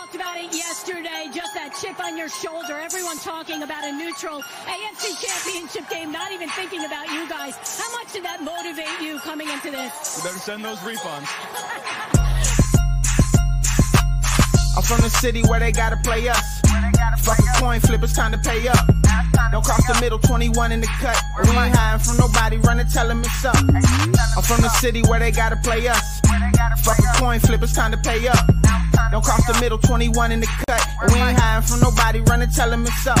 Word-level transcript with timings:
talked 0.00 0.14
about 0.14 0.38
it 0.38 0.54
yesterday, 0.54 1.28
just 1.32 1.52
that 1.52 1.76
chip 1.76 2.00
on 2.00 2.16
your 2.16 2.28
shoulder. 2.28 2.72
Everyone 2.80 3.18
talking 3.18 3.62
about 3.62 3.84
a 3.84 3.92
neutral 3.92 4.40
AFC 4.64 5.12
championship 5.20 5.90
game, 5.90 6.10
not 6.10 6.32
even 6.32 6.48
thinking 6.50 6.84
about 6.86 7.10
you 7.12 7.28
guys. 7.28 7.52
How 7.76 7.90
much 7.92 8.12
did 8.12 8.24
that 8.24 8.42
motivate 8.42 8.88
you 9.02 9.18
coming 9.20 9.48
into 9.48 9.70
this? 9.70 9.92
You 10.16 10.24
better 10.24 10.38
send 10.38 10.64
those 10.64 10.78
refunds. 10.78 11.28
I'm 14.76 14.82
from 14.84 15.00
the 15.02 15.10
city 15.10 15.42
where 15.42 15.60
they 15.60 15.72
gotta 15.72 15.98
play 15.98 16.26
us. 16.28 16.60
Fuck 17.18 17.38
a 17.38 17.60
coin 17.60 17.80
flip, 17.80 18.02
it's 18.02 18.16
time 18.16 18.32
to 18.32 18.38
pay 18.38 18.68
up. 18.68 18.88
Don't 19.52 19.64
cross 19.64 19.84
the 19.86 19.98
middle, 20.00 20.18
21 20.18 20.72
in 20.72 20.80
the 20.80 20.86
cut. 20.86 21.20
We 21.44 21.50
ain't 21.50 21.76
hiding 21.76 22.00
from 22.00 22.16
nobody, 22.16 22.56
running, 22.56 22.86
tell 22.86 23.06
them 23.06 23.20
it's 23.20 23.44
up. 23.44 23.56
I'm 23.56 24.42
from 24.44 24.62
the 24.62 24.70
city 24.80 25.02
where 25.02 25.20
they 25.20 25.30
gotta 25.30 25.56
play 25.56 25.86
us. 25.88 26.20
Fuck 26.84 26.98
a 27.00 27.18
coin 27.20 27.40
flip, 27.40 27.62
it's 27.62 27.74
time 27.74 27.90
to 27.92 27.98
pay 27.98 28.26
up. 28.28 28.59
Don't 29.10 29.24
cross 29.24 29.44
the 29.46 29.58
middle, 29.60 29.78
21 29.78 30.32
in 30.32 30.40
the 30.40 30.46
cut. 30.68 30.80
We 31.12 31.18
ain't 31.18 31.38
hiding 31.38 31.66
from 31.66 31.80
nobody, 31.80 32.20
running, 32.20 32.50
tell 32.50 32.70
them 32.70 32.84
it's 32.86 33.06
up. 33.06 33.18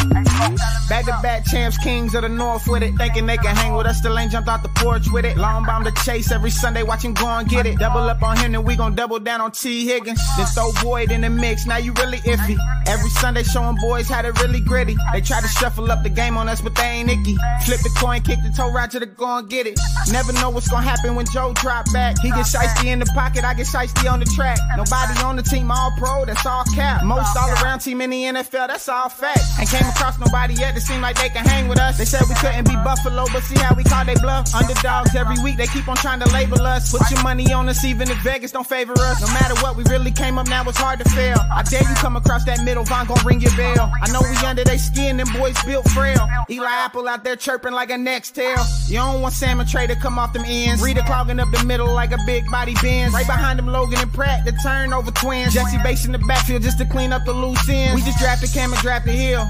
Back 0.88 1.04
to 1.06 1.18
back 1.22 1.46
champs, 1.46 1.78
kings 1.78 2.14
of 2.14 2.22
the 2.22 2.28
north 2.28 2.66
with 2.66 2.82
it. 2.82 2.94
Thinking 2.96 3.26
they 3.26 3.38
can 3.38 3.56
hang 3.56 3.74
with 3.74 3.86
us, 3.86 3.98
still 3.98 4.18
ain't 4.18 4.32
jumped 4.32 4.48
out 4.48 4.62
the 4.62 4.68
porch 4.68 5.06
with 5.12 5.24
it. 5.24 5.36
Long 5.36 5.64
bomb 5.64 5.84
to 5.84 5.92
chase 6.04 6.30
every 6.30 6.50
Sunday, 6.50 6.82
watch 6.82 7.02
go 7.02 7.26
and 7.26 7.48
get 7.48 7.66
it. 7.66 7.78
Double 7.78 8.00
up 8.00 8.22
on 8.22 8.36
him, 8.36 8.52
then 8.52 8.64
we 8.64 8.76
gon' 8.76 8.94
double 8.94 9.18
down 9.18 9.40
on 9.40 9.52
Tee 9.52 9.86
Higgins. 9.86 10.20
Then 10.36 10.46
throw 10.46 10.72
Boyd 10.82 11.10
in 11.10 11.22
the 11.22 11.30
mix, 11.30 11.66
now 11.66 11.78
you 11.78 11.92
really 11.94 12.18
iffy. 12.18 12.56
Every 12.86 13.10
Sunday 13.10 13.42
showing 13.42 13.76
boys 13.80 14.08
how 14.08 14.22
to 14.22 14.32
really 14.42 14.60
gritty. 14.60 14.96
They 15.12 15.20
try 15.20 15.40
to 15.40 15.48
shuffle 15.48 15.90
up 15.90 16.02
the 16.02 16.10
game 16.10 16.36
on 16.36 16.48
us, 16.48 16.60
but 16.60 16.74
they 16.76 16.84
ain't 16.84 17.10
icky. 17.10 17.36
Flip 17.64 17.80
the 17.80 17.90
coin, 17.98 18.20
kick 18.22 18.38
the 18.42 18.52
toe 18.56 18.70
right 18.70 18.90
to 18.90 19.00
the 19.00 19.06
go 19.06 19.38
and 19.38 19.48
get 19.48 19.66
it. 19.66 19.78
Never 20.12 20.32
know 20.34 20.50
what's 20.50 20.68
gonna 20.68 20.86
happen 20.86 21.14
when 21.14 21.26
Joe 21.32 21.52
drop 21.54 21.90
back. 21.92 22.18
He 22.20 22.28
get 22.30 22.46
shiesty 22.46 22.86
in 22.86 22.98
the 22.98 23.06
pocket, 23.14 23.44
I 23.44 23.54
get 23.54 23.66
shiesty 23.66 24.10
on 24.10 24.20
the 24.20 24.26
track. 24.26 24.58
Nobody 24.76 25.18
on 25.24 25.36
the 25.36 25.42
team 25.42 25.59
all 25.68 25.90
pro, 25.98 26.24
that's 26.24 26.46
all 26.46 26.62
cap. 26.76 27.02
Most 27.02 27.36
all 27.36 27.50
around 27.58 27.80
team 27.80 28.00
in 28.00 28.10
the 28.10 28.22
NFL, 28.22 28.68
that's 28.68 28.88
all 28.88 29.08
fact. 29.08 29.42
Ain't 29.58 29.68
came 29.68 29.82
across 29.82 30.16
nobody 30.20 30.54
yet 30.54 30.76
that 30.76 30.82
seem 30.82 31.00
like 31.00 31.18
they 31.18 31.28
can 31.28 31.44
hang 31.44 31.66
with 31.66 31.80
us. 31.80 31.98
They 31.98 32.04
said 32.04 32.22
we 32.28 32.36
couldn't 32.36 32.68
be 32.68 32.76
Buffalo, 32.86 33.26
but 33.32 33.42
see 33.42 33.58
how 33.58 33.74
we 33.74 33.82
call 33.82 34.04
they 34.04 34.14
bluff. 34.14 34.54
Underdogs 34.54 35.16
every 35.16 35.42
week, 35.42 35.56
they 35.56 35.66
keep 35.66 35.88
on 35.88 35.96
trying 35.96 36.20
to 36.20 36.30
label 36.30 36.62
us. 36.62 36.92
Put 36.92 37.10
your 37.10 37.22
money 37.24 37.52
on 37.52 37.68
us, 37.68 37.84
even 37.84 38.08
if 38.08 38.22
Vegas 38.22 38.52
don't 38.52 38.66
favor 38.66 38.94
us. 38.96 39.20
No 39.20 39.26
matter 39.34 39.54
what, 39.62 39.74
we 39.74 39.82
really 39.90 40.12
came 40.12 40.38
up 40.38 40.46
now, 40.46 40.62
it's 40.68 40.78
hard 40.78 41.00
to 41.00 41.08
fail. 41.10 41.38
I 41.52 41.62
dare 41.64 41.82
you 41.82 41.94
come 41.96 42.14
across 42.16 42.44
that 42.44 42.62
middle, 42.62 42.84
Vonn 42.84 43.08
gon' 43.08 43.18
ring 43.26 43.40
your 43.40 43.56
bell. 43.56 43.90
I 44.00 44.10
know 44.12 44.20
we 44.22 44.36
under 44.46 44.62
they 44.62 44.78
skin, 44.78 45.16
them 45.16 45.26
boys 45.36 45.56
built 45.64 45.88
frail. 45.90 46.28
Eli 46.48 46.70
Apple 46.70 47.08
out 47.08 47.24
there 47.24 47.36
chirping 47.36 47.72
like 47.72 47.90
a 47.90 47.98
next 47.98 48.30
tail. 48.36 48.62
You 48.86 48.96
don't 48.96 49.20
want 49.20 49.34
Salmon 49.34 49.66
Trey 49.66 49.86
to 49.86 49.96
come 49.96 50.18
off 50.18 50.32
them 50.32 50.44
ends. 50.46 50.82
Reader 50.82 51.02
clogging 51.02 51.40
up 51.40 51.50
the 51.50 51.64
middle 51.64 51.92
like 51.92 52.12
a 52.12 52.18
big 52.26 52.44
body 52.50 52.74
Benz. 52.82 53.12
Right 53.12 53.26
behind 53.26 53.58
them, 53.58 53.66
Logan 53.66 53.98
and 53.98 54.12
Pratt, 54.12 54.44
the 54.44 54.52
turnover 54.62 55.10
twins. 55.10 55.49
Jessie 55.50 55.78
Bates 55.82 56.04
in 56.06 56.12
the 56.12 56.18
backfield 56.18 56.62
just 56.62 56.78
to 56.78 56.86
clean 56.86 57.12
up 57.12 57.24
the 57.24 57.32
loose 57.32 57.68
ends. 57.68 57.94
We 57.94 58.02
just 58.02 58.18
drafted 58.18 58.52
Cam 58.52 58.72
and 58.72 58.80
drafted 58.80 59.14
Hill. 59.14 59.44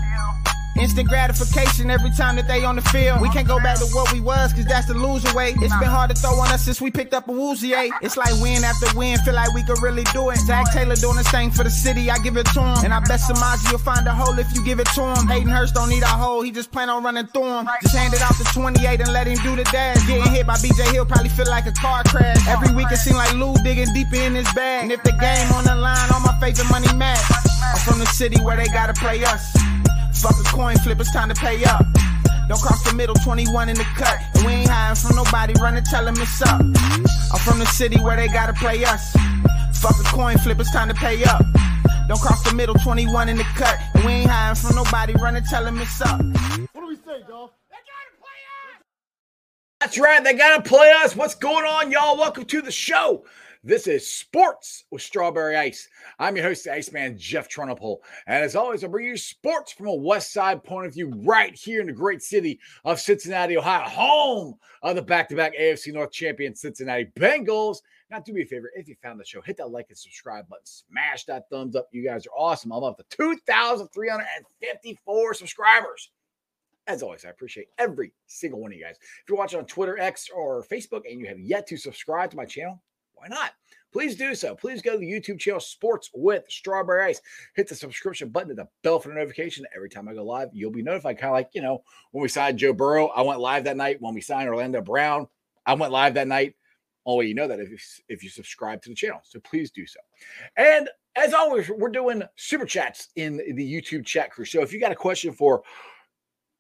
Instant 0.81 1.09
gratification 1.09 1.91
every 1.91 2.11
time 2.11 2.37
that 2.37 2.49
they 2.49 2.65
on 2.65 2.77
the 2.77 2.83
field. 2.83 3.21
We 3.21 3.29
can't 3.29 3.47
go 3.47 3.59
back 3.59 3.79
to 3.79 3.87
what 3.93 4.13
we 4.13 4.21
was, 4.21 4.53
cause 4.53 4.65
that's 4.65 4.87
the 4.87 4.95
loser 4.95 5.35
way. 5.35 5.55
It's 5.61 5.77
been 5.77 5.93
hard 5.93 6.11
to 6.11 6.17
throw 6.17 6.41
on 6.41 6.51
us 6.51 6.65
since 6.65 6.81
we 6.81 6.91
picked 6.91 7.13
up 7.13 7.29
a 7.29 7.33
Woozier. 7.33 7.77
Eh? 7.77 7.91
It's 8.03 8.17
like 8.17 8.33
win 8.41 8.65
after 8.65 8.87
win, 8.97 9.19
feel 9.19 9.35
like 9.35 9.53
we 9.55 9.63
could 9.63 9.83
really 9.83 10.05
do 10.13 10.31
it. 10.31 10.39
Zac 10.39 10.73
Taylor 10.73 10.97
doing 10.97 11.19
his 11.19 11.29
thing 11.31 11.51
for 11.51 11.65
the 11.65 11.71
city, 11.71 12.11
I 12.11 12.19
give 12.19 12.37
it 12.37 12.47
to 12.55 12.61
him. 12.61 12.85
And 12.85 12.95
I 12.95 13.01
bet 13.01 13.21
will 13.29 13.79
find 13.79 14.07
a 14.07 14.15
hole 14.15 14.39
if 14.39 14.55
you 14.55 14.65
give 14.65 14.81
it 14.81 14.89
to 14.95 15.03
him. 15.03 15.29
Hayden 15.29 15.49
Hurst 15.49 15.75
don't 15.75 15.89
need 15.89 16.03
a 16.03 16.07
hole, 16.07 16.43
he 16.43 16.51
just 16.51 16.73
plan 16.73 16.89
on 16.89 17.05
running 17.05 17.27
through 17.27 17.61
him. 17.61 17.69
Just 17.83 17.95
hand 17.95 18.15
it 18.15 18.23
off 18.23 18.39
to 18.39 18.45
28 18.45 19.01
and 19.01 19.13
let 19.13 19.27
him 19.27 19.39
do 19.43 19.57
the 19.57 19.65
dash. 19.65 20.01
Getting 20.07 20.33
hit 20.33 20.47
by 20.47 20.55
BJ 20.55 20.93
Hill 20.93 21.05
probably 21.05 21.29
feel 21.31 21.49
like 21.49 21.67
a 21.67 21.73
car 21.73 22.03
crash. 22.05 22.41
Every 22.49 22.75
week 22.75 22.91
it 22.91 22.97
seem 22.97 23.17
like 23.17 23.35
Lou 23.35 23.55
digging 23.63 23.93
deeper 23.93 24.17
in 24.17 24.35
his 24.35 24.51
bag. 24.55 24.85
And 24.85 24.93
if 24.93 25.03
the 25.03 25.13
game 25.13 25.53
on 25.53 25.65
the 25.65 25.75
line, 25.75 26.09
all 26.13 26.21
my 26.21 26.37
favorite 26.41 26.71
Money 26.71 26.93
Mac. 26.97 27.21
I'm 27.63 27.79
from 27.79 27.99
the 27.99 28.07
city 28.07 28.43
where 28.43 28.57
they 28.57 28.67
gotta 28.67 28.95
play 28.95 29.23
us. 29.25 29.80
Fuck 30.21 30.39
a 30.39 30.45
coin 30.45 30.77
flip, 30.79 31.01
it's 31.01 31.13
time 31.13 31.29
to 31.31 31.35
pay 31.35 31.65
up. 31.65 31.85
Don't 32.49 32.61
cross 32.61 32.83
the 32.85 32.95
middle, 32.95 33.15
21 33.15 33.69
in 33.71 33.77
the 33.77 33.85
cut. 33.97 34.19
And 34.35 34.45
we 34.45 34.53
ain't 34.53 34.69
hiding 34.69 34.97
from 34.97 35.17
nobody, 35.17 35.55
running, 35.61 35.83
tell 35.85 36.05
them 36.05 36.17
it's 36.19 36.43
up. 36.43 36.61
I'm 36.61 37.41
from 37.41 37.59
the 37.59 37.67
city 37.67 37.99
where 38.01 38.17
they 38.17 38.29
gotta 38.29 38.53
play 38.53 38.85
us. 38.85 39.13
Fuck 39.81 39.99
a 39.99 40.05
coin 40.05 40.37
flip, 40.39 40.61
it's 40.61 40.71
time 40.73 40.89
to 40.89 40.95
pay 40.95 41.25
up. 41.25 41.43
Don't 42.07 42.21
cross 42.21 42.43
the 42.43 42.55
middle, 42.55 42.75
21 42.75 43.29
in 43.31 43.39
the 43.39 43.45
cut. 43.55 43.79
And 43.95 44.05
we 44.05 44.13
ain't 44.13 44.31
hiding 44.31 44.57
from 44.57 44.77
nobody, 44.77 45.15
running, 45.15 45.45
tell 45.45 45.65
them 45.65 45.79
it's 45.79 46.01
up. 46.03 46.21
What 46.21 46.83
do 46.83 46.87
we 46.89 46.97
say, 46.97 47.23
Dolph? 47.27 47.53
That's 49.81 49.99
right. 49.99 50.23
They 50.23 50.35
got 50.35 50.63
to 50.63 50.69
play 50.69 50.93
us. 51.03 51.17
What's 51.17 51.35
going 51.35 51.65
on, 51.65 51.91
y'all? 51.91 52.19
Welcome 52.19 52.45
to 52.45 52.61
the 52.61 52.71
show. 52.71 53.25
This 53.65 53.87
is 53.87 54.07
Sports 54.07 54.85
with 54.91 55.01
Strawberry 55.01 55.57
Ice. 55.57 55.89
I'm 56.21 56.37
your 56.37 56.45
host, 56.45 56.69
Iceman, 56.69 57.17
Jeff 57.17 57.49
Trunapole. 57.49 58.01
And 58.27 58.45
as 58.45 58.55
always, 58.55 58.85
I 58.85 58.89
bring 58.89 59.07
you 59.07 59.17
sports 59.17 59.73
from 59.73 59.87
a 59.87 59.95
West 59.95 60.35
Side 60.35 60.63
point 60.63 60.87
of 60.87 60.93
view 60.93 61.11
right 61.25 61.55
here 61.55 61.81
in 61.81 61.87
the 61.87 61.95
great 61.95 62.21
city 62.21 62.61
of 62.85 63.01
Cincinnati, 63.01 63.57
Ohio, 63.57 63.89
home 63.89 64.57
of 64.83 64.97
the 64.97 65.03
back 65.03 65.31
to 65.31 65.35
back 65.35 65.55
AFC 65.59 65.95
North 65.95 66.13
champion 66.13 66.55
Cincinnati 66.55 67.07
Bengals. 67.19 67.79
Now, 68.11 68.21
do 68.21 68.35
me 68.35 68.43
a 68.43 68.45
favor 68.45 68.71
if 68.75 68.87
you 68.87 68.97
found 69.03 69.19
the 69.19 69.25
show, 69.25 69.41
hit 69.41 69.57
that 69.57 69.71
like 69.71 69.87
and 69.89 69.97
subscribe 69.97 70.47
button, 70.47 70.67
smash 70.67 71.25
that 71.25 71.49
thumbs 71.49 71.75
up. 71.75 71.89
You 71.91 72.05
guys 72.05 72.27
are 72.27 72.37
awesome. 72.37 72.71
I'm 72.71 72.85
up 72.85 72.99
to 72.99 73.05
2,354 73.17 75.35
subscribers. 75.35 76.11
As 76.87 77.03
always, 77.03 77.25
I 77.25 77.31
appreciate 77.31 77.69
every 77.79 78.13
single 78.27 78.61
one 78.61 78.73
of 78.73 78.77
you 78.77 78.85
guys. 78.85 78.99
If 79.01 79.23
you're 79.27 79.39
watching 79.39 79.59
on 79.59 79.65
Twitter, 79.65 79.99
X, 79.99 80.29
or 80.35 80.63
Facebook 80.65 81.11
and 81.11 81.19
you 81.19 81.29
have 81.29 81.41
yet 81.41 81.67
to 81.69 81.79
subscribe 81.79 82.31
to 82.33 82.37
my 82.37 82.45
channel, 82.45 82.83
why 83.15 83.29
not? 83.29 83.53
Please 83.93 84.17
do 84.17 84.35
so. 84.35 84.55
Please 84.55 84.83
go 84.83 84.93
to 84.93 84.99
the 84.99 85.11
YouTube 85.11 85.39
channel 85.39 85.61
Sports 85.61 86.11
with 86.15 86.45
Strawberry 86.49 87.11
Ice. 87.11 87.21
Hit 87.57 87.69
the 87.69 87.75
subscription 87.75 88.29
button 88.29 88.51
and 88.51 88.59
the 88.59 88.69
bell 88.83 89.01
for 89.01 89.09
the 89.09 89.15
notification. 89.15 89.67
Every 89.75 89.89
time 89.89 90.09
I 90.09 90.15
go 90.15 90.25
live, 90.25 90.51
you'll 90.53 90.71
be 90.71 90.83
notified. 90.83 91.19
Kind 91.19 91.31
of 91.31 91.35
like, 91.35 91.51
you 91.53 91.63
know, 91.63 91.83
when 92.13 92.23
we 92.23 92.29
signed 92.29 92.59
Joe 92.59 92.73
Burrow, 92.73 93.09
I 93.09 93.23
went 93.23 93.41
live 93.41 93.65
that 93.65 93.77
night. 93.77 94.01
When 94.01 94.15
we 94.15 94.21
signed 94.21 94.49
Orlando 94.49 94.81
Brown, 94.81 95.27
I 95.67 95.75
went 95.75 95.93
live 95.93 96.15
that 96.15 96.29
night. 96.29 96.55
Only 97.07 97.29
you 97.29 97.35
know 97.35 97.49
that 97.49 97.61
if 97.61 97.71
you, 97.71 97.79
if 98.09 98.23
you 98.23 98.31
subscribe 98.31 98.83
to 98.83 98.91
the 98.91 98.95
channel. 98.95 99.21
So 99.25 99.41
please 99.41 99.71
do 99.71 99.87
so. 99.87 99.99
And 100.57 100.89
as 101.17 101.35
always, 101.35 101.69
we're 101.69 101.89
doing 101.89 102.23
super 102.37 102.67
chats 102.67 103.09
in 103.17 103.39
the 103.39 103.83
YouTube 103.83 104.07
chat 104.07 104.31
crew. 104.31 104.45
So 104.45 104.61
if 104.61 104.73
you 104.73 104.79
got 104.79 104.93
a 104.93 104.97
question 104.97 105.33
for 105.33 105.63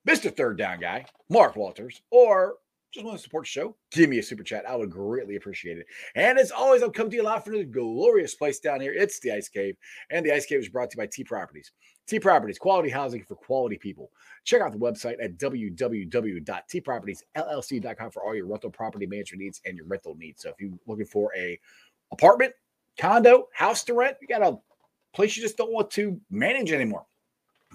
Mr. 0.09 0.35
Third 0.35 0.59
Down 0.59 0.81
Guy, 0.81 1.05
Mark 1.29 1.57
Walters, 1.57 2.03
or 2.11 2.55
just 2.93 3.07
want 3.07 3.17
to 3.17 3.23
support 3.23 3.45
the 3.45 3.49
show, 3.49 3.77
give 3.93 4.11
me 4.11 4.19
a 4.19 4.23
super 4.23 4.43
chat. 4.43 4.69
I 4.69 4.75
would 4.75 4.91
greatly 4.91 5.37
appreciate 5.37 5.79
it. 5.79 5.87
And 6.15 6.39
as 6.39 6.51
always, 6.51 6.83
I'm 6.83 6.91
coming 6.91 7.11
to 7.11 7.17
you 7.17 7.23
live 7.23 7.45
from 7.45 7.53
the 7.55 7.65
glorious 7.65 8.35
place 8.35 8.59
down 8.59 8.81
here. 8.81 8.93
It's 8.93 9.21
the 9.21 9.31
Ice 9.33 9.49
Cave. 9.49 9.77
And 10.11 10.27
the 10.27 10.33
Ice 10.33 10.47
Cave 10.47 10.59
is 10.61 10.69
brought 10.69 10.91
to 10.91 10.97
you 10.97 11.03
by 11.03 11.07
T 11.07 11.23
Properties. 11.23 11.71
T 12.07 12.19
Properties, 12.19 12.59
quality 12.59 12.89
housing 12.89 13.23
for 13.23 13.37
quality 13.37 13.77
people. 13.79 14.11
Check 14.45 14.63
out 14.63 14.73
the 14.73 14.79
website 14.79 15.23
at 15.23 15.37
www.tpropertiesllc.com 15.39 18.11
for 18.11 18.25
all 18.25 18.35
your 18.35 18.47
rental 18.47 18.71
property 18.71 19.07
management 19.07 19.43
needs 19.43 19.61
and 19.65 19.77
your 19.77 19.87
rental 19.87 20.17
needs. 20.17 20.43
So 20.43 20.49
if 20.51 20.57
you're 20.59 20.73
looking 20.87 21.07
for 21.07 21.31
a 21.37 21.57
apartment, 22.11 22.53
condo, 22.99 23.47
house 23.55 23.85
to 23.85 23.95
rent, 23.95 24.17
you 24.21 24.27
got 24.27 24.43
a 24.43 24.59
place 25.15 25.37
you 25.37 25.43
just 25.43 25.57
don't 25.57 25.73
want 25.73 25.93
to 25.93 26.21
manage 26.31 26.73
anymore 26.73 27.07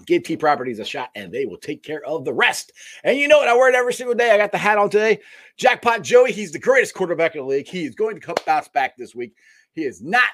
Give 0.04 0.22
T 0.22 0.36
Properties 0.36 0.78
a 0.78 0.84
shot 0.84 1.10
and 1.14 1.32
they 1.32 1.46
will 1.46 1.56
take 1.56 1.82
care 1.82 2.04
of 2.04 2.24
the 2.24 2.32
rest. 2.32 2.72
And 3.02 3.18
you 3.18 3.28
know 3.28 3.38
what? 3.38 3.48
I 3.48 3.54
wear 3.54 3.70
it 3.70 3.74
every 3.74 3.94
single 3.94 4.14
day. 4.14 4.30
I 4.30 4.36
got 4.36 4.52
the 4.52 4.58
hat 4.58 4.76
on 4.76 4.90
today. 4.90 5.20
Jackpot 5.56 6.02
Joey, 6.02 6.32
he's 6.32 6.52
the 6.52 6.58
greatest 6.58 6.94
quarterback 6.94 7.34
in 7.34 7.40
the 7.40 7.46
league. 7.46 7.68
He 7.68 7.84
is 7.84 7.94
going 7.94 8.14
to 8.14 8.20
come 8.20 8.36
bounce 8.44 8.68
back 8.68 8.96
this 8.96 9.14
week. 9.14 9.34
He 9.72 9.84
is 9.84 10.02
not 10.02 10.32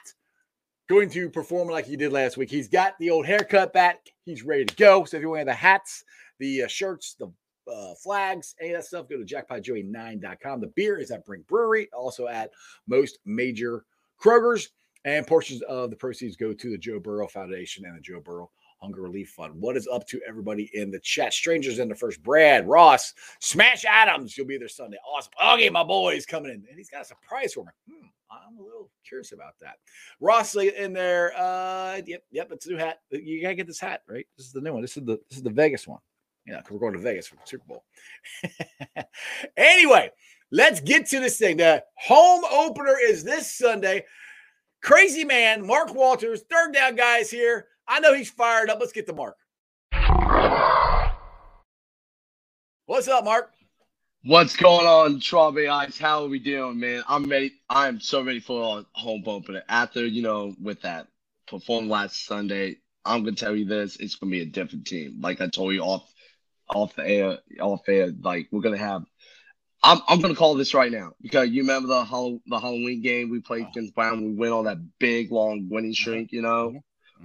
going 0.88 1.10
to 1.10 1.30
perform 1.30 1.68
like 1.68 1.86
he 1.86 1.96
did 1.96 2.12
last 2.12 2.36
week. 2.36 2.50
He's 2.50 2.68
got 2.68 2.98
the 2.98 3.10
old 3.10 3.24
haircut 3.24 3.72
back. 3.72 4.00
He's 4.24 4.42
ready 4.42 4.64
to 4.64 4.74
go. 4.76 5.04
So 5.04 5.16
if 5.16 5.22
you 5.22 5.30
want 5.30 5.46
the 5.46 5.54
hats, 5.54 6.04
the 6.38 6.64
uh, 6.64 6.66
shirts, 6.66 7.14
the 7.18 7.32
uh, 7.72 7.94
flags, 8.02 8.54
any 8.60 8.70
of 8.70 8.78
that 8.78 8.86
stuff, 8.86 9.08
go 9.08 9.16
to 9.16 9.24
jackpotjoey9.com. 9.24 10.60
The 10.60 10.72
beer 10.74 10.98
is 10.98 11.12
at 11.12 11.24
Brink 11.24 11.46
Brewery, 11.46 11.88
also 11.96 12.26
at 12.26 12.50
most 12.88 13.20
major 13.24 13.84
Kroger's. 14.20 14.70
And 15.04 15.26
portions 15.26 15.62
of 15.62 15.90
the 15.90 15.96
proceeds 15.96 16.36
go 16.36 16.52
to 16.52 16.70
the 16.70 16.78
Joe 16.78 17.00
Burrow 17.00 17.26
Foundation 17.26 17.84
and 17.84 17.96
the 17.96 18.00
Joe 18.00 18.20
Burrow 18.20 18.50
Hunger 18.82 19.02
Relief 19.02 19.30
Fund. 19.30 19.54
What 19.54 19.76
is 19.76 19.86
up 19.86 20.06
to 20.08 20.20
everybody 20.26 20.68
in 20.74 20.90
the 20.90 20.98
chat? 20.98 21.32
Strangers 21.32 21.78
in 21.78 21.88
the 21.88 21.94
first. 21.94 22.20
Brad, 22.22 22.66
Ross, 22.66 23.14
Smash 23.38 23.84
Adams. 23.84 24.36
You'll 24.36 24.48
be 24.48 24.58
there 24.58 24.68
Sunday. 24.68 24.96
Awesome. 25.08 25.32
Okay, 25.54 25.70
my 25.70 25.84
boy 25.84 26.14
is 26.14 26.26
coming 26.26 26.50
in, 26.50 26.64
and 26.68 26.76
he's 26.76 26.90
got 26.90 27.02
a 27.02 27.04
surprise 27.04 27.54
for 27.54 27.64
me. 27.64 27.70
Hmm, 27.88 28.06
I'm 28.28 28.58
a 28.58 28.62
little 28.62 28.90
curious 29.06 29.30
about 29.30 29.54
that. 29.60 29.76
Ross 30.20 30.56
in 30.56 30.92
there. 30.92 31.32
Uh, 31.38 32.02
yep, 32.04 32.24
yep. 32.32 32.50
It's 32.50 32.66
a 32.66 32.70
new 32.70 32.76
hat. 32.76 32.98
You 33.10 33.40
gotta 33.40 33.54
get 33.54 33.68
this 33.68 33.78
hat, 33.78 34.02
right? 34.08 34.26
This 34.36 34.46
is 34.46 34.52
the 34.52 34.60
new 34.60 34.72
one. 34.72 34.82
This 34.82 34.96
is 34.96 35.04
the 35.04 35.20
this 35.28 35.38
is 35.38 35.44
the 35.44 35.50
Vegas 35.50 35.86
one. 35.86 36.00
Yeah, 36.44 36.56
because 36.56 36.72
we're 36.72 36.80
going 36.80 36.94
to 36.94 36.98
Vegas 36.98 37.28
for 37.28 37.36
the 37.36 37.42
Super 37.44 37.64
Bowl. 37.68 37.84
anyway, 39.56 40.10
let's 40.50 40.80
get 40.80 41.06
to 41.06 41.20
this 41.20 41.38
thing. 41.38 41.58
The 41.58 41.84
home 41.94 42.42
opener 42.50 42.96
is 43.00 43.22
this 43.22 43.54
Sunday. 43.54 44.04
Crazy 44.82 45.22
man, 45.22 45.64
Mark 45.64 45.94
Walters, 45.94 46.42
third 46.50 46.74
down 46.74 46.96
guys 46.96 47.30
here. 47.30 47.68
I 47.86 48.00
know 48.00 48.14
he's 48.14 48.30
fired 48.30 48.70
up. 48.70 48.78
Let's 48.80 48.92
get 48.92 49.06
to 49.06 49.12
Mark. 49.12 49.36
What's 52.86 53.08
up, 53.08 53.24
Mark? 53.24 53.52
What's 54.24 54.56
going 54.56 54.86
on, 54.86 55.20
Strawberry 55.20 55.68
Ice? 55.68 55.98
How 55.98 56.22
are 56.22 56.28
we 56.28 56.38
doing, 56.38 56.78
man? 56.78 57.02
I'm 57.08 57.24
ready. 57.24 57.52
I'm 57.68 57.98
so 58.00 58.22
ready 58.22 58.38
for 58.38 58.84
home 58.92 59.24
opener. 59.26 59.62
After 59.68 60.06
you 60.06 60.22
know, 60.22 60.54
with 60.62 60.82
that, 60.82 61.08
performed 61.48 61.88
last 61.88 62.24
Sunday, 62.24 62.76
I'm 63.04 63.24
gonna 63.24 63.34
tell 63.34 63.56
you 63.56 63.64
this: 63.64 63.96
it's 63.96 64.14
gonna 64.14 64.30
be 64.30 64.42
a 64.42 64.46
different 64.46 64.86
team. 64.86 65.18
Like 65.20 65.40
I 65.40 65.48
told 65.48 65.74
you 65.74 65.82
off 65.82 66.08
off 66.68 66.94
the 66.94 67.08
air, 67.08 67.38
off 67.60 67.88
air, 67.88 68.12
like 68.20 68.48
we're 68.52 68.60
gonna 68.60 68.76
have. 68.76 69.02
I'm 69.82 69.98
I'm 70.06 70.20
gonna 70.20 70.36
call 70.36 70.54
this 70.54 70.74
right 70.74 70.92
now 70.92 71.14
because 71.20 71.48
you 71.48 71.62
remember 71.62 71.88
the 71.88 72.04
Hall- 72.04 72.40
the 72.46 72.60
Halloween 72.60 73.02
game 73.02 73.28
we 73.28 73.40
played 73.40 73.66
against 73.66 73.94
Brown. 73.94 74.24
We 74.24 74.34
went 74.34 74.52
on 74.52 74.64
that 74.66 74.78
big 75.00 75.32
long 75.32 75.68
winning 75.68 75.90
uh-huh. 75.90 76.00
streak. 76.00 76.32
You 76.32 76.42
know, 76.42 76.68
uh-huh. 76.68 76.78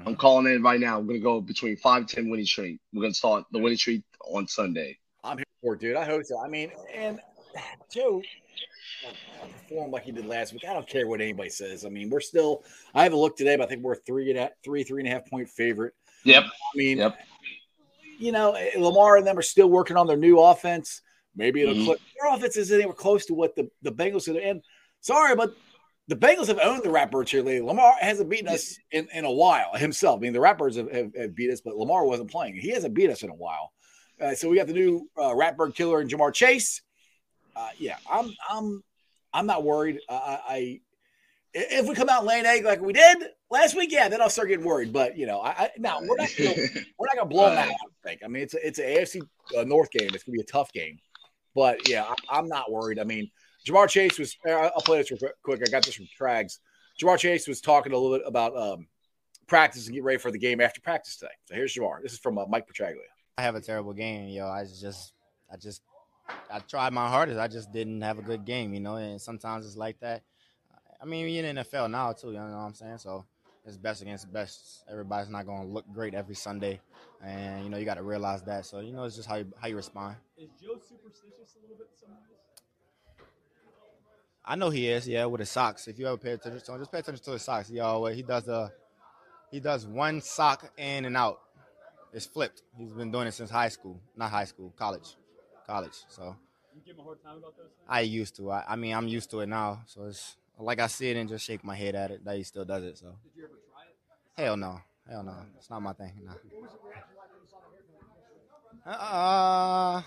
I'm 0.05 0.15
calling 0.15 0.51
in 0.53 0.61
right 0.61 0.79
now. 0.79 0.99
We're 0.99 1.07
gonna 1.07 1.19
go 1.19 1.41
between 1.41 1.75
five 1.77 1.99
and 1.99 2.09
ten 2.09 2.29
winning 2.29 2.45
streak. 2.45 2.79
We're 2.93 3.01
gonna 3.01 3.13
start 3.13 3.45
the 3.51 3.59
winning 3.59 3.77
streak 3.77 4.03
on 4.25 4.47
Sunday. 4.47 4.97
I'm 5.23 5.37
here 5.37 5.45
for 5.61 5.73
it, 5.73 5.79
dude. 5.79 5.95
I 5.95 6.05
hope 6.05 6.23
so. 6.25 6.39
I 6.43 6.47
mean, 6.47 6.71
and 6.93 7.19
Joe 7.91 8.21
performed 9.63 9.93
like 9.93 10.03
he 10.03 10.11
did 10.11 10.25
last 10.25 10.53
week. 10.53 10.63
I 10.67 10.73
don't 10.73 10.87
care 10.87 11.07
what 11.07 11.21
anybody 11.21 11.49
says. 11.49 11.85
I 11.85 11.89
mean, 11.89 12.09
we're 12.09 12.19
still. 12.19 12.63
I 12.93 13.03
haven't 13.03 13.19
looked 13.19 13.37
today, 13.37 13.55
but 13.55 13.65
I 13.65 13.67
think 13.67 13.83
we're 13.83 13.95
three 13.95 14.29
and 14.29 14.39
a, 14.39 14.51
three 14.63 14.83
three 14.83 15.01
and 15.01 15.07
a 15.07 15.11
half 15.11 15.29
point 15.29 15.49
favorite. 15.49 15.93
Yep. 16.23 16.43
I 16.43 16.77
mean, 16.77 16.97
Yep. 16.99 17.17
you 18.19 18.31
know, 18.31 18.53
eh, 18.53 18.71
Lamar 18.77 19.17
and 19.17 19.25
them 19.27 19.37
are 19.37 19.43
still 19.43 19.69
working 19.69 19.97
on 19.97 20.07
their 20.07 20.17
new 20.17 20.39
offense. 20.39 21.01
Maybe 21.35 21.61
it'll 21.61 21.75
Mhm. 21.75 21.85
click. 21.85 21.99
Their 22.19 22.33
offense 22.33 22.57
isn't 22.57 22.75
anywhere 22.75 22.95
close 22.95 23.25
to 23.27 23.33
what 23.33 23.55
the 23.55 23.69
the 23.81 23.91
Bengals 23.91 24.27
are. 24.33 24.39
And 24.39 24.61
sorry, 25.01 25.35
but 25.35 25.55
the 26.07 26.15
Bengals 26.15 26.47
have 26.47 26.59
owned 26.59 26.83
the 26.83 26.89
Ratbirds 26.89 27.29
here 27.29 27.41
lately. 27.41 27.61
Lamar 27.61 27.95
hasn't 27.99 28.29
beaten 28.29 28.47
us 28.47 28.77
in, 28.91 29.07
in 29.13 29.25
a 29.25 29.31
while 29.31 29.75
himself. 29.75 30.19
I 30.19 30.21
mean, 30.21 30.33
the 30.33 30.39
Ratbirds 30.39 30.77
have, 30.77 30.91
have, 30.91 31.15
have 31.15 31.35
beat 31.35 31.51
us, 31.51 31.61
but 31.61 31.75
Lamar 31.75 32.05
wasn't 32.05 32.31
playing. 32.31 32.55
He 32.55 32.69
hasn't 32.69 32.93
beat 32.93 33.09
us 33.09 33.23
in 33.23 33.29
a 33.29 33.35
while. 33.35 33.73
Uh, 34.19 34.33
so 34.33 34.49
we 34.49 34.55
got 34.55 34.67
the 34.67 34.73
new 34.73 35.09
uh, 35.17 35.33
Ratbird 35.33 35.75
killer 35.75 35.99
and 35.99 36.09
Ja'Marr 36.09 36.33
Chase. 36.33 36.81
Uh, 37.55 37.69
yeah, 37.77 37.97
I'm 38.09 38.31
I'm 38.49 38.83
I'm 39.33 39.45
not 39.45 39.63
worried. 39.63 39.99
Uh, 40.07 40.13
I, 40.13 40.39
I 40.47 40.79
if 41.53 41.87
we 41.87 41.95
come 41.95 42.09
out 42.09 42.25
laying 42.25 42.45
egg 42.45 42.65
like 42.65 42.81
we 42.81 42.93
did 42.93 43.17
last 43.49 43.75
week, 43.75 43.91
yeah, 43.91 44.09
then 44.09 44.21
I'll 44.21 44.29
start 44.29 44.47
getting 44.47 44.65
worried. 44.65 44.93
But 44.93 45.17
you 45.17 45.25
know, 45.25 45.39
I, 45.39 45.49
I 45.49 45.71
now 45.77 45.99
we're 46.01 46.17
not 46.17 46.29
gonna, 46.37 46.53
we're 46.97 47.07
not 47.07 47.15
gonna 47.15 47.29
blow 47.29 47.49
them 47.49 47.57
out. 47.57 47.69
I 47.69 48.07
think. 48.07 48.21
I 48.23 48.27
mean, 48.27 48.43
it's 48.43 48.53
a, 48.53 48.67
it's 48.67 48.79
an 48.79 48.85
AFC 48.85 49.21
uh, 49.57 49.63
North 49.63 49.91
game. 49.91 50.09
It's 50.13 50.23
gonna 50.23 50.35
be 50.35 50.41
a 50.41 50.45
tough 50.45 50.71
game. 50.71 50.99
But 51.55 51.87
yeah, 51.89 52.03
I, 52.03 52.37
I'm 52.37 52.47
not 52.47 52.71
worried. 52.71 52.99
I 52.99 53.03
mean, 53.03 53.29
Ja'Marr 53.67 53.89
Chase 53.89 54.17
was. 54.19 54.35
uh, 54.47 54.51
I'll 54.51 54.81
play 54.81 54.99
this 54.99 55.11
real 55.11 55.19
quick- 55.19 55.41
quick. 55.43 55.61
I 55.67 55.69
got 55.71 55.83
this 55.85 55.95
from 55.95 56.07
Trags. 56.19 56.59
Ja'Marr 57.01 57.17
Chase 57.17 57.47
was 57.47 57.61
talking 57.61 57.91
a 57.93 57.97
little 57.97 58.17
bit 58.17 58.27
about 58.27 58.55
um, 58.57 58.87
practice 59.47 59.85
and 59.85 59.93
get 59.93 60.03
ready 60.03 60.17
for 60.17 60.31
the 60.31 60.39
game 60.39 60.61
after 60.61 60.81
practice 60.81 61.17
today. 61.17 61.31
So 61.45 61.55
here's 61.55 61.73
Ja'Marr. 61.75 62.01
This 62.01 62.13
is 62.13 62.19
from 62.19 62.37
uh, 62.37 62.45
Mike 62.47 62.67
Petraglia. 62.67 63.01
I 63.37 63.41
have 63.43 63.55
a 63.55 63.61
terrible 63.61 63.93
game, 63.93 64.29
yo. 64.29 64.47
I 64.47 64.63
just, 64.65 65.13
I 65.51 65.57
just, 65.57 65.81
I 66.51 66.59
tried 66.59 66.91
my 66.93 67.07
hardest. 67.07 67.39
I 67.39 67.47
just 67.47 67.71
didn't 67.71 68.01
have 68.01 68.17
a 68.19 68.23
good 68.23 68.45
game, 68.45 68.73
you 68.73 68.79
know. 68.79 68.95
And 68.95 69.21
sometimes 69.21 69.65
it's 69.65 69.77
like 69.77 69.99
that. 69.99 70.23
I 71.01 71.05
mean, 71.05 71.25
we're 71.25 71.43
in 71.45 71.55
the 71.55 71.61
NFL 71.63 71.91
now 71.91 72.13
too. 72.13 72.27
You 72.27 72.39
know 72.39 72.45
what 72.45 72.57
I'm 72.57 72.73
saying? 72.73 72.97
So 72.97 73.25
it's 73.65 73.77
best 73.77 74.01
against 74.01 74.31
best. 74.33 74.83
Everybody's 74.89 75.29
not 75.29 75.45
going 75.45 75.61
to 75.61 75.67
look 75.67 75.85
great 75.93 76.15
every 76.15 76.33
Sunday, 76.35 76.79
and 77.23 77.63
you 77.63 77.69
know 77.69 77.77
you 77.77 77.85
got 77.85 77.95
to 77.97 78.03
realize 78.03 78.41
that. 78.43 78.65
So 78.65 78.79
you 78.79 78.93
know 78.93 79.03
it's 79.03 79.15
just 79.15 79.27
how 79.27 79.35
you, 79.35 79.45
how 79.61 79.67
you 79.67 79.75
respond. 79.75 80.15
Is 80.37 80.49
Joe 80.59 80.79
superstitious 80.79 81.55
a 81.57 81.61
little 81.61 81.77
bit 81.77 81.87
in 81.93 81.97
some 81.99 82.09
ways? 82.15 82.36
I 84.49 84.55
know 84.55 84.69
he 84.69 84.87
is, 84.87 85.07
yeah, 85.07 85.25
with 85.25 85.39
his 85.39 85.49
socks. 85.49 85.87
If 85.89 85.99
you 85.99 86.07
ever 86.07 86.17
pay 86.17 86.31
attention 86.31 86.61
to 86.61 86.73
him, 86.73 86.79
just 86.79 86.91
pay 86.91 86.99
attention 86.99 87.23
to 87.25 87.31
his 87.31 87.41
socks. 87.41 87.67
He 87.67 87.79
always 87.81 88.15
he 88.15 88.23
does 88.23 88.45
the 88.45 88.71
he 89.51 89.59
does 89.59 89.85
one 89.85 90.21
sock 90.21 90.71
in 90.77 91.03
and 91.05 91.17
out. 91.17 91.39
It's 92.13 92.25
flipped. 92.25 92.61
He's 92.77 92.91
been 92.93 93.11
doing 93.11 93.27
it 93.27 93.33
since 93.33 93.49
high 93.49 93.67
school, 93.67 93.99
not 94.15 94.31
high 94.31 94.45
school, 94.45 94.73
college, 94.77 95.15
college. 95.67 95.95
So 96.07 96.35
You 96.73 96.81
give 96.85 96.95
him 96.95 97.01
a 97.01 97.03
hard 97.03 97.21
time 97.21 97.37
about 97.37 97.57
those 97.57 97.65
things? 97.65 97.87
I 97.89 98.01
used 98.01 98.37
to. 98.37 98.51
I, 98.51 98.63
I 98.69 98.75
mean, 98.77 98.93
I'm 98.95 99.07
used 99.09 99.29
to 99.31 99.41
it 99.41 99.47
now. 99.47 99.81
So 99.85 100.05
it's 100.05 100.37
like 100.57 100.79
I 100.79 100.87
see 100.87 101.09
it 101.09 101.17
and 101.17 101.27
just 101.27 101.45
shake 101.45 101.63
my 101.65 101.75
head 101.75 101.95
at 101.95 102.11
it. 102.11 102.23
That 102.23 102.37
he 102.37 102.43
still 102.43 102.63
does 102.63 102.83
it. 102.83 102.97
So 102.97 103.07
Did 103.07 103.31
you 103.35 103.43
ever 103.43 103.53
try 103.71 103.83
it? 103.83 104.45
hell 104.45 104.55
no, 104.55 104.79
hell 105.09 105.23
no, 105.23 105.35
it's 105.57 105.69
not 105.69 105.81
my 105.81 105.91
thing. 105.93 106.13
No. 106.25 106.31
Uh, 108.89 110.01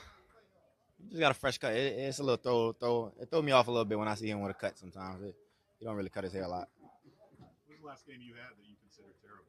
just 1.11 1.21
got 1.21 1.31
a 1.33 1.35
fresh 1.35 1.59
cut. 1.59 1.75
It, 1.75 1.99
it's 1.99 2.19
a 2.19 2.23
little 2.23 2.37
throw, 2.37 2.73
throw. 2.73 3.13
It 3.21 3.29
throw 3.31 3.43
me 3.43 3.53
off 3.53 3.69
a 3.69 3.71
little 3.71 3.85
bit 3.85 3.99
when 3.99 4.09
I 4.09 4.15
see 4.15 4.31
him 4.31 4.41
with 4.41 4.53
a 4.53 4.55
cut. 4.55 4.79
Sometimes 4.79 5.23
it, 5.23 5.35
he 5.79 5.85
don't 5.85 5.97
really 5.97 6.09
cut 6.09 6.25
his 6.25 6.33
hair 6.33 6.45
a 6.45 6.49
lot. 6.49 6.69
What 7.39 7.51
was 7.69 7.79
the 7.81 7.87
last 7.87 8.07
game 8.07 8.21
you 8.21 8.33
had 8.35 8.57
that 8.57 8.67
you 8.67 8.77
considered 8.81 9.15
terrible? 9.21 9.45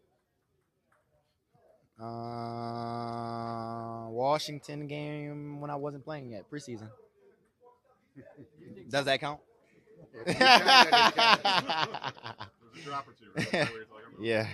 Uh, 2.01 4.09
Washington 4.09 4.87
game 4.87 5.61
when 5.61 5.69
I 5.69 5.75
wasn't 5.75 6.03
playing 6.03 6.31
yet 6.31 6.49
preseason. 6.49 6.89
Does 8.89 9.05
that 9.05 9.19
count? 9.19 9.39
There 10.13 10.23
was 10.25 10.35
a 10.35 10.39
drop 12.83 13.07
or 13.07 13.13
two, 13.13 13.29
right? 13.35 13.45
Is 13.45 13.51
that 13.51 13.69
what 13.69 13.75
you're 13.75 13.85
talking 13.85 14.13
about? 14.13 14.19
yeah. 14.25 14.47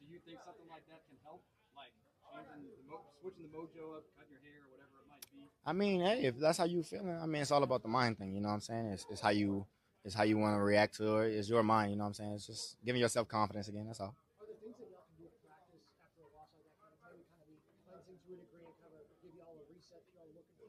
Do 0.00 0.06
you 0.12 0.18
think 0.24 0.38
something 0.46 0.68
like 0.70 0.86
that 0.88 1.02
can 1.08 1.16
help? 1.26 1.42
Like 1.76 1.90
changing 2.30 2.70
the 2.78 2.84
mo- 2.88 3.02
switching 3.20 3.42
the 3.44 3.50
mojo 3.52 3.96
up, 3.98 4.04
cutting 4.16 4.32
your 4.32 4.40
hair, 4.46 4.62
whatever 4.70 5.02
it 5.02 5.08
might 5.10 5.26
be? 5.34 5.42
I 5.66 5.72
mean, 5.72 6.00
hey, 6.00 6.24
if 6.24 6.38
that's 6.38 6.58
how 6.58 6.64
you 6.64 6.82
feeling, 6.82 7.18
I 7.20 7.26
mean, 7.26 7.42
it's 7.42 7.50
all 7.50 7.62
about 7.62 7.82
the 7.82 7.88
mind 7.88 8.18
thing. 8.18 8.34
You 8.34 8.40
know 8.40 8.48
what 8.48 8.54
I'm 8.54 8.60
saying? 8.60 8.86
It's, 8.92 9.06
it's 9.10 9.20
how 9.20 9.30
you, 9.30 9.66
it's 10.04 10.14
how 10.14 10.24
you 10.24 10.36
want 10.36 10.56
to 10.56 10.62
react 10.62 10.96
to 10.96 11.18
it. 11.18 11.32
It's 11.32 11.48
your 11.48 11.62
mind. 11.62 11.92
You 11.92 11.96
know 11.96 12.04
what 12.04 12.08
I'm 12.08 12.14
saying? 12.14 12.32
It's 12.34 12.46
just 12.46 12.76
giving 12.84 13.00
yourself 13.00 13.28
confidence 13.28 13.68
again. 13.68 13.86
That's 13.86 14.00
all. 14.00 14.14
Are 14.40 14.44
there 14.44 14.60
things 14.60 14.76
that 14.76 14.92
y'all 14.92 15.08
can 15.08 15.16
do 15.16 15.24
at 15.24 15.36
practice 15.40 15.84
after 16.04 16.20
a 16.20 16.28
loss 16.36 16.52
like 16.52 16.68
that? 16.68 16.92
Kind 17.00 17.16
of 17.16 17.24
maybe 17.48 17.64
kind 17.88 17.96
of 17.96 18.04
be 18.04 18.20
cleansing 18.20 18.44
to 18.44 18.56
a 18.60 18.72
kind 18.76 18.92
of 18.92 19.02
give 19.24 19.32
y'all 19.32 19.56
a 19.56 19.64
reset 19.72 20.04
that 20.04 20.28
looking 20.36 20.52
for 20.60 20.68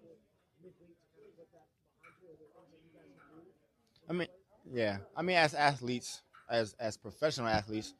midweek 0.63 0.95
to 0.95 1.11
kind 1.11 1.27
of 1.27 1.35
put 1.35 1.51
that 1.51 1.67
behind 1.67 2.15
you? 2.23 2.31
Are 2.31 2.47
there 2.47 2.71
things 2.71 2.71
that 2.71 2.79
you 2.79 2.91
guys 2.95 3.11
can 3.19 3.35
do? 3.35 3.51
I 4.07 4.13
mean, 4.15 4.31
yeah. 4.71 5.03
I 5.11 5.21
mean, 5.27 5.35
as 5.35 5.51
athletes, 5.51 6.23
as 6.47 6.71
as 6.79 6.95
professional 6.95 7.51
athletes, 7.51 7.91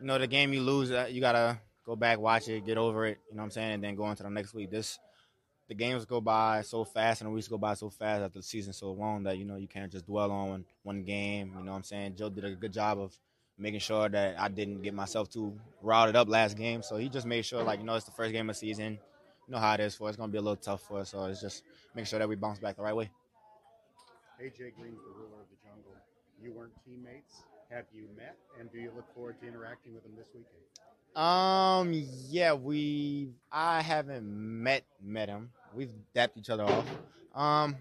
you 0.00 0.06
know, 0.06 0.20
the 0.20 0.28
game 0.28 0.52
you 0.52 0.60
lose, 0.60 0.92
uh, 0.92 1.08
you 1.08 1.24
gotta 1.24 1.56
go 1.88 1.96
back, 1.96 2.20
watch 2.20 2.52
it, 2.52 2.68
get 2.68 2.76
over 2.76 3.08
it. 3.08 3.16
You 3.30 3.36
know 3.36 3.40
what 3.40 3.48
I'm 3.48 3.56
saying, 3.56 3.80
and 3.80 3.84
then 3.84 3.96
go 3.96 4.10
into 4.10 4.22
the 4.24 4.30
next 4.30 4.52
week. 4.52 4.70
This, 4.70 4.98
the 5.68 5.74
games 5.74 6.04
go 6.04 6.20
by 6.20 6.62
so 6.62 6.84
fast, 6.84 7.20
and 7.20 7.28
the 7.28 7.34
weeks 7.34 7.48
go 7.48 7.58
by 7.58 7.74
so 7.74 7.90
fast 7.90 8.22
after 8.22 8.38
the 8.38 8.42
season's 8.42 8.76
so 8.76 8.92
long 8.92 9.24
that 9.24 9.38
you 9.38 9.44
know 9.44 9.56
you 9.56 9.66
can't 9.66 9.90
just 9.90 10.06
dwell 10.06 10.30
on 10.30 10.64
one, 10.82 11.02
game. 11.02 11.52
You 11.58 11.64
know 11.64 11.72
what 11.72 11.78
I'm 11.78 11.82
saying? 11.82 12.14
Joe 12.16 12.28
did 12.30 12.44
a 12.44 12.54
good 12.54 12.72
job 12.72 12.98
of 12.98 13.16
making 13.58 13.80
sure 13.80 14.08
that 14.08 14.38
I 14.38 14.48
didn't 14.48 14.82
get 14.82 14.94
myself 14.94 15.30
too 15.30 15.58
routed 15.82 16.14
up 16.14 16.28
last 16.28 16.56
game. 16.56 16.82
So 16.82 16.96
he 16.96 17.08
just 17.08 17.26
made 17.26 17.44
sure, 17.44 17.62
like, 17.62 17.80
you 17.80 17.86
know, 17.86 17.94
it's 17.94 18.04
the 18.04 18.12
first 18.12 18.32
game 18.32 18.48
of 18.48 18.54
the 18.54 18.60
season. 18.60 18.98
You 19.48 19.52
know 19.52 19.58
how 19.58 19.74
it 19.74 19.80
is 19.80 19.94
for 19.94 20.04
us. 20.08 20.10
It's 20.10 20.18
gonna 20.18 20.32
be 20.32 20.38
a 20.38 20.42
little 20.42 20.56
tough 20.56 20.82
for 20.82 21.00
us. 21.00 21.10
So 21.10 21.24
it's 21.24 21.40
just 21.40 21.62
making 21.94 22.06
sure 22.06 22.18
that 22.18 22.28
we 22.28 22.36
bounce 22.36 22.58
back 22.58 22.76
the 22.76 22.82
right 22.82 22.94
way. 22.94 23.10
AJ 24.40 24.74
Green's 24.76 25.00
the 25.00 25.14
ruler 25.16 25.40
of 25.40 25.48
the 25.50 25.56
jungle. 25.64 25.96
You 26.42 26.52
weren't 26.52 26.72
teammates. 26.84 27.42
Have 27.70 27.86
you 27.92 28.06
met? 28.16 28.36
And 28.60 28.70
do 28.70 28.78
you 28.78 28.92
look 28.94 29.12
forward 29.14 29.40
to 29.40 29.46
interacting 29.48 29.94
with 29.94 30.04
him 30.04 30.12
this 30.16 30.28
weekend? 30.34 30.62
Um, 31.16 31.92
yeah, 32.28 32.52
we. 32.52 33.30
I 33.50 33.80
haven't 33.80 34.26
met 34.26 34.84
met 35.02 35.28
him. 35.28 35.50
We've 35.74 35.90
dapped 36.14 36.36
each 36.36 36.50
other 36.50 36.64
off. 36.64 36.86
Um, 37.34 37.76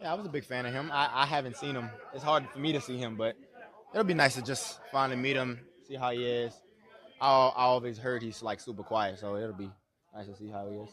yeah, 0.00 0.10
I 0.10 0.14
was 0.14 0.26
a 0.26 0.30
big 0.30 0.44
fan 0.44 0.64
of 0.64 0.72
him. 0.72 0.90
I, 0.90 1.08
I 1.12 1.26
haven't 1.26 1.56
seen 1.56 1.74
him. 1.74 1.90
It's 2.14 2.24
hard 2.24 2.48
for 2.50 2.58
me 2.58 2.72
to 2.72 2.80
see 2.80 2.96
him, 2.96 3.14
but 3.14 3.36
it'll 3.92 4.04
be 4.04 4.14
nice 4.14 4.34
to 4.34 4.42
just 4.42 4.80
finally 4.90 5.20
meet 5.20 5.36
him, 5.36 5.60
see 5.86 5.94
how 5.94 6.10
he 6.12 6.24
is. 6.24 6.54
I, 7.20 7.28
I 7.28 7.62
always 7.64 7.98
heard 7.98 8.22
he's 8.22 8.42
like 8.42 8.58
super 8.58 8.82
quiet, 8.82 9.18
so 9.18 9.36
it'll 9.36 9.52
be 9.52 9.70
nice 10.14 10.26
to 10.26 10.36
see 10.36 10.48
how 10.48 10.68
he 10.68 10.76
is. 10.76 10.90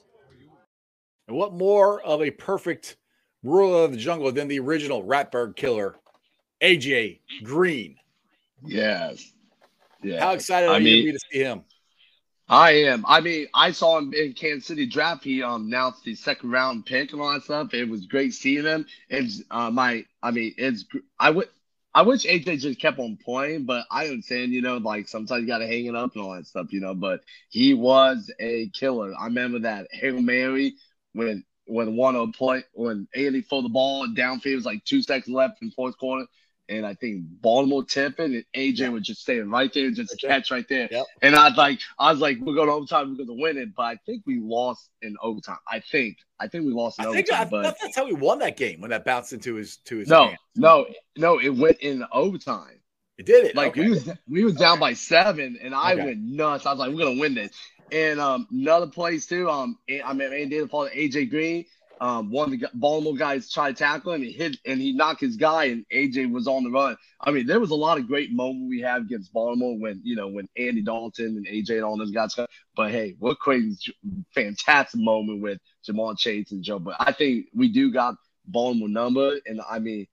And 1.27 1.37
what 1.37 1.53
more 1.53 2.01
of 2.01 2.21
a 2.21 2.31
perfect 2.31 2.97
ruler 3.41 3.85
of 3.85 3.91
the 3.91 3.97
jungle 3.97 4.31
than 4.31 4.49
the 4.49 4.59
original 4.59 5.03
Ratbird 5.03 5.55
killer, 5.55 5.95
AJ 6.61 7.19
Green? 7.43 7.95
Yes. 8.65 9.33
Yeah. 10.01 10.19
How 10.23 10.33
excited 10.33 10.69
I 10.69 10.73
are 10.73 10.79
you 10.79 10.85
mean- 10.85 11.05
to 11.07 11.11
to 11.13 11.19
see 11.31 11.39
him? 11.43 11.63
I 12.51 12.71
am. 12.85 13.05
I 13.07 13.21
mean, 13.21 13.47
I 13.53 13.71
saw 13.71 13.99
him 13.99 14.11
in 14.11 14.33
Kansas 14.33 14.65
City 14.65 14.87
draft. 14.87 15.23
He 15.23 15.43
um 15.43 15.67
announced 15.67 16.03
the 16.03 16.15
second 16.15 16.49
round 16.49 16.85
pick 16.85 17.11
and 17.13 17.21
all 17.21 17.31
that 17.31 17.43
stuff. 17.43 17.75
It 17.75 17.87
was 17.87 18.07
great 18.07 18.33
seeing 18.33 18.65
him. 18.65 18.87
It's 19.07 19.43
uh 19.51 19.69
my. 19.69 20.03
I 20.23 20.31
mean, 20.31 20.55
it's. 20.57 20.85
I 21.19 21.29
would. 21.29 21.47
I 21.93 22.01
wish 22.03 22.25
AJ 22.25 22.61
just 22.61 22.79
kept 22.79 22.97
on 22.99 23.17
playing, 23.23 23.65
but 23.65 23.85
I 23.91 24.07
understand, 24.07 24.51
you 24.51 24.61
know, 24.61 24.77
like 24.77 25.07
sometimes 25.07 25.41
you 25.41 25.47
got 25.47 25.57
to 25.59 25.67
hang 25.67 25.85
it 25.85 25.95
up 25.95 26.13
and 26.15 26.23
all 26.23 26.33
that 26.35 26.45
stuff, 26.47 26.71
you 26.71 26.79
know. 26.79 26.93
But 26.95 27.21
he 27.49 27.73
was 27.75 28.31
a 28.39 28.69
killer. 28.69 29.11
I 29.19 29.25
remember 29.25 29.59
that 29.59 29.87
Hail 29.91 30.19
Mary 30.19 30.73
when 31.13 31.43
when 31.65 31.95
one 31.95 32.15
of 32.15 32.31
play 32.33 32.63
when 32.73 33.07
Ailey 33.15 33.47
threw 33.47 33.61
the 33.61 33.69
ball 33.69 34.07
downfield 34.07 34.55
was 34.55 34.65
like 34.65 34.83
two 34.85 35.01
seconds 35.03 35.35
left 35.35 35.61
in 35.61 35.69
fourth 35.71 35.97
quarter, 35.99 36.25
and 36.69 36.85
I 36.85 36.93
think 36.93 37.23
Baltimore 37.41 37.83
it, 37.83 38.19
and 38.19 38.45
AJ 38.55 38.79
Yeah. 38.79 38.89
was 38.89 39.03
just 39.03 39.21
staying 39.21 39.49
right 39.49 39.73
there, 39.73 39.89
just 39.91 40.11
That's 40.11 40.21
catch 40.23 40.51
right 40.51 40.67
there. 40.69 40.87
Yep. 40.91 41.05
And 41.21 41.35
I 41.35 41.49
was 41.49 41.57
like, 41.57 41.79
I 41.97 42.11
was 42.11 42.21
like, 42.21 42.37
we're 42.39 42.53
going 42.55 42.67
to 42.67 42.73
overtime, 42.73 43.09
we're 43.09 43.25
going 43.25 43.37
to 43.37 43.41
win 43.41 43.57
it, 43.57 43.75
but 43.75 43.83
I 43.83 43.95
think 44.05 44.23
we 44.25 44.39
lost 44.39 44.89
in 45.01 45.17
overtime. 45.21 45.57
I 45.67 45.79
think, 45.79 46.17
I 46.39 46.47
think 46.47 46.65
we 46.65 46.71
lost 46.71 46.99
in 46.99 47.05
I 47.05 47.11
think 47.11 47.31
overtime, 47.31 47.47
I, 47.47 47.63
but 47.63 47.77
that's 47.81 47.95
how 47.95 48.05
we 48.05 48.13
won 48.13 48.39
that 48.39 48.55
game 48.55 48.81
when 48.81 48.91
that 48.91 49.03
bounced 49.03 49.33
into 49.33 49.55
his 49.55 49.77
to 49.85 49.97
his 49.97 50.07
no, 50.07 50.27
hand. 50.27 50.37
no, 50.55 50.85
no, 51.17 51.39
it 51.39 51.49
went 51.49 51.79
in 51.79 52.05
overtime. 52.11 52.79
It 53.17 53.25
did 53.25 53.45
it. 53.45 53.55
Like 53.55 53.71
okay. 53.71 53.81
we 53.83 53.89
was 53.89 54.09
we 54.29 54.43
was 54.45 54.53
down 54.55 54.79
by 54.79 54.93
seven, 54.93 55.59
and 55.61 55.75
I 55.75 55.93
Okay. 55.93 56.05
went 56.05 56.19
nuts. 56.19 56.65
I 56.65 56.71
was 56.71 56.79
like, 56.79 56.91
we're 56.91 57.03
gonna 57.05 57.19
win 57.19 57.33
this. 57.33 57.51
And 57.91 58.19
um, 58.19 58.47
another 58.51 58.87
place 58.87 59.25
too. 59.25 59.49
Um, 59.49 59.77
I 60.05 60.13
mean, 60.13 60.31
Andy 60.31 60.45
did 60.59 60.69
follow 60.69 60.87
AJ 60.87 61.29
Green. 61.29 61.65
Um, 62.01 62.31
one 62.31 62.53
of 62.53 62.59
the 62.59 62.69
Baltimore 62.73 63.15
guys 63.15 63.51
tried 63.51 63.75
to 63.75 63.83
tackle 63.83 64.13
him, 64.13 64.21
and 64.21 64.31
he 64.31 64.37
hit, 64.37 64.57
and 64.65 64.79
he 64.79 64.93
knocked 64.93 65.19
his 65.19 65.35
guy, 65.35 65.65
and 65.65 65.85
AJ 65.93 66.31
was 66.31 66.47
on 66.47 66.63
the 66.63 66.69
run. 66.71 66.95
I 67.19 67.31
mean, 67.31 67.45
there 67.45 67.59
was 67.59 67.71
a 67.71 67.75
lot 67.75 67.97
of 67.97 68.07
great 68.07 68.31
moments 68.31 68.69
we 68.69 68.79
have 68.81 69.01
against 69.01 69.33
Baltimore 69.33 69.77
when 69.77 69.99
you 70.03 70.15
know 70.15 70.29
when 70.29 70.47
Andy 70.57 70.81
Dalton 70.81 71.35
and 71.37 71.45
AJ 71.45 71.71
and 71.71 71.83
all 71.83 71.97
those 71.97 72.11
guys. 72.11 72.35
got- 72.35 72.49
But 72.75 72.91
hey, 72.91 73.15
what 73.19 73.39
crazy, 73.39 73.93
fantastic 74.33 75.01
moment 75.01 75.41
with 75.41 75.59
Ja'Marr 75.87 76.17
Chase 76.17 76.51
and 76.51 76.63
Joe. 76.63 76.79
But 76.79 76.95
I 76.99 77.11
think 77.11 77.47
we 77.53 77.67
do 77.67 77.91
got 77.91 78.15
Baltimore 78.45 78.87
number, 78.89 79.37
and 79.45 79.59
I 79.69 79.79
mean, 79.79 80.07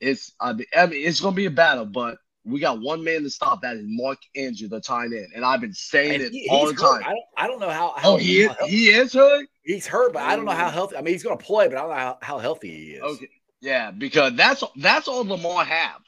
it's 0.00 0.32
I 0.40 0.52
mean, 0.52 0.66
I 0.76 0.86
mean 0.86 1.06
it's 1.06 1.20
gonna 1.20 1.34
be 1.36 1.46
a 1.46 1.50
battle, 1.50 1.84
but. 1.86 2.18
We 2.44 2.60
got 2.60 2.80
one 2.80 3.04
man 3.04 3.24
to 3.24 3.30
stop 3.30 3.60
that 3.60 3.76
is 3.76 3.84
Mark 3.86 4.16
Andrew, 4.34 4.68
the 4.68 4.80
tight 4.80 5.12
end, 5.12 5.32
and 5.34 5.44
I've 5.44 5.60
been 5.60 5.74
saying 5.74 6.14
And 6.14 6.22
it 6.22 6.32
he- 6.32 6.48
all 6.48 6.64
the 6.66 6.72
hurt. 6.72 6.80
time. 6.80 7.02
I 7.04 7.10
don't, 7.10 7.24
I 7.36 7.46
don't 7.46 7.60
know 7.60 7.68
how. 7.68 7.92
how 7.94 8.12
Oh, 8.12 8.16
he 8.16 8.40
is. 8.44 8.50
He 8.64 8.88
is 8.88 9.12
hurt. 9.12 9.46
He's 9.68 9.86
hurt, 9.86 10.14
but 10.14 10.22
I 10.22 10.34
don't 10.34 10.46
know 10.46 10.52
how 10.52 10.68
mm-hmm. 10.68 10.74
healthy. 10.74 10.96
I 10.96 11.02
mean, 11.02 11.12
he's 11.12 11.22
going 11.22 11.36
to 11.36 11.44
play, 11.44 11.68
but 11.68 11.76
I 11.76 11.80
don't 11.82 11.90
know 11.90 11.96
how, 11.96 12.18
how 12.22 12.38
healthy 12.38 12.70
he 12.70 12.84
is. 12.92 13.02
Okay. 13.02 13.28
Yeah, 13.60 13.90
because 13.90 14.32
that's 14.32 14.64
that's 14.76 15.08
all 15.08 15.26
Lamar 15.26 15.62
have. 15.62 16.00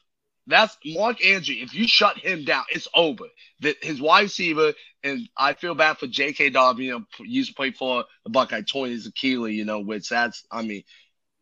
That's 0.47 0.79
Mark 0.87 1.23
Andrew. 1.23 1.55
If 1.59 1.75
you 1.75 1.87
shut 1.87 2.17
him 2.17 2.47
down, 2.47 2.64
it's 2.71 2.88
over. 2.95 3.25
That 3.61 3.76
his 3.85 4.00
wide 4.00 4.23
receiver, 4.23 4.73
and 5.05 5.29
I 5.37 5.52
feel 5.52 5.75
bad 5.75 5.99
for 5.99 6.07
J.K. 6.07 6.50
Dobbins. 6.50 6.87
You 6.87 6.93
know, 6.93 7.05
used 7.19 7.50
to 7.50 7.55
play 7.55 7.73
for 7.73 8.07
the 8.25 8.31
Buckeye, 8.31 8.62
torn 8.62 8.88
his 8.88 9.07
Achilles. 9.07 9.55
You 9.55 9.67
know, 9.67 9.81
which 9.81 10.09
that's 10.09 10.43
I 10.50 10.62
mean, 10.62 10.85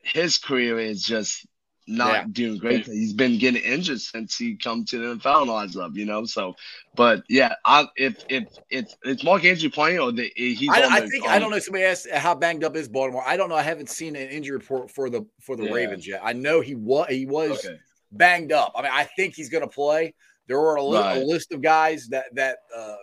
his 0.02 0.38
career 0.38 0.76
is 0.80 1.04
just 1.04 1.46
not 1.88 2.12
Yeah. 2.12 2.24
doing 2.30 2.58
great. 2.58 2.84
He's 2.86 3.12
been 3.14 3.38
getting 3.38 3.62
injured 3.62 4.00
since 4.00 4.36
he 4.36 4.56
come 4.56 4.84
to 4.86 4.98
the 4.98 5.04
NFL 5.16 5.42
and 5.42 5.50
all 5.50 5.60
that 5.60 5.70
stuff. 5.70 5.92
You 5.94 6.04
know, 6.04 6.24
so 6.26 6.54
but 6.94 7.24
yeah, 7.28 7.54
I 7.64 7.86
if 7.96 8.24
if 8.28 8.44
if 8.70 8.94
it's 9.02 9.24
Mark 9.24 9.44
Andrew 9.44 9.70
playing 9.70 9.98
or 9.98 10.12
the, 10.12 10.30
he's 10.36 10.68
I, 10.68 10.82
I 10.82 11.00
the- 11.00 11.08
think 11.08 11.26
I 11.26 11.38
don't 11.38 11.50
know. 11.50 11.58
Somebody 11.58 11.84
asked 11.84 12.08
how 12.10 12.34
banged 12.34 12.62
up 12.64 12.76
is 12.76 12.88
Baltimore. 12.88 13.24
I 13.26 13.36
don't 13.36 13.48
know. 13.48 13.54
I 13.56 13.62
haven't 13.62 13.88
seen 13.90 14.14
an 14.16 14.28
injury 14.28 14.56
report 14.56 14.90
for 14.90 15.08
the 15.10 15.26
for 15.40 15.56
the 15.56 15.64
Yeah. 15.64 15.72
Ravens 15.72 16.06
yet. 16.06 16.20
I 16.22 16.32
know 16.34 16.60
he 16.60 16.74
was 16.74 17.08
he 17.08 17.26
was 17.26 17.64
Okay. 17.64 17.76
banged 18.12 18.52
up. 18.52 18.72
I 18.76 18.82
mean, 18.82 18.92
I 18.94 19.04
think 19.04 19.34
he's 19.34 19.48
going 19.48 19.62
to 19.64 19.68
play. 19.68 20.14
There 20.46 20.58
were 20.60 20.76
a, 20.76 20.82
li- 20.84 20.98
Right. 20.98 21.22
a 21.22 21.24
list 21.24 21.52
of 21.52 21.62
guys 21.62 22.08
that 22.08 22.34
that 22.34 22.58
uh, 22.76 22.96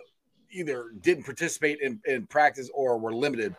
either 0.50 0.92
didn't 1.00 1.24
participate 1.24 1.80
in, 1.80 2.00
in 2.06 2.26
practice 2.26 2.70
or 2.74 2.98
were 2.98 3.14
limited. 3.14 3.54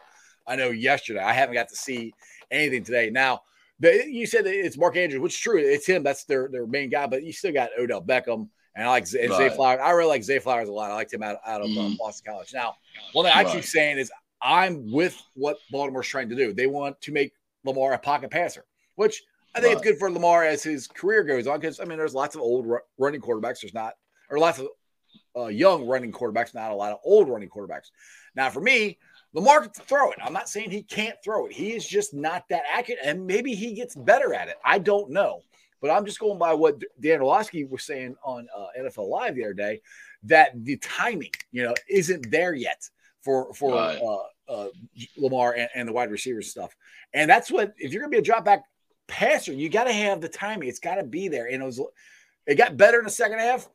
I 0.48 0.55
know 0.55 0.69
yesterday. 0.69 1.19
I 1.19 1.34
haven't 1.34 1.55
got 1.55 1.67
to 1.69 1.75
see 1.75 2.13
anything 2.51 2.84
today. 2.84 3.10
Now, 3.10 3.41
the, 3.79 4.05
you 4.10 4.25
said 4.25 4.46
that 4.46 4.53
it's 4.53 4.77
Mark 4.77 4.96
Andrews, 4.98 5.22
which 5.22 5.34
is 5.34 5.39
true. 5.39 5.57
It's 5.57 5.86
him. 5.86 6.03
That's 6.03 6.24
their 6.25 6.48
their 6.50 6.65
main 6.67 6.89
guy. 6.89 7.07
But 7.07 7.24
you 7.24 7.31
still 7.34 7.53
got 7.53 7.69
Odell 7.79 8.01
Beckham 8.01 8.50
and 8.75 8.86
I 8.86 8.89
like 8.89 9.03
and 9.03 9.34
Zay 9.34 9.50
Flowers. 9.50 9.79
I 9.84 9.91
really 9.91 10.10
like 10.10 10.24
Zay 10.24 10.39
Flowers 10.39 10.69
a 10.69 10.72
lot. 10.72 10.91
I 10.91 10.96
liked 10.96 11.13
him 11.13 11.24
out, 11.24 11.38
out 11.46 11.62
of 11.62 11.67
um, 11.67 11.93
Mhm. 11.93 11.98
Boston 11.98 12.31
College. 12.31 12.53
Now, 12.53 12.75
one 13.13 13.25
thing 13.25 13.34
I 13.36 13.43
keep 13.43 13.63
saying 13.63 13.98
is 13.98 14.12
I'm 14.41 14.91
with 14.91 15.19
what 15.34 15.57
Baltimore's 15.72 16.07
trying 16.07 16.29
to 16.29 16.36
do. 16.36 16.53
They 16.53 16.67
want 16.67 17.00
to 17.01 17.12
make 17.12 17.34
Lamar 17.63 17.93
a 17.93 17.98
pocket 17.98 18.29
passer, 18.31 18.65
which 18.96 19.24
I 19.55 19.62
think 19.62 19.74
it's 19.74 19.81
good 19.81 19.98
for 19.98 20.12
Lamar 20.12 20.43
as 20.43 20.62
his 20.62 20.88
career 20.88 21.24
goes 21.24 21.48
on. 21.48 21.60
Because 21.60 21.79
I 21.79 21.86
mean, 21.86 21.98
there's 21.98 22.13
lots 22.13 22.36
of 22.36 22.41
old 22.41 22.67
ru- 22.67 22.79
running 23.00 23.22
quarterbacks. 23.22 23.62
There's 23.62 23.74
not, 23.74 23.93
or 24.29 24.38
lots 24.38 24.60
of 24.60 24.67
uh, 25.36 25.48
young 25.48 25.88
running 25.88 26.12
quarterbacks, 26.12 26.53
not 26.53 26.72
a 26.72 26.75
lot 26.75 26.91
of 26.91 27.00
old 27.03 27.29
running 27.29 27.50
quarterbacks. 27.50 27.89
Now, 28.36 28.51
for 28.51 28.62
me, 28.62 29.00
Lamar 29.38 29.62
can 29.62 29.70
throw 29.72 30.12
it. 30.12 30.17
I'm 30.24 30.34
not 30.34 30.50
saying 30.50 30.72
he 30.72 30.82
can't 30.82 31.15
throw 31.24 31.46
it. 31.46 31.53
He 31.53 31.74
is 31.74 31.88
just 31.88 32.12
not 32.13 32.50
that 32.50 32.63
accurate, 32.72 33.00
and 33.03 33.27
maybe 33.27 33.53
he 33.53 33.74
gets 33.74 33.96
better 33.96 34.34
at 34.34 34.48
it. 34.48 34.56
I 34.65 34.79
don't 34.79 35.12
know, 35.12 35.41
but 35.79 35.91
I'm 35.91 36.06
just 36.06 36.20
going 36.20 36.39
by 36.39 36.56
what 36.56 36.82
Dan 37.00 37.22
Orlovsky 37.22 37.63
was 37.65 37.84
saying 37.84 38.15
on 38.24 38.48
uh, 38.56 38.65
NFL 38.79 39.08
Live 39.10 39.36
the 39.36 39.44
other 39.44 39.53
day 39.53 39.82
that 40.24 40.50
the 40.65 40.77
timing, 40.77 41.29
you 41.51 41.63
know, 41.63 41.75
isn't 41.88 42.32
there 42.32 42.56
yet 42.56 42.89
for 43.22 43.53
for 43.53 43.75
Right. 43.75 44.01
uh, 44.01 44.51
uh, 44.51 44.70
Lamar 45.17 45.53
and, 45.53 45.70
and 45.75 45.88
the 45.88 45.94
wide 45.94 46.10
receivers 46.10 46.50
stuff. 46.50 46.75
And 47.13 47.29
that's 47.29 47.51
what 47.51 47.74
if 47.77 47.94
you're 47.94 48.01
gonna 48.01 48.10
be 48.12 48.17
a 48.17 48.22
drop 48.24 48.44
back 48.44 48.63
passer, 49.08 49.53
you 49.53 49.70
got 49.70 49.84
to 49.84 49.94
have 49.94 50.20
the 50.20 50.29
timing. 50.29 50.67
It's 50.67 50.79
got 50.79 50.96
to 50.96 51.03
be 51.03 51.27
there. 51.27 51.46
And 51.48 51.62
it 51.62 51.65
was 51.65 51.79
it 52.48 52.56
got 52.56 52.75
better 52.75 52.98
in 52.98 53.06
the 53.06 53.12
second 53.12 53.39
half, 53.39 53.70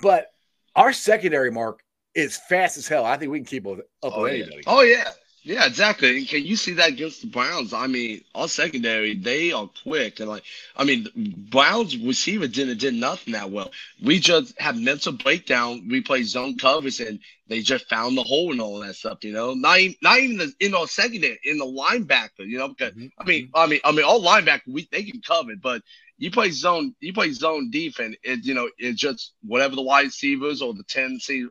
but 0.00 0.30
our 0.76 0.92
secondary 0.92 1.50
mark 1.50 1.82
is 2.14 2.36
fast 2.36 2.76
as 2.78 2.88
hell. 2.88 3.04
I 3.04 3.16
think 3.16 3.30
we 3.32 3.38
can 3.38 3.46
keep 3.46 3.66
up 3.66 3.78
Oh 4.02 4.18
with 4.18 4.26
yeah. 4.26 4.44
anybody. 4.44 4.66
oh 4.66 4.82
yeah, 4.82 5.10
yeah, 5.42 5.66
exactly. 5.66 6.18
And 6.18 6.28
can 6.28 6.44
you 6.44 6.56
see 6.56 6.72
that 6.74 6.90
against 6.90 7.20
the 7.22 7.28
Browns? 7.28 7.72
I 7.72 7.86
mean, 7.86 8.22
our 8.34 8.48
secondary 8.48 9.14
they 9.16 9.52
are 9.52 9.68
quick 9.82 10.20
and 10.20 10.28
like, 10.28 10.42
I 10.76 10.84
mean, 10.84 11.06
Browns 11.50 11.96
receiver 11.96 12.46
didn't 12.48 12.78
did 12.78 12.94
nothing 12.94 13.34
that 13.34 13.50
well. 13.50 13.70
We 14.02 14.18
just 14.18 14.58
have 14.60 14.76
mental 14.78 15.12
breakdown. 15.12 15.88
We 15.88 16.00
play 16.00 16.22
zone 16.24 16.56
covers 16.58 17.00
and 17.00 17.20
they 17.48 17.60
just 17.60 17.88
found 17.88 18.16
the 18.16 18.22
hole 18.24 18.52
and 18.52 18.60
all 18.60 18.80
that 18.80 18.94
stuff. 18.96 19.18
You 19.22 19.32
know, 19.32 19.54
not 19.54 19.78
even, 19.78 19.96
not 20.02 20.18
even 20.20 20.36
the, 20.38 20.52
in 20.60 20.74
our 20.74 20.86
secondary 20.86 21.38
in 21.44 21.58
the 21.58 21.66
linebacker. 21.66 22.46
You 22.46 22.58
know, 22.58 22.68
because 22.68 22.92
Mhm, 22.94 23.10
I 23.18 23.24
mean, 23.24 23.44
I 23.54 23.66
mean, 23.66 23.80
I 23.84 23.92
mean, 23.92 24.04
all 24.04 24.22
linebacker 24.22 24.68
we 24.68 24.88
they 24.90 25.04
can 25.04 25.20
cover, 25.20 25.52
but 25.62 25.82
you 26.18 26.30
play 26.30 26.50
zone, 26.50 26.94
you 27.00 27.12
play 27.12 27.30
zone 27.32 27.70
defense. 27.70 28.16
It 28.22 28.44
you 28.44 28.54
know, 28.54 28.68
it 28.78 28.96
just 28.96 29.34
whatever 29.42 29.76
the 29.76 29.82
wide 29.82 30.06
receivers 30.06 30.60
or 30.62 30.74
the 30.74 30.84
tendency 30.84 31.46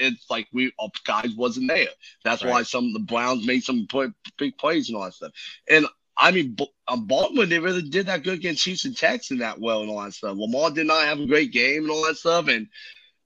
it's 0.00 0.26
like 0.30 0.48
we 0.52 0.72
our 0.78 0.90
guys 1.06 1.34
wasn't 1.36 1.68
there. 1.68 1.88
That's 2.24 2.42
why 2.42 2.62
some 2.62 2.86
of 2.86 2.92
the 2.92 3.00
Browns 3.00 3.46
made 3.46 3.62
some 3.64 3.86
play, 3.88 4.08
big 4.36 4.56
plays 4.58 4.88
and 4.88 4.96
all 4.96 5.04
that 5.04 5.14
stuff. 5.14 5.32
And 5.68 5.86
I 6.16 6.32
mean, 6.32 6.54
B- 6.54 6.72
um, 6.88 7.06
Baltimore 7.06 7.46
they 7.46 7.58
really 7.58 7.82
did 7.82 8.06
that 8.06 8.24
good 8.24 8.38
against 8.38 8.66
and 8.84 8.96
Texans 8.96 9.40
that 9.40 9.60
well 9.60 9.82
and 9.82 9.90
all 9.90 10.02
that 10.02 10.14
stuff. 10.14 10.36
Lamar 10.36 10.70
did 10.70 10.86
not 10.86 11.04
have 11.04 11.20
a 11.20 11.26
great 11.26 11.52
game 11.52 11.82
and 11.82 11.90
all 11.90 12.06
that 12.06 12.16
stuff, 12.16 12.48
and 12.48 12.66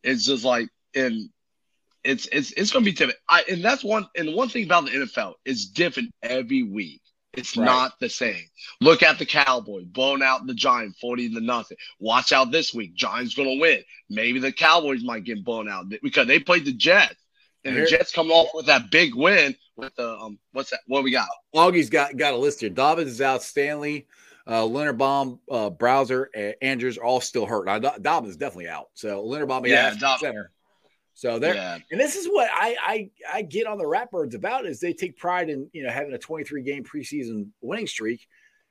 it's 0.02 0.24
just 0.24 0.44
like 0.44 0.68
and 0.94 1.28
it's 2.04 2.26
it's 2.32 2.52
it's 2.52 2.70
gonna 2.70 2.84
be 2.84 2.92
different. 2.92 3.18
I 3.28 3.44
and 3.50 3.64
that's 3.64 3.84
one 3.84 4.06
and 4.16 4.34
one 4.34 4.48
thing 4.48 4.64
about 4.64 4.86
the 4.86 4.90
NFL 4.90 5.34
is 5.44 5.66
different 5.66 6.10
every 6.22 6.62
week. 6.62 7.01
It's 7.34 7.56
Right. 7.56 7.64
not 7.64 7.98
the 7.98 8.10
same. 8.10 8.44
Look 8.80 9.02
at 9.02 9.18
the 9.18 9.24
Cowboys 9.26 9.86
blowing 9.86 10.22
out 10.22 10.46
the 10.46 10.54
Giant 10.54 10.96
forty 11.00 11.28
to 11.32 11.40
nothing. 11.40 11.78
Watch 11.98 12.30
out 12.32 12.50
this 12.50 12.74
week. 12.74 12.94
Giants 12.94 13.34
gonna 13.34 13.54
win. 13.58 13.82
Maybe 14.10 14.38
the 14.38 14.52
Cowboys 14.52 15.02
might 15.02 15.24
get 15.24 15.42
blown 15.44 15.68
out 15.68 15.86
because 16.02 16.26
they 16.26 16.38
played 16.38 16.64
the 16.66 16.72
Jets, 16.74 17.14
and 17.64 17.74
Here- 17.74 17.84
the 17.84 17.90
Jets 17.90 18.12
come 18.12 18.30
off 18.30 18.48
with 18.54 18.66
that 18.66 18.90
big 18.90 19.14
win 19.14 19.56
with 19.76 19.94
the 19.96 20.10
um 20.18 20.38
what's 20.52 20.70
that? 20.70 20.80
What 20.86 21.04
we 21.04 21.10
got? 21.10 21.28
Augie's 21.54 21.88
got 21.90 22.16
got 22.16 22.34
a 22.34 22.36
list 22.36 22.60
here. 22.60 22.68
Dobbins 22.70 23.10
is 23.12 23.20
out. 23.22 23.42
Stanley, 23.42 24.06
uh, 24.46 24.62
Linderbaum, 24.62 25.38
uh, 25.50 25.70
Bowser, 25.70 26.28
and 26.34 26.54
Andrews 26.60 26.98
are 26.98 27.04
all 27.04 27.20
still 27.22 27.46
hurt. 27.46 27.64
Now 27.64 27.78
Dobbins 27.78 28.32
is 28.32 28.36
definitely 28.36 28.68
out. 28.68 28.88
So 28.94 29.24
Linderbaum, 29.24 29.66
Yeah, 29.66 29.92
yeah, 29.92 29.98
Dob- 29.98 30.20
center. 30.20 30.52
So 31.14 31.38
they're 31.38 31.54
Yeah, 31.54 31.78
and 31.90 32.00
this 32.00 32.16
is 32.16 32.26
what 32.26 32.48
I, 32.52 32.76
I 32.80 33.10
I 33.38 33.42
get 33.42 33.66
on 33.66 33.78
the 33.78 33.84
Ratbirds 33.84 34.34
about 34.34 34.66
is 34.66 34.80
they 34.80 34.92
take 34.92 35.16
pride 35.18 35.50
in 35.50 35.68
you 35.72 35.82
know 35.82 35.90
having 35.90 36.12
a 36.14 36.18
23 36.18 36.62
game 36.62 36.84
preseason 36.84 37.48
winning 37.60 37.86
streak 37.86 38.26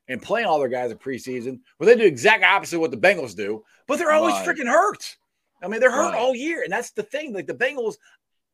and 0.08 0.22
playing 0.22 0.48
all 0.48 0.60
their 0.60 0.68
guys 0.68 0.92
in 0.92 0.98
preseason. 0.98 1.60
Well, 1.80 1.88
they 1.88 1.96
do 1.96 2.04
exact 2.04 2.44
opposite 2.44 2.78
of 2.78 2.82
what 2.82 2.92
the 2.92 2.98
Bengals 2.98 3.36
do, 3.36 3.64
but 3.88 3.98
they're 3.98 4.12
always 4.12 4.34
Right. 4.36 4.48
freaking 4.48 4.70
hurt. 4.70 5.18
I 5.64 5.68
mean, 5.68 5.80
they're 5.80 5.92
hurt 5.92 6.12
Right. 6.12 6.20
all 6.20 6.36
year, 6.36 6.64
and 6.64 6.72
that's 6.74 6.92
the 6.92 7.04
thing. 7.04 7.34
Like 7.34 7.46
the 7.48 7.54
Bengals, 7.54 7.96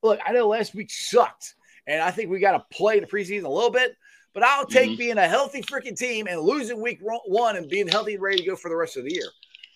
look, 0.03 0.19
I 0.25 0.33
know 0.33 0.47
last 0.49 0.75
week 0.75 0.91
sucked, 0.91 1.55
and 1.87 2.01
I 2.01 2.11
think 2.11 2.29
we 2.29 2.39
got 2.39 2.51
to 2.57 2.77
play 2.77 2.99
the 2.99 3.07
preseason 3.07 3.45
a 3.45 3.49
little 3.49 3.71
bit. 3.71 3.95
But 4.33 4.43
I'll 4.43 4.67
take 4.67 4.91
Mhm. 4.91 4.97
being 4.97 5.17
a 5.17 5.27
healthy 5.27 5.61
freaking 5.63 5.97
team 5.97 6.27
and 6.27 6.41
losing 6.41 6.79
week 6.81 6.99
one 7.01 7.55
and 7.55 7.67
being 7.69 7.87
healthy 7.87 8.13
and 8.15 8.21
ready 8.21 8.37
to 8.39 8.45
go 8.45 8.55
for 8.55 8.69
the 8.69 8.75
rest 8.75 8.97
of 8.97 9.05
the 9.05 9.13
year. 9.13 9.31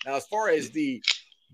Now, 0.06 0.16
as 0.18 0.28
far 0.28 0.50
as 0.50 0.70
the 0.70 1.02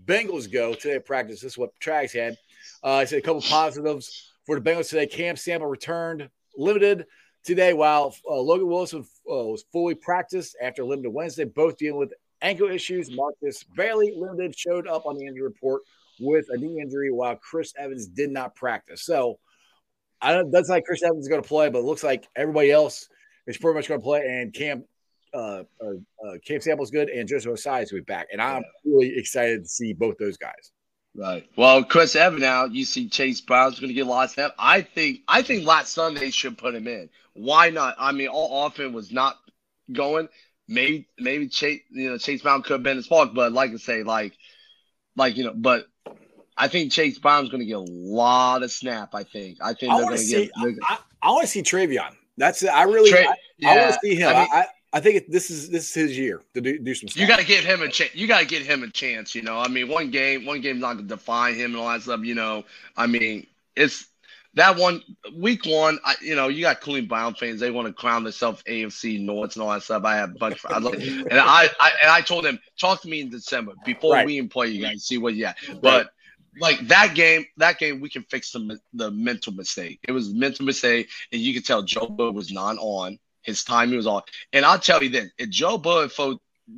Bengals 0.05 0.51
go 0.51 0.73
today 0.73 0.95
at 0.95 1.05
practice, 1.05 1.41
this 1.41 1.53
is 1.53 1.57
what 1.57 1.71
Trags 1.79 2.11
had. 2.11 2.37
Uh, 2.83 2.93
I 2.93 3.05
said 3.05 3.19
a 3.19 3.21
couple 3.21 3.41
positives 3.41 4.33
for 4.45 4.59
the 4.59 4.69
Bengals 4.69 4.89
today. 4.89 5.07
Cam 5.07 5.35
Sample 5.35 5.67
returned 5.67 6.29
limited 6.55 7.05
today, 7.43 7.73
while 7.73 8.15
uh, 8.29 8.35
Logan 8.35 8.67
Wilson 8.67 8.99
uh, 9.01 9.03
was 9.25 9.63
fully 9.71 9.95
practiced 9.95 10.57
after 10.61 10.83
limited 10.83 11.11
Wednesday, 11.11 11.45
both 11.45 11.77
dealing 11.77 11.99
with 11.99 12.13
ankle 12.41 12.69
issues. 12.69 13.09
Markus 13.11 13.63
Bailey 13.63 14.13
limited 14.15 14.57
showed 14.57 14.87
up 14.87 15.05
on 15.05 15.17
the 15.17 15.25
injury 15.25 15.43
report 15.43 15.81
with 16.19 16.45
a 16.49 16.57
knee 16.57 16.79
injury, 16.81 17.11
while 17.11 17.35
Chris 17.35 17.73
Evans 17.77 18.07
did 18.07 18.31
not 18.31 18.55
practice. 18.55 19.03
So 19.03 19.39
I 20.21 20.33
don't. 20.33 20.51
That's 20.51 20.69
like 20.69 20.85
Chris 20.85 21.03
Evans 21.03 21.25
is 21.25 21.29
going 21.29 21.41
to 21.41 21.47
play, 21.47 21.69
but 21.69 21.79
it 21.79 21.85
looks 21.85 22.03
like 22.03 22.27
everybody 22.35 22.71
else 22.71 23.07
is 23.45 23.57
pretty 23.57 23.75
much 23.75 23.87
going 23.87 24.01
to 24.01 24.03
play. 24.03 24.21
And 24.21 24.53
Cam, 24.53 24.83
uh, 25.33 25.63
uh, 25.81 26.25
uh, 26.25 26.33
Cam 26.45 26.61
Sample's 26.61 26.91
good, 26.91 27.09
and 27.09 27.27
Joseph 27.27 27.53
Ossai 27.53 27.83
is 27.83 27.91
be 27.91 28.01
back. 28.01 28.27
And 28.31 28.41
I'm 28.41 28.63
really 28.83 29.17
excited 29.17 29.63
to 29.63 29.69
see 29.69 29.93
both 29.93 30.17
those 30.17 30.37
guys. 30.37 30.71
Right. 31.17 31.47
Well, 31.55 31.83
Chris 31.83 32.15
Evans 32.15 32.43
out. 32.43 32.73
You 32.73 32.85
see 32.85 33.09
Chase 33.09 33.41
Brown's 33.41 33.79
going 33.79 33.87
to 33.87 33.93
get 33.93 34.05
a 34.05 34.09
lot 34.09 34.25
of 34.25 34.31
snap. 34.31 34.53
I 34.59 34.81
think 34.81 35.21
I 35.27 35.41
think 35.41 35.65
last 35.65 35.93
Sunday 35.93 36.29
should 36.29 36.57
put 36.57 36.75
him 36.75 36.87
in. 36.87 37.09
Why 37.33 37.71
not? 37.71 37.95
I 37.97 38.11
mean, 38.11 38.27
all 38.27 38.67
offense 38.67 38.93
was 38.93 39.11
not 39.11 39.35
going. 39.91 40.29
Maybe 40.67 41.07
maybe 41.17 41.47
Chase 41.47 41.81
you 41.89 42.09
know 42.11 42.17
Chase 42.17 42.41
Brown 42.43 42.61
could 42.61 42.73
have 42.73 42.83
been 42.83 42.99
a 42.99 43.03
spark, 43.03 43.33
but 43.33 43.51
like 43.51 43.71
I 43.71 43.77
say, 43.77 44.03
like 44.03 44.33
like 45.15 45.37
you 45.37 45.43
know, 45.45 45.53
but. 45.55 45.87
I 46.59 46.67
think 46.67 46.91
Chase 46.91 47.19
Brown's 47.19 47.49
going 47.49 47.59
to 47.59 47.67
get 47.67 47.75
a 47.77 47.79
lot 47.81 48.63
of 48.63 48.71
snap. 48.71 49.13
I 49.13 49.21
think. 49.21 49.59
I 49.61 49.75
think 49.75 49.93
I 49.93 49.97
they're 49.97 50.05
want 50.05 50.15
going 50.15 50.17
to 50.17 50.23
to 50.23 50.27
see. 50.27 50.45
get. 50.45 50.51
they're- 50.59 50.75
I, 50.89 50.97
I 51.21 51.29
want 51.29 51.43
to 51.43 51.47
see 51.47 51.61
Trayveon. 51.61 52.15
That's 52.35 52.63
it. 52.63 52.69
I 52.69 52.81
really. 52.85 53.11
Tra- 53.11 53.27
I, 53.27 53.35
I 53.67 53.77
want 53.77 53.93
to 53.93 53.99
see 54.01 54.15
him. 54.15 54.29
I 54.29 54.33
I, 54.51 54.55
mean- 54.55 54.65
I, 54.93 54.99
think 54.99 55.15
it, 55.15 55.31
this 55.31 55.49
is 55.49 55.69
this 55.69 55.89
is 55.89 55.93
his 55.93 56.17
year 56.17 56.41
to 56.53 56.61
do, 56.61 56.79
do 56.79 56.95
some 56.95 57.09
stuff. 57.09 57.21
You 57.21 57.27
got 57.27 57.39
to 57.39 57.45
give 57.45 57.63
him 57.63 57.81
a 57.81 57.89
chance. 57.89 58.15
You 58.15 58.27
got 58.27 58.39
to 58.39 58.45
give 58.45 58.65
him 58.65 58.83
a 58.83 58.89
chance. 58.89 59.35
You 59.35 59.41
know, 59.41 59.59
I 59.59 59.67
mean, 59.67 59.87
one 59.87 60.11
game, 60.11 60.45
one 60.45 60.61
game's 60.61 60.81
not 60.81 60.93
going 60.93 61.07
to 61.07 61.15
define 61.15 61.55
him 61.55 61.71
and 61.71 61.75
all 61.77 61.89
that 61.89 62.01
stuff. 62.01 62.21
You 62.23 62.35
know, 62.35 62.63
I 62.95 63.07
mean, 63.07 63.47
it's 63.75 64.07
that 64.53 64.75
one 64.75 65.03
week 65.35 65.65
one, 65.65 65.99
I, 66.03 66.15
you 66.21 66.35
know, 66.35 66.47
you 66.47 66.61
got 66.61 66.81
Cleveland 66.81 67.09
Brown 67.09 67.35
fans. 67.35 67.59
They 67.59 67.69
want 67.69 67.87
to 67.87 67.93
crown 67.93 68.23
themselves 68.23 68.63
AFC 68.63 69.19
North 69.23 69.55
and 69.55 69.63
all 69.63 69.71
that 69.71 69.83
stuff. 69.83 70.03
I 70.03 70.15
have 70.15 70.31
a 70.31 70.37
bunch. 70.37 70.63
Of, 70.65 70.71
I 70.71 70.79
look, 70.79 70.95
and 70.99 71.33
I, 71.33 71.69
I 71.79 71.91
and 72.01 72.11
I 72.11 72.21
told 72.21 72.45
them 72.45 72.59
talk 72.79 73.01
to 73.01 73.07
me 73.07 73.21
in 73.21 73.29
December 73.29 73.73
before 73.85 74.13
Right. 74.13 74.25
we 74.25 74.37
even 74.37 74.49
play 74.49 74.67
you 74.67 74.81
guys. 74.81 75.05
See 75.05 75.17
what 75.17 75.35
yeah, 75.35 75.53
but. 75.81 76.11
Like 76.59 76.87
that 76.87 77.13
game, 77.13 77.45
that 77.57 77.77
game 77.77 78.01
we 78.01 78.09
can 78.09 78.23
fix 78.23 78.51
the 78.51 78.79
the 78.91 79.11
mental 79.11 79.53
mistake. 79.53 79.99
It 80.07 80.11
was 80.11 80.31
a 80.31 80.33
mental 80.33 80.65
mistake, 80.65 81.07
and 81.31 81.39
you 81.39 81.53
could 81.53 81.67
tell 81.67 81.83
Joe 81.83 82.07
was 82.33 82.51
not 82.51 82.77
on. 82.79 83.19
His 83.47 83.63
timing 83.63 83.97
was 83.97 84.05
off. 84.07 84.25
and 84.53 84.63
I'll 84.65 84.77
tell 84.79 85.01
you 85.01 85.09
this: 85.09 85.31
if 85.39 85.49
Joe 85.49 85.79
Bud 85.79 86.11
for 86.11 86.35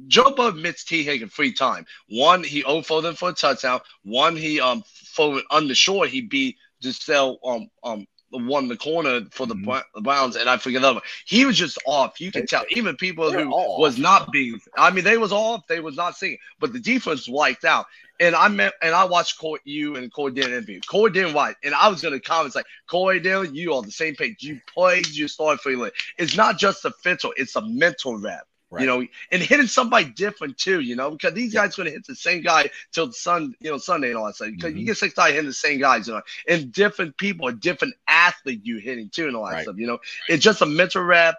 Joe 0.07 0.31
Bud 0.35 0.55
admits 0.55 0.85
Tee 0.85 1.03
Higgins 1.03 1.33
free 1.33 1.51
time. 1.51 1.85
One, 2.09 2.43
he 2.43 2.61
0 2.61 2.83
for 2.83 3.01
them 3.01 3.15
for 3.15 3.29
a 3.29 3.33
touchdown. 3.33 3.81
One, 4.03 4.37
he 4.37 4.61
um 4.61 4.83
for 5.15 5.41
under 5.51 5.75
short, 5.75 6.09
he 6.09 6.21
beat 6.21 6.55
Giselle 6.81 7.39
um 7.43 7.67
um 7.83 8.07
one 8.31 8.67
the 8.67 8.77
corner 8.77 9.21
for 9.31 9.47
the 9.47 9.55
Mhm. 9.55 9.65
Bra- 9.65 10.01
Browns, 10.03 10.35
and 10.35 10.47
I 10.47 10.57
forget 10.57 10.83
the 10.83 10.89
other. 10.89 11.01
He 11.25 11.45
was 11.45 11.57
just 11.57 11.79
off. 11.87 12.21
You 12.21 12.31
can 12.31 12.45
tell. 12.45 12.63
Even 12.69 12.95
people 12.95 13.31
They're 13.31 13.45
who 13.45 13.51
all 13.51 13.81
was 13.81 13.97
not 13.97 14.31
being. 14.31 14.61
I 14.77 14.91
mean, 14.91 15.03
they 15.03 15.17
was 15.17 15.31
off. 15.31 15.65
They 15.67 15.79
was 15.79 15.95
not 15.95 16.15
seeing. 16.15 16.37
but 16.59 16.71
the 16.71 16.79
defense 16.79 17.27
wiped 17.27 17.65
out. 17.65 17.87
And 18.19 18.35
I 18.35 18.49
met, 18.49 18.73
and 18.81 18.93
I 18.93 19.05
watched 19.05 19.39
Corey, 19.39 19.61
you 19.63 19.95
and 19.95 20.11
Corey 20.11 20.33
Dillon 20.33 20.51
interview. 20.51 20.81
Corey 20.81 21.11
Dillon 21.11 21.33
white, 21.33 21.55
and 21.63 21.73
I 21.73 21.87
was 21.87 22.01
gonna 22.01 22.19
comment 22.19 22.53
like 22.55 22.65
Corey 22.87 23.19
Dillon, 23.19 23.55
you 23.55 23.73
on 23.73 23.85
the 23.85 23.91
same 23.91 24.15
page. 24.15 24.43
You 24.43 24.59
played, 24.67 25.07
you 25.07 25.27
started 25.27 25.61
feeling. 25.61 25.91
It's 26.17 26.35
not 26.35 26.57
just 26.57 26.83
a 26.85 26.91
physical; 26.91 27.33
it's 27.37 27.55
a 27.55 27.61
mental 27.61 28.17
rep. 28.17 28.45
Right. 28.71 28.81
You 28.81 28.87
know, 28.87 29.07
and 29.31 29.41
hitting 29.41 29.65
somebody 29.67 30.05
different 30.05 30.57
too. 30.57 30.81
You 30.81 30.95
know, 30.95 31.11
because 31.11 31.33
these 31.33 31.53
guys 31.53 31.75
gonna 31.75 31.89
hit 31.91 32.05
the 32.05 32.13
same 32.15 32.43
guy 32.43 32.69
till 32.91 33.07
the 33.07 33.13
sun, 33.13 33.55
you 33.61 33.71
know, 33.71 33.77
Sunday 33.77 34.09
and 34.09 34.17
all 34.17 34.25
that 34.25 34.35
stuff. 34.35 34.49
Because 34.51 34.73
Mhm. 34.73 34.79
you 34.79 34.85
get 34.85 34.97
six 34.97 35.13
guys 35.13 35.31
hitting 35.31 35.47
the 35.47 35.53
same 35.53 35.79
guys, 35.79 36.07
you 36.07 36.13
know, 36.13 36.21
and 36.47 36.71
different 36.71 37.17
people, 37.17 37.47
a 37.47 37.53
different 37.53 37.95
athlete 38.07 38.61
you 38.63 38.77
hitting 38.77 39.09
too, 39.09 39.27
and 39.27 39.35
all 39.35 39.45
that 39.45 39.53
Right. 39.53 39.63
stuff. 39.63 39.77
You 39.77 39.87
know, 39.87 39.99
it's 40.27 40.43
just 40.43 40.61
a 40.61 40.65
mental 40.67 41.01
rep. 41.03 41.37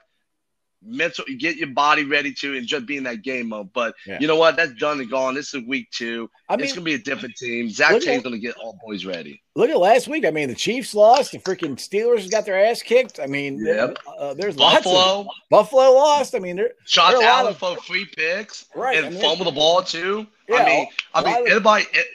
Mental, 0.83 1.25
get 1.39 1.57
your 1.57 1.69
body 1.69 2.05
ready 2.05 2.33
to, 2.33 2.57
and 2.57 2.67
just 2.67 2.87
be 2.87 2.97
in 2.97 3.03
that 3.05 3.21
game 3.23 3.51
mode. 3.51 3.71
But 3.75 3.95
Yeah. 4.07 4.17
you 4.19 4.27
know 4.27 4.37
what? 4.37 4.57
That's 4.57 4.73
done 4.75 4.99
and 4.99 5.11
gone. 5.11 5.35
This 5.35 5.53
is 5.53 5.63
week 5.67 5.91
two. 5.91 6.31
I 6.49 6.57
mean, 6.57 6.65
it's 6.65 6.73
gonna 6.73 6.85
be 6.85 6.95
a 6.95 6.99
different 6.99 7.37
team. 7.37 7.69
Zac 7.69 7.93
look 7.93 8.25
gonna 8.25 8.39
get 8.39 8.57
all 8.57 8.79
boys 8.87 9.05
ready. 9.05 9.43
look 9.57 9.69
at 9.69 9.79
last 9.79 10.09
week. 10.09 10.25
I 10.25 10.31
mean, 10.31 10.49
the 10.49 10.55
Chiefs 10.55 10.95
lost. 10.95 11.33
The 11.33 11.39
freaking 11.39 11.77
Steelers 11.77 12.31
got 12.31 12.47
their 12.47 12.59
ass 12.65 12.81
kicked. 12.81 13.21
I 13.21 13.27
mean, 13.27 13.63
Yep. 13.63 13.99
uh, 14.19 14.33
there's 14.33 14.57
lots 14.57 14.79
of 14.79 14.85
Buffalo 14.85 15.27
Buffalo 15.51 15.93
lost. 15.93 16.35
I 16.35 16.39
mean, 16.39 16.57
there, 16.57 16.73
shot 16.87 17.11
there 17.11 17.19
are 17.19 17.23
a 17.23 17.27
lot 17.27 17.39
Allen 17.41 17.53
of- 17.53 17.59
for 17.59 17.77
free 17.83 18.07
picks, 18.07 18.65
Right, 18.75 18.97
And 18.97 19.07
I 19.07 19.11
mean, 19.11 19.21
fumble 19.21 19.45
the 19.45 19.51
ball 19.51 19.83
too. 19.83 20.27
Yeah, 20.49 20.57
I 20.57 20.65
mean, 20.67 20.87
I 21.13 21.25
mean, 21.25 21.47
everybody, 21.47 21.85
it, 21.93 22.07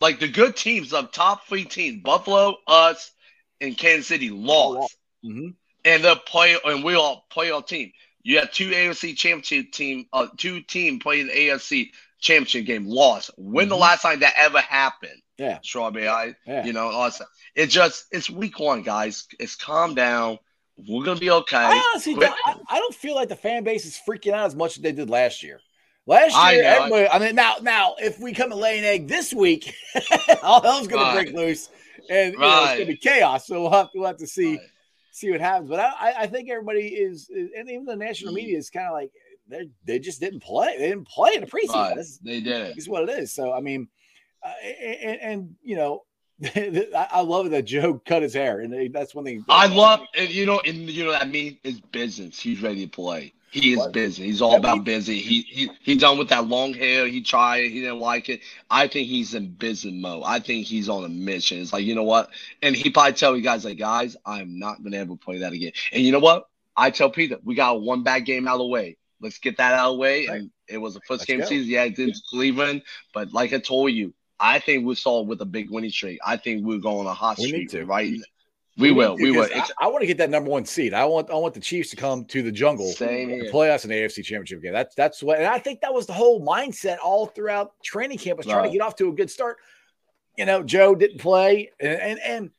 like 0.00 0.20
the 0.20 0.28
good 0.28 0.54
teams, 0.54 0.90
the 0.90 1.02
top 1.02 1.48
three 1.48 1.64
teams, 1.64 2.00
Buffalo, 2.04 2.58
us, 2.68 3.10
and 3.60 3.76
Kansas 3.76 4.06
City 4.06 4.30
lost. 4.30 4.96
Mhm. 5.24 5.54
And 5.88 6.04
the 6.04 6.16
play 6.16 6.56
and 6.64 6.84
we 6.84 6.94
all 6.94 7.26
playoff 7.34 7.66
team. 7.66 7.92
You 8.22 8.38
have 8.40 8.52
two 8.52 8.70
AFC 8.70 9.16
championship 9.16 9.72
team, 9.72 10.06
uh, 10.12 10.26
two 10.36 10.60
team 10.60 10.98
playing 10.98 11.28
the 11.28 11.32
AFC 11.32 11.90
championship 12.20 12.66
game, 12.66 12.86
lost. 12.86 13.30
When 13.38 13.68
the 13.68 13.76
Mhm. 13.76 13.80
last 13.80 14.02
time 14.02 14.20
that 14.20 14.34
ever 14.36 14.60
happened? 14.60 15.22
Yeah. 15.38 15.58
Strawberry 15.62 16.08
eye, 16.08 16.34
Yeah. 16.46 16.64
you 16.66 16.72
know, 16.72 16.90
stuff. 17.10 17.28
It 17.54 17.66
just 17.68 18.06
it's 18.10 18.28
week 18.28 18.58
one, 18.58 18.82
guys. 18.82 19.26
It's 19.38 19.54
calm 19.56 19.94
down. 19.94 20.38
We're 20.88 21.04
gonna 21.04 21.18
be 21.20 21.30
okay. 21.30 21.56
I 21.56 21.90
honestly 21.92 22.14
don't, 22.14 22.34
I, 22.44 22.54
I 22.68 22.78
don't 22.78 22.94
feel 22.94 23.14
like 23.14 23.28
the 23.28 23.36
fan 23.36 23.64
base 23.64 23.84
is 23.84 23.98
freaking 24.06 24.32
out 24.32 24.46
as 24.46 24.54
much 24.54 24.76
as 24.76 24.82
they 24.82 24.92
did 24.92 25.08
last 25.10 25.42
year. 25.42 25.60
Last 26.06 26.34
I 26.34 26.52
year, 26.54 26.64
everybody. 26.64 27.08
I 27.08 27.18
mean, 27.18 27.34
now, 27.34 27.56
now, 27.62 27.94
if 27.98 28.18
we 28.18 28.32
come 28.32 28.50
and 28.52 28.60
lay 28.60 28.78
an 28.78 28.84
egg 28.84 29.08
this 29.08 29.32
week, 29.34 29.74
all 30.42 30.62
hell's 30.62 30.86
going 30.88 31.02
Right. 31.02 31.26
to 31.26 31.32
break 31.32 31.34
loose, 31.34 31.68
and 32.08 32.32
you 32.32 32.38
know, 32.38 32.62
it's 32.64 32.72
going 32.74 32.78
to 32.80 32.86
be 32.86 32.96
chaos. 32.96 33.46
So 33.46 33.60
we'll 33.62 33.70
have, 33.70 33.88
we'll 33.94 34.06
have 34.06 34.16
to 34.18 34.26
see 34.26 34.52
Right. 34.56 34.60
See 35.18 35.30
what 35.30 35.40
happens. 35.40 35.68
But 35.68 35.80
I, 35.80 36.14
I- 36.20 36.26
think 36.26 36.48
everybody 36.50 36.86
is, 36.88 37.28
is- 37.30 37.50
and 37.56 37.70
even 37.70 37.84
the 37.84 37.96
national 37.96 38.32
Mm. 38.32 38.36
media 38.36 38.58
is 38.58 38.70
kind 38.70 38.86
of 38.86 38.92
like 38.92 39.10
they 39.48 39.68
they 39.86 39.98
just 39.98 40.20
didn't 40.20 40.40
play. 40.42 40.76
They 40.78 40.88
didn't 40.88 41.08
play 41.08 41.34
in 41.34 41.40
the 41.40 41.46
preseason. 41.46 41.94
That's, 41.96 42.18
They 42.18 42.40
did 42.40 42.60
it. 42.68 42.78
is 42.78 42.88
what 42.88 43.08
it 43.08 43.10
is. 43.18 43.32
So 43.32 43.52
I 43.52 43.60
mean, 43.60 43.88
uh, 44.42 44.52
and, 44.66 45.20
and 45.20 45.54
you 45.62 45.76
know, 45.76 46.04
I 46.94 47.20
love 47.22 47.50
that 47.50 47.64
Joe 47.64 47.94
cut 48.06 48.22
his 48.22 48.34
hair, 48.34 48.60
and 48.60 48.94
that's 48.94 49.14
one 49.14 49.24
thing. 49.24 49.44
I 49.48 49.66
love 49.66 50.00
and 50.16 50.28
you 50.30 50.46
know, 50.46 50.60
and 50.66 50.76
you 50.90 51.04
know 51.04 51.10
what 51.12 51.22
I 51.22 51.26
mean 51.26 51.58
it's 51.64 51.80
business. 51.80 52.38
He's 52.38 52.60
ready 52.62 52.84
to 52.86 52.90
play. 52.90 53.32
He 53.50 53.72
is 53.72 53.78
What? 53.78 53.92
busy. 53.92 54.24
He's 54.24 54.42
all 54.42 54.52
Yeah, 54.52 54.58
about 54.58 54.74
he- 54.78 54.82
busy. 54.84 55.18
He 55.20 55.40
he 55.42 55.70
he 55.82 55.94
done 55.96 56.18
with 56.18 56.28
that 56.28 56.46
long 56.48 56.74
hair. 56.74 57.06
He 57.06 57.22
tried 57.22 57.58
it. 57.64 57.70
He 57.70 57.80
didn't 57.80 58.00
like 58.00 58.28
it. 58.28 58.40
I 58.70 58.88
think 58.88 59.08
he's 59.08 59.34
in 59.34 59.50
business 59.52 59.94
mode. 59.94 60.22
I 60.26 60.38
think 60.40 60.66
he's 60.66 60.88
on 60.88 61.04
a 61.04 61.08
mission. 61.08 61.60
It's 61.60 61.72
like 61.72 61.84
you 61.84 61.94
know 61.94 62.02
what? 62.04 62.30
And 62.62 62.76
he 62.76 62.90
probably 62.90 63.14
tell 63.14 63.36
you 63.36 63.42
guys 63.42 63.64
like, 63.64 63.78
guys, 63.78 64.16
I'm 64.26 64.58
not 64.58 64.82
gonna 64.82 64.98
ever 64.98 65.16
play 65.16 65.38
that 65.38 65.52
again. 65.52 65.72
And 65.92 66.02
you 66.02 66.12
know 66.12 66.18
what? 66.18 66.48
I 66.76 66.90
tell 66.90 67.10
Peter, 67.10 67.38
we 67.42 67.54
got 67.54 67.80
one 67.80 68.02
bad 68.02 68.20
game 68.26 68.46
out 68.46 68.54
of 68.54 68.58
the 68.60 68.66
way. 68.66 68.96
Let's 69.20 69.38
get 69.38 69.56
that 69.56 69.74
out 69.74 69.90
of 69.90 69.94
the 69.96 69.98
way. 70.00 70.26
Right. 70.28 70.40
And 70.42 70.50
it 70.68 70.78
was 70.78 70.94
the 70.94 71.00
1st 71.00 71.10
Let's 71.10 71.24
game 71.24 71.40
go. 71.40 71.46
season. 71.46 71.70
Yeah, 71.70 71.84
it 71.84 71.96
did 71.96 72.14
Cleveland, 72.30 72.82
but 73.14 73.32
like 73.32 73.52
I 73.52 73.58
told 73.58 73.90
you, 73.92 74.14
I 74.38 74.60
think 74.60 74.86
we 74.86 74.94
saw 74.94 75.22
it 75.22 75.26
with 75.26 75.40
a 75.40 75.44
big 75.46 75.70
winning 75.70 75.90
streak. 75.90 76.20
I 76.24 76.36
think 76.36 76.64
we're 76.64 76.78
going 76.78 77.00
on 77.00 77.06
a 77.06 77.14
hot 77.14 77.38
We 77.38 77.46
streak 77.48 77.60
need 77.62 77.70
to. 77.70 77.84
right. 77.86 78.12
We, 78.78 78.92
will. 78.92 79.16
We 79.16 79.30
will. 79.32 79.48
I, 79.54 79.66
I 79.78 79.86
want 79.88 80.00
to 80.02 80.06
get 80.06 80.18
that 80.18 80.30
number 80.30 80.50
one 80.50 80.64
seed. 80.64 80.94
I 80.94 81.04
want 81.04 81.30
I 81.30 81.34
want 81.34 81.54
the 81.54 81.60
Chiefs 81.60 81.90
to 81.90 81.96
come 81.96 82.24
to 82.26 82.42
the 82.42 82.52
jungle 82.52 82.92
Same 82.92 83.30
and 83.30 83.42
here. 83.42 83.50
play 83.50 83.70
us 83.70 83.84
in 83.84 83.90
the 83.90 83.96
AFC 83.96 84.24
Championship 84.24 84.62
game. 84.62 84.72
That's 84.72 84.94
that's 84.94 85.22
what, 85.22 85.38
and 85.38 85.46
I 85.46 85.58
think 85.58 85.80
that 85.80 85.92
was 85.92 86.06
the 86.06 86.12
whole 86.12 86.44
mindset 86.44 86.98
all 87.02 87.26
throughout 87.26 87.72
training 87.82 88.18
camp 88.18 88.38
was 88.38 88.46
trying 88.46 88.64
to 88.64 88.70
get 88.70 88.80
off 88.82 88.96
to 88.96 89.08
a 89.08 89.12
good 89.12 89.30
start. 89.30 89.56
You 90.36 90.46
know, 90.46 90.62
Joe 90.62 90.94
didn't 90.94 91.18
play, 91.18 91.70
and 91.80 92.00
and, 92.00 92.20
and 92.20 92.50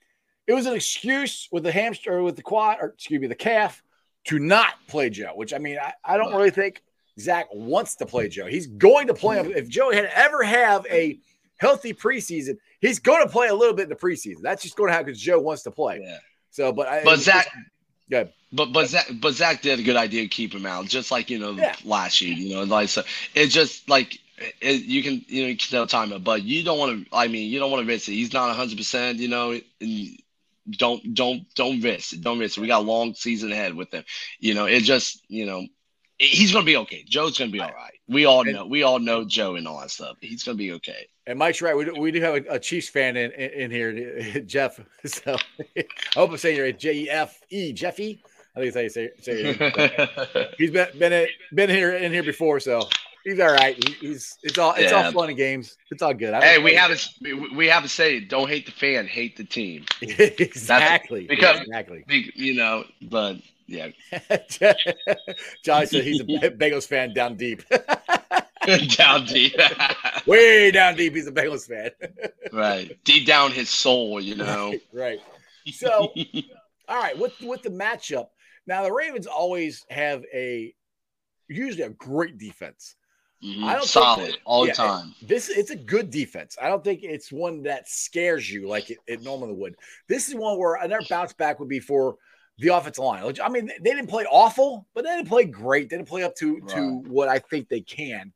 it 0.47 0.53
was 0.53 0.65
an 0.65 0.73
excuse 0.73 1.47
with 1.51 1.63
the 1.63 1.71
hamster 1.71 2.13
or 2.17 2.23
with 2.23 2.35
the 2.35 2.41
quad, 2.41 2.77
or 2.81 2.87
excuse 2.89 3.21
me, 3.21 3.27
the 3.27 3.35
calf, 3.35 3.81
to 4.25 4.39
not 4.39 4.73
play 4.87 5.09
Joe. 5.09 5.31
Which 5.35 5.53
I 5.53 5.57
mean, 5.59 5.77
I, 5.81 5.93
I 6.03 6.17
don't 6.17 6.31
Right. 6.31 6.37
really 6.37 6.49
think 6.51 6.83
Zac 7.19 7.47
wants 7.53 7.95
to 7.97 8.05
play 8.05 8.27
Joe. 8.27 8.47
He's 8.47 8.67
going 8.67 9.07
to 9.07 9.13
play 9.13 9.37
him. 9.37 9.51
If 9.55 9.69
Joe 9.69 9.91
had 9.91 10.05
ever 10.13 10.43
have 10.43 10.85
a 10.89 11.19
healthy 11.59 11.93
preseason, 11.93 12.57
he's 12.81 12.99
going 12.99 13.23
to 13.25 13.31
play 13.31 13.47
a 13.47 13.53
little 13.53 13.75
bit 13.75 13.83
in 13.83 13.89
the 13.89 13.95
preseason. 13.95 14.41
That's 14.41 14.63
just 14.63 14.75
going 14.75 14.87
to 14.89 14.93
happen 14.93 15.05
because 15.07 15.21
Joe 15.21 15.39
wants 15.39 15.63
to 15.63 15.71
play. 15.71 16.01
Yeah. 16.03 16.17
So, 16.49 16.71
but 16.73 16.87
I, 16.87 17.03
But 17.03 17.19
Zac, 17.19 17.47
Good. 18.09 18.33
but 18.51 18.73
but 18.73 18.87
Zac, 18.87 19.07
but 19.21 19.33
Zac 19.33 19.61
did 19.61 19.79
a 19.79 19.83
good 19.83 19.95
idea 19.95 20.23
to 20.23 20.27
keep 20.27 20.53
him 20.53 20.65
out, 20.65 20.85
just 20.87 21.11
like 21.11 21.29
you 21.29 21.37
know 21.37 21.51
Yeah. 21.51 21.75
last 21.85 22.21
year. 22.21 22.33
You 22.33 22.55
know, 22.55 22.63
like 22.63 22.89
so 22.89 23.03
it's 23.35 23.53
just 23.53 23.87
like 23.87 24.17
it, 24.61 24.81
you 24.83 25.03
can 25.03 25.23
you 25.27 25.43
know 25.43 25.49
you 25.49 25.57
can 25.57 25.69
tell 25.69 25.85
time 25.85 26.11
it, 26.11 26.23
but 26.23 26.41
you 26.43 26.63
don't 26.63 26.79
want 26.79 27.05
to. 27.05 27.15
I 27.15 27.27
mean, 27.27 27.51
you 27.51 27.59
don't 27.59 27.69
want 27.69 27.85
to 27.85 27.87
risk 27.87 28.09
it. 28.09 28.13
He's 28.13 28.33
not 28.33 28.55
hundred 28.55 28.77
percent. 28.77 29.19
You 29.19 29.27
know, 29.27 29.51
and 29.79 30.17
don't 30.71 31.13
don't 31.13 31.43
don't 31.53 31.81
risk 31.81 32.13
it. 32.13 32.21
Don't 32.21 32.39
risk 32.39 32.57
it. 32.57 32.61
We 32.61 32.67
got 32.67 32.81
a 32.81 32.85
long 32.85 33.13
season 33.13 33.51
ahead 33.51 33.75
with 33.75 33.93
him. 33.93 34.03
You 34.39 34.55
know, 34.55 34.65
it 34.65 34.81
just 34.81 35.23
you 35.27 35.45
know. 35.45 35.67
He's 36.21 36.51
gonna 36.51 36.65
be 36.65 36.75
okay. 36.77 37.05
Joe's 37.07 37.37
gonna 37.37 37.51
be 37.51 37.61
all 37.61 37.71
right. 37.71 37.98
We 38.09 38.25
all 38.25 38.41
And- 38.41 38.53
know. 38.53 38.65
We 38.65 38.83
all 38.83 38.99
know 38.99 39.23
Joe 39.23 39.55
and 39.55 39.67
all 39.67 39.79
that 39.81 39.91
stuff. 39.91 40.17
He's 40.21 40.43
gonna 40.43 40.57
be 40.57 40.71
okay. 40.73 41.07
And 41.27 41.37
Mike's 41.37 41.61
right. 41.61 41.75
We 41.77 41.85
do, 41.85 41.93
we 41.99 42.11
do 42.11 42.19
have 42.21 42.35
a, 42.35 42.55
a 42.55 42.59
Chiefs 42.59 42.89
fan 42.89 43.15
in, 43.15 43.31
in, 43.31 43.49
in 43.51 43.71
here, 43.71 44.41
Jeff. 44.45 44.79
So 45.05 45.35
I 45.77 45.85
hope 46.15 46.31
I'm 46.31 46.37
saying 46.37 46.57
you're 46.57 46.71
J 46.71 46.93
E 46.93 47.09
F 47.09 47.39
E, 47.49 47.71
Jeffy. 47.73 48.21
I 48.55 48.59
think 48.61 48.73
that's 48.73 48.75
how 48.75 48.81
you 48.81 48.89
say, 48.89 49.09
say 49.21 49.55
it. 49.57 50.49
He's 50.57 50.71
been 50.71 50.87
been 50.97 51.27
been 51.53 51.69
here 51.69 51.91
in 51.93 52.11
here 52.11 52.23
before, 52.23 52.59
so 52.59 52.89
he's 53.23 53.39
all 53.39 53.53
right. 53.53 53.75
He, 53.87 53.93
he's 54.07 54.37
it's 54.43 54.57
all 54.57 54.73
it's 54.75 54.91
all 54.91 55.11
fun 55.11 55.29
and 55.29 55.37
games. 55.37 55.77
It's 55.91 56.01
all 56.01 56.13
good. 56.15 56.33
I 56.33 56.43
hey, 56.43 56.57
we 56.57 56.73
have 56.73 56.97
to 56.97 57.49
we 57.55 57.67
have 57.67 57.83
to 57.83 57.89
say, 57.89 58.19
don't 58.19 58.49
hate 58.49 58.65
the 58.65 58.71
fan, 58.71 59.05
hate 59.05 59.37
the 59.37 59.43
team. 59.43 59.85
exactly 60.01 61.27
because- 61.27 61.61
exactly. 61.61 62.03
You 62.35 62.55
know, 62.55 62.85
but 63.03 63.37
yeah, 63.69 63.89
Johnny 65.63 65.85
said 65.85 66.03
he's 66.03 66.21
a 66.21 66.23
Bengals 66.51 66.87
fan 66.87 67.13
down 67.13 67.35
deep, 67.35 67.61
down 68.97 69.25
deep, 69.25 69.55
way 70.25 70.71
down 70.71 70.95
deep. 70.95 71.15
He's 71.15 71.27
a 71.27 71.31
Bengals 71.31 71.67
fan. 71.67 71.91
right, 72.51 72.97
deep 73.03 73.25
down 73.27 73.51
his 73.51 73.69
soul, 73.69 74.19
you 74.21 74.35
know. 74.35 74.73
right. 74.93 75.19
So, 75.71 76.11
all 76.87 77.01
right, 77.01 77.17
with 77.17 77.33
with 77.41 77.61
the 77.61 77.69
matchup 77.69 78.27
now, 78.65 78.83
the 78.83 78.91
Ravens 78.91 79.27
always 79.27 79.85
have 79.89 80.23
a 80.33 80.73
usually 81.47 81.83
a 81.83 81.89
great 81.89 82.37
defense. 82.37 82.95
Mhm. 83.43 83.63
I 83.63 83.71
don't 83.73 83.81
think 83.81 83.87
solid 83.89 84.31
that- 84.33 84.39
all 84.45 84.65
yeah, 84.67 84.73
the 84.73 84.77
time. 84.77 85.15
This 85.21 85.49
it's 85.49 85.69
a 85.71 85.75
good 85.75 86.09
defense. 86.09 86.57
I 86.61 86.67
don't 86.69 86.83
think 86.83 87.01
it's 87.03 87.31
one 87.31 87.63
that 87.63 87.87
scares 87.87 88.49
you 88.51 88.67
like 88.67 88.89
it, 88.89 88.97
it 89.07 89.21
normally 89.21 89.53
would. 89.53 89.75
This 90.07 90.27
is 90.27 90.35
one 90.35 90.57
where 90.57 90.75
another 90.75 91.05
bounce 91.09 91.31
back 91.33 91.59
would 91.59 91.69
be 91.69 91.79
for 91.79 92.15
the 92.59 92.75
offensive 92.75 93.03
line. 93.03 93.23
Which, 93.23 93.39
I 93.39 93.49
mean, 93.49 93.67
they 93.67 93.91
didn't 93.91 94.07
play 94.07 94.25
awful, 94.25 94.87
but 94.93 95.03
they 95.03 95.15
didn't 95.15 95.27
play 95.27 95.45
great. 95.45 95.89
They 95.89 95.97
didn't 95.97 96.09
play 96.09 96.23
up 96.23 96.35
to 96.35 96.59
to 96.69 97.03
what 97.07 97.29
I 97.29 97.39
think 97.39 97.69
they 97.69 97.81
can. 97.81 98.33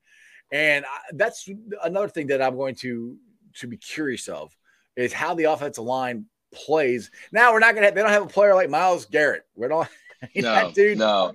And 0.51 0.85
I, 0.85 0.97
that's 1.13 1.49
another 1.83 2.07
thing 2.09 2.27
that 2.27 2.41
I'm 2.41 2.55
going 2.55 2.75
to 2.75 3.17
to 3.55 3.67
be 3.67 3.77
curious 3.77 4.27
of 4.27 4.55
is 4.95 5.11
how 5.13 5.33
the 5.35 5.45
offensive 5.45 5.83
line 5.83 6.25
plays. 6.53 7.09
Now 7.31 7.51
we're 7.53 7.59
not 7.59 7.73
gonna 7.73 7.87
have, 7.87 7.95
they 7.95 8.01
don't 8.01 8.11
have 8.11 8.23
a 8.23 8.27
player 8.27 8.53
like 8.53 8.69
Myles 8.69 9.05
Garrett. 9.05 9.43
We're 9.55 9.69
not 9.69 9.89
No, 10.35 10.41
that 10.43 10.73
dude. 10.73 10.97
no. 10.97 11.33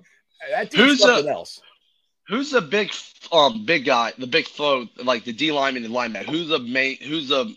That 0.51 0.71
dude's 0.71 0.83
Who's 0.83 1.01
something 1.01 1.29
a- 1.29 1.33
else. 1.33 1.61
Who's 2.29 2.51
the 2.51 2.61
big, 2.61 2.93
um, 3.33 3.65
big 3.65 3.87
guy, 3.87 4.13
the 4.19 4.27
big 4.27 4.47
throw, 4.47 4.87
like 5.03 5.25
the 5.25 5.33
D 5.33 5.51
lineman 5.51 5.85
and 5.85 5.95
linebacker? 5.95 6.27
Who's 6.27 6.49
the 6.49 6.59
main? 6.59 6.97
Who's 6.99 7.29
the 7.29 7.55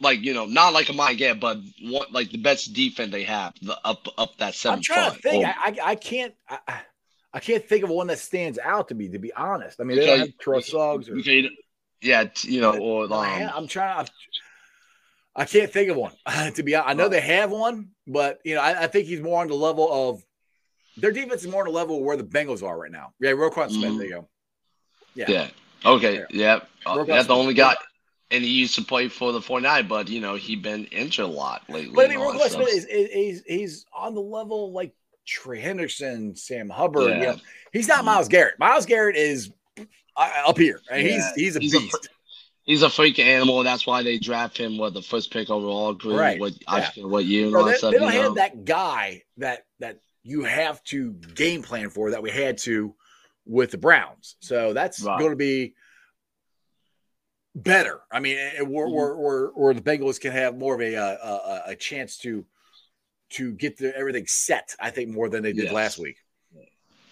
like 0.00 0.20
you 0.22 0.34
know, 0.34 0.46
not 0.46 0.72
like 0.72 0.88
a 0.88 0.92
Mike 0.92 1.18
Gant, 1.18 1.40
but 1.40 1.58
what 1.82 2.12
like 2.12 2.30
the 2.30 2.38
best 2.38 2.72
defense 2.72 3.10
they 3.12 3.24
have, 3.24 3.54
the 3.62 3.78
up 3.84 4.06
up 4.16 4.36
that 4.38 4.54
seven 4.54 4.76
I'm 4.78 4.82
trying 4.82 5.10
front. 5.10 5.22
to 5.22 5.22
think. 5.22 5.44
Or- 5.44 5.48
I, 5.48 5.76
I 5.90 5.94
can't. 5.94 6.34
I, 6.48 6.58
I- 6.68 6.80
can't 7.40 7.64
think 7.68 7.84
of 7.84 7.90
one 7.90 8.08
that 8.08 8.18
stands 8.18 8.58
out 8.58 8.88
to 8.88 8.94
me. 8.94 9.08
To 9.10 9.18
be 9.20 9.32
honest, 9.32 9.80
I 9.80 9.84
mean, 9.84 9.96
they 9.98 10.06
don't 10.06 10.18
have 10.20 10.64
Suggs. 10.64 11.08
Or, 11.08 11.18
Okay, 11.18 11.48
yeah, 12.02 12.24
you 12.42 12.60
know, 12.60 12.76
or 12.78 13.06
No, 13.06 13.14
I 13.16 13.28
ha- 13.28 13.44
um, 13.44 13.52
I'm 13.54 13.68
trying. 13.68 13.98
I'm, 14.00 14.06
I 15.36 15.44
can't 15.44 15.70
think 15.72 15.88
of 15.90 15.96
one. 15.96 16.12
to 16.54 16.62
be 16.64 16.74
honest, 16.74 16.90
I 16.90 16.94
know 16.94 17.08
they 17.08 17.20
have 17.20 17.50
one, 17.52 17.90
but 18.06 18.40
you 18.44 18.56
know, 18.56 18.60
I, 18.60 18.84
I 18.84 18.86
think 18.88 19.06
he's 19.06 19.20
more 19.20 19.40
on 19.40 19.46
the 19.48 19.54
level 19.54 19.88
of 20.10 20.24
their 20.96 21.12
defense 21.12 21.42
is 21.42 21.48
more 21.48 21.60
on 21.62 21.68
the 21.68 21.78
level 21.78 21.98
of 21.98 22.02
where 22.02 22.16
the 22.16 22.24
Bengals 22.24 22.62
are 22.64 22.76
right 22.76 22.90
now. 22.90 23.12
Yeah, 23.20 23.30
Roquan 23.32 23.70
Smith. 23.70 23.92
Mhm. 23.92 23.98
There 23.98 24.06
you 24.06 24.12
go. 24.14 24.28
Yeah. 25.14 25.24
yeah, 25.28 25.48
okay, 25.84 26.14
Yeah. 26.14 26.24
yeah, 26.30 26.60
uh, 26.86 27.04
that's 27.04 27.28
the 27.28 27.34
only 27.36 27.54
guy. 27.54 27.74
And 28.30 28.44
he 28.44 28.50
used 28.50 28.74
to 28.74 28.82
play 28.84 29.08
for 29.08 29.32
the 29.32 29.40
49, 29.40 29.88
but 29.88 30.08
you 30.08 30.20
know 30.20 30.34
he 30.34 30.54
been 30.54 30.84
injured 30.86 31.24
a 31.24 31.28
lot 31.28 31.62
lately. 31.68 31.94
But 31.94 32.06
I 32.06 32.08
mean, 32.16 32.18
Roquan. 32.20 32.48
Smith 32.50 32.68
is, 32.68 32.84
is 32.84 33.10
he's 33.12 33.42
he's 33.46 33.86
on 33.96 34.14
the 34.14 34.20
level 34.20 34.72
like 34.72 34.94
Trey 35.26 35.62
Hendrickson, 35.62 36.36
Sam 36.36 36.68
Hubbard. 36.68 37.08
you 37.10 37.16
know. 37.22 37.36
he's 37.72 37.88
not 37.88 38.04
Myles 38.04 38.28
Garrett. 38.28 38.58
Myles 38.58 38.84
Garrett 38.86 39.16
is 39.16 39.50
uh, 39.78 40.30
up 40.46 40.58
here. 40.58 40.80
I 40.90 40.98
mean, 40.98 41.06
Yeah. 41.06 41.32
He's 41.36 41.54
he's 41.54 41.56
a 41.56 41.60
He's 41.60 41.74
a 41.74 41.80
beast. 41.80 42.08
He's 42.64 42.82
a 42.82 42.90
freak 42.90 43.18
animal, 43.18 43.62
that's 43.62 43.86
why 43.86 44.02
they 44.02 44.18
draft 44.18 44.58
him 44.58 44.76
with 44.76 44.92
the 44.92 45.00
first 45.00 45.32
pick 45.32 45.48
overall. 45.48 45.96
Right, 46.04 46.38
What 46.38 46.52
I 46.66 46.80
yeah. 46.80 46.90
forget 46.90 47.08
what 47.08 47.24
year 47.24 47.44
and 47.44 47.52
No, 47.54 47.60
all 47.60 47.64
they, 47.64 47.70
that 47.72 47.78
stuff. 47.78 47.92
they 47.92 47.98
don't 47.98 48.12
know? 48.12 48.22
have 48.24 48.34
that 48.34 48.66
guy 48.66 49.22
that 49.38 49.64
that 49.78 50.00
you 50.22 50.44
have 50.44 50.82
to 50.84 51.12
game 51.12 51.62
plan 51.62 51.88
for 51.88 52.10
that 52.10 52.22
we 52.22 52.30
had 52.30 52.58
to 52.58 52.94
with 53.46 53.70
the 53.70 53.78
Browns. 53.78 54.36
So 54.40 54.74
that's 54.74 55.00
Right. 55.02 55.18
going 55.18 55.30
to 55.30 55.36
be 55.36 55.72
better. 57.62 58.00
I 58.10 58.20
mean, 58.20 58.36
it, 58.38 58.66
where, 58.66 58.86
Mm-hmm. 58.86 59.60
where, 59.60 59.74
the 59.74 59.80
Bengals 59.80 60.20
can 60.20 60.32
have 60.32 60.56
more 60.56 60.74
of 60.74 60.80
a 60.80 60.96
uh, 60.96 61.16
a, 61.22 61.28
a, 61.28 61.62
a 61.72 61.76
chance 61.76 62.18
to 62.18 62.44
to 63.30 63.52
get 63.52 63.76
the, 63.76 63.94
everything 63.96 64.26
set. 64.26 64.74
I 64.80 64.90
think 64.90 65.10
more 65.10 65.28
than 65.28 65.42
they 65.42 65.52
did 65.52 65.64
Yes. 65.64 65.72
last 65.72 65.98
week. 65.98 66.16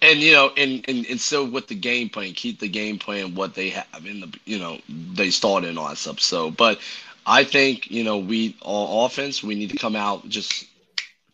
And 0.03 0.21
you 0.21 0.33
know, 0.33 0.51
and, 0.57 0.85
and 0.89 1.07
and 1.07 1.21
so 1.21 1.45
with 1.45 1.69
the 1.69 1.75
game 1.75 2.09
plan, 2.11 2.33
keep 2.35 2.61
the 2.61 2.69
game 2.69 2.99
plan 2.99 3.35
what 3.35 3.55
they 3.55 3.71
have 3.71 4.07
in 4.07 4.21
the 4.21 4.33
you 4.45 4.59
know 4.59 4.79
they 4.89 5.31
started 5.31 5.71
and 5.71 5.79
all 5.79 5.89
that 5.89 5.97
stuff. 5.97 6.21
So, 6.21 6.51
but 6.51 6.81
I 7.27 7.45
think 7.45 7.91
you 7.91 8.05
know 8.05 8.19
we 8.19 8.57
on 8.63 9.07
offense 9.07 9.43
we 9.43 9.55
need 9.55 9.71
to 9.71 9.79
come 9.79 9.97
out 9.97 10.29
just 10.29 10.67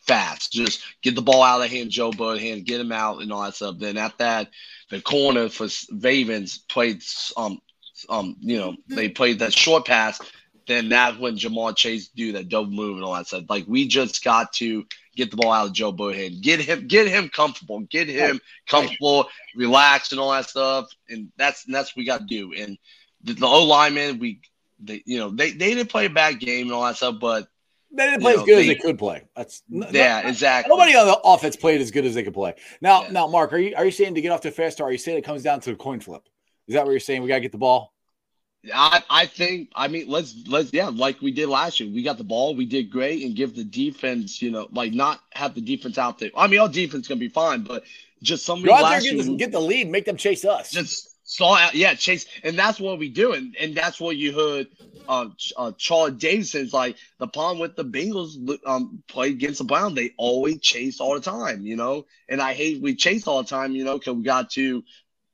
fast, 0.06 0.52
just 0.52 0.80
get 1.02 1.14
the 1.16 1.22
ball 1.22 1.42
out 1.42 1.60
of 1.60 1.70
hand, 1.70 1.90
Joe 1.90 2.12
Burrow 2.12 2.38
hand, 2.38 2.64
get 2.64 2.80
him 2.80 2.92
out 2.92 3.20
and 3.20 3.32
all 3.32 3.42
that 3.42 3.54
stuff. 3.56 3.78
Then 3.78 3.96
at 3.96 4.16
that, 4.18 4.48
the 4.90 5.00
corner 5.00 5.48
for 5.48 5.68
Ravens 5.92 6.58
played 6.58 7.02
um 7.36 7.60
um 8.08 8.36
you 8.40 8.58
know 8.58 8.74
they 8.88 9.08
played 9.08 9.38
that 9.40 9.52
short 9.52 9.86
pass. 9.86 10.20
Then 10.68 10.88
that's 10.88 11.18
when 11.18 11.36
Ja'Marr 11.36 11.74
Chase 11.76 12.08
do 12.08 12.32
that 12.32 12.48
double 12.48 12.70
move 12.70 12.96
and 12.96 13.04
all 13.04 13.14
that 13.14 13.26
stuff. 13.26 13.44
Like 13.48 13.64
we 13.66 13.88
just 13.88 14.22
got 14.22 14.52
to 14.54 14.86
get 15.16 15.30
the 15.32 15.36
ball 15.36 15.50
out 15.50 15.66
of 15.66 15.72
Joe 15.72 15.90
Burrow 15.90 16.12
hand, 16.12 16.40
get 16.40 16.60
him 16.60 16.86
get 16.86 17.08
him 17.08 17.28
comfortable, 17.28 17.80
get 17.80 18.08
him 18.08 18.40
comfortable, 18.68 19.28
relax, 19.56 20.12
and 20.12 20.20
all 20.20 20.30
that 20.30 20.48
stuff. 20.48 20.86
And 21.08 21.32
that's 21.36 21.66
and 21.66 21.74
that's 21.74 21.90
what 21.90 22.00
we 22.00 22.06
got 22.06 22.20
to 22.20 22.26
do. 22.26 22.52
And 22.52 22.78
the, 23.24 23.32
the 23.34 23.46
O 23.46 23.64
lineman, 23.64 24.20
we, 24.20 24.40
they, 24.78 25.02
you 25.04 25.18
know, 25.18 25.30
they, 25.30 25.50
they 25.50 25.74
didn't 25.74 25.90
play 25.90 26.06
a 26.06 26.10
bad 26.10 26.38
game 26.38 26.66
and 26.66 26.72
all 26.72 26.84
that 26.84 26.96
stuff, 26.96 27.16
but 27.20 27.48
They 27.92 28.04
didn't 28.04 28.20
You 28.20 28.26
play 28.26 28.34
know, 28.34 28.40
as 28.40 28.46
good 28.46 28.58
as 28.60 28.66
they- 28.66 28.74
they 28.74 28.80
could 28.80 28.98
play. 28.98 29.22
That's 29.36 29.62
yeah, 29.68 30.20
no- 30.22 30.28
exactly. 30.28 30.70
Nobody 30.70 30.94
on 30.96 31.06
the 31.08 31.18
offense 31.24 31.56
played 31.56 31.80
as 31.80 31.90
good 31.90 32.04
as 32.04 32.14
they 32.14 32.22
could 32.22 32.34
play. 32.34 32.54
Now, 32.80 33.02
Yeah. 33.02 33.10
now, 33.10 33.26
Mark, 33.26 33.52
are 33.52 33.58
you 33.58 33.74
are 33.76 33.84
you 33.84 33.90
saying 33.90 34.14
to 34.14 34.20
get 34.20 34.30
off 34.30 34.40
to 34.42 34.48
a 34.48 34.52
fast? 34.52 34.80
Are 34.80 34.92
you 34.92 34.98
saying 34.98 35.18
it 35.18 35.24
comes 35.24 35.42
down 35.42 35.60
to 35.62 35.72
a 35.72 35.76
coin 35.76 35.98
flip? 36.00 36.22
Is 36.68 36.74
that 36.74 36.84
what 36.84 36.92
you're 36.92 37.00
saying? 37.00 37.22
We 37.22 37.28
got 37.28 37.34
to 37.36 37.40
get 37.40 37.52
the 37.52 37.58
ball. 37.58 37.91
I, 38.72 39.02
I 39.10 39.26
think 39.26 39.70
I 39.74 39.88
mean 39.88 40.08
let's 40.08 40.34
let's 40.46 40.72
yeah 40.72 40.88
like 40.88 41.20
we 41.20 41.32
did 41.32 41.48
last 41.48 41.80
year 41.80 41.92
we 41.92 42.02
got 42.02 42.18
the 42.18 42.24
ball 42.24 42.54
we 42.54 42.64
did 42.64 42.90
great 42.90 43.24
and 43.24 43.34
give 43.34 43.56
the 43.56 43.64
defense 43.64 44.40
you 44.40 44.50
know 44.50 44.68
like 44.70 44.92
not 44.92 45.20
have 45.32 45.54
the 45.54 45.60
defense 45.60 45.98
out 45.98 46.18
there 46.18 46.30
I 46.36 46.46
mean 46.46 46.60
our 46.60 46.68
defense 46.68 47.08
gonna 47.08 47.18
be 47.18 47.28
fine 47.28 47.62
but 47.62 47.84
just 48.22 48.44
somebody 48.44 48.68
Go 48.68 48.74
out 48.74 48.82
there, 48.82 48.90
last 48.90 49.04
get 49.04 49.14
year 49.14 49.22
the, 49.24 49.36
get 49.36 49.52
the 49.52 49.60
lead, 49.60 49.90
make 49.90 50.04
them 50.04 50.16
chase 50.16 50.44
us. 50.44 50.70
just 50.70 51.08
saw 51.24 51.56
out 51.56 51.74
yeah 51.74 51.94
chase 51.94 52.26
and 52.44 52.56
that's 52.56 52.78
what 52.78 52.98
we 52.98 53.08
do 53.08 53.32
and, 53.32 53.56
and 53.58 53.74
that's 53.74 54.00
what 54.00 54.16
you 54.16 54.32
heard 54.32 54.68
uh, 55.08 55.28
uh 55.56 55.72
Charlie 55.76 56.12
Davidson's 56.12 56.72
like 56.72 56.96
the 57.18 57.26
problem 57.26 57.58
with 57.58 57.74
the 57.74 57.84
Bengals 57.84 58.36
um 58.64 59.02
play 59.08 59.30
against 59.30 59.58
the 59.58 59.64
Brown 59.64 59.94
they 59.94 60.12
always 60.16 60.60
chase 60.60 61.00
all 61.00 61.14
the 61.14 61.20
time 61.20 61.66
you 61.66 61.74
know 61.74 62.06
and 62.28 62.40
I 62.40 62.54
hate 62.54 62.80
we 62.80 62.94
chase 62.94 63.26
all 63.26 63.42
the 63.42 63.48
time 63.48 63.72
you 63.72 63.82
know 63.82 63.98
because 63.98 64.14
we 64.14 64.22
got 64.22 64.50
to 64.50 64.84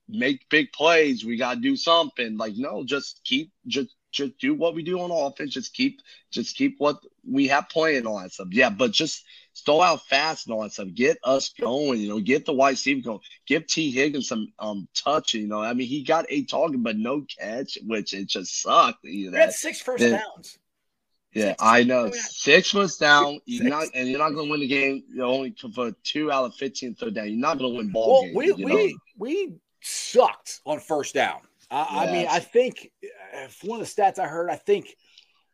make 0.08 0.48
big 0.48 0.72
plays. 0.72 1.24
We 1.24 1.36
gotta 1.36 1.60
do 1.60 1.76
something. 1.76 2.36
Like, 2.36 2.54
no, 2.56 2.84
just 2.84 3.20
keep 3.24 3.52
just 3.66 3.94
just 4.10 4.38
do 4.38 4.54
what 4.54 4.74
we 4.74 4.82
do 4.82 5.00
on 5.00 5.10
offense. 5.10 5.52
Just 5.52 5.74
keep 5.74 6.00
just 6.30 6.56
keep 6.56 6.76
what 6.78 6.96
we 7.28 7.48
have 7.48 7.68
playing 7.68 8.06
on 8.06 8.22
that 8.22 8.32
stuff. 8.32 8.48
Yeah, 8.50 8.70
but 8.70 8.90
just 8.92 9.24
start 9.52 9.86
out 9.86 10.06
fast 10.06 10.46
and 10.46 10.54
all 10.54 10.62
that 10.62 10.72
stuff. 10.72 10.88
Get 10.94 11.18
us 11.24 11.50
going, 11.60 12.00
you 12.00 12.08
know, 12.08 12.20
get 12.20 12.46
the 12.46 12.52
wide 12.54 12.70
receiver 12.70 13.02
going. 13.02 13.20
Give 13.46 13.66
Tee 13.66 13.90
Higgins 13.90 14.28
some 14.28 14.52
um 14.58 14.88
touch, 14.94 15.34
you 15.34 15.46
know. 15.46 15.60
I 15.60 15.74
mean, 15.74 15.86
he 15.88 16.02
got 16.04 16.24
a 16.28 16.44
target 16.44 16.82
but 16.82 16.96
no 16.96 17.22
catch, 17.38 17.76
which 17.86 18.14
it 18.14 18.28
just 18.28 18.62
sucked. 18.62 19.04
You 19.04 19.30
know? 19.30 19.38
had 19.38 19.52
six 19.52 19.80
first 19.80 20.00
Then- 20.02 20.20
downs. 20.20 20.58
Yeah, 21.34 21.50
Six. 21.50 21.62
I 21.62 21.82
know. 21.84 22.10
Six 22.10 22.70
first 22.70 22.98
down. 23.00 23.38
You're 23.44 23.64
Six. 23.64 23.70
not, 23.70 23.86
and 23.94 24.08
you're 24.08 24.18
not 24.18 24.30
going 24.30 24.46
to 24.46 24.50
win 24.50 24.60
the 24.60 24.66
game. 24.66 25.04
You're 25.12 25.26
only 25.26 25.54
for 25.74 25.92
two 26.02 26.32
out 26.32 26.46
of 26.46 26.54
15 26.54 26.94
third 26.94 27.14
down. 27.14 27.28
You're 27.28 27.36
not 27.36 27.58
going 27.58 27.72
to 27.72 27.76
win 27.76 27.92
ball 27.92 28.26
Well, 28.34 28.46
games. 28.46 28.56
we 28.56 28.62
you 28.64 28.66
know? 28.66 28.74
we 28.74 28.98
we 29.18 29.52
sucked 29.80 30.60
on 30.64 30.80
first 30.80 31.14
down. 31.14 31.40
I, 31.70 32.06
I 32.06 32.12
mean, 32.12 32.26
I 32.30 32.38
think 32.38 32.90
uh, 33.36 33.46
one 33.62 33.80
of 33.80 33.86
the 33.86 33.92
stats 34.02 34.18
I 34.18 34.26
heard, 34.26 34.50
I 34.50 34.56
think 34.56 34.96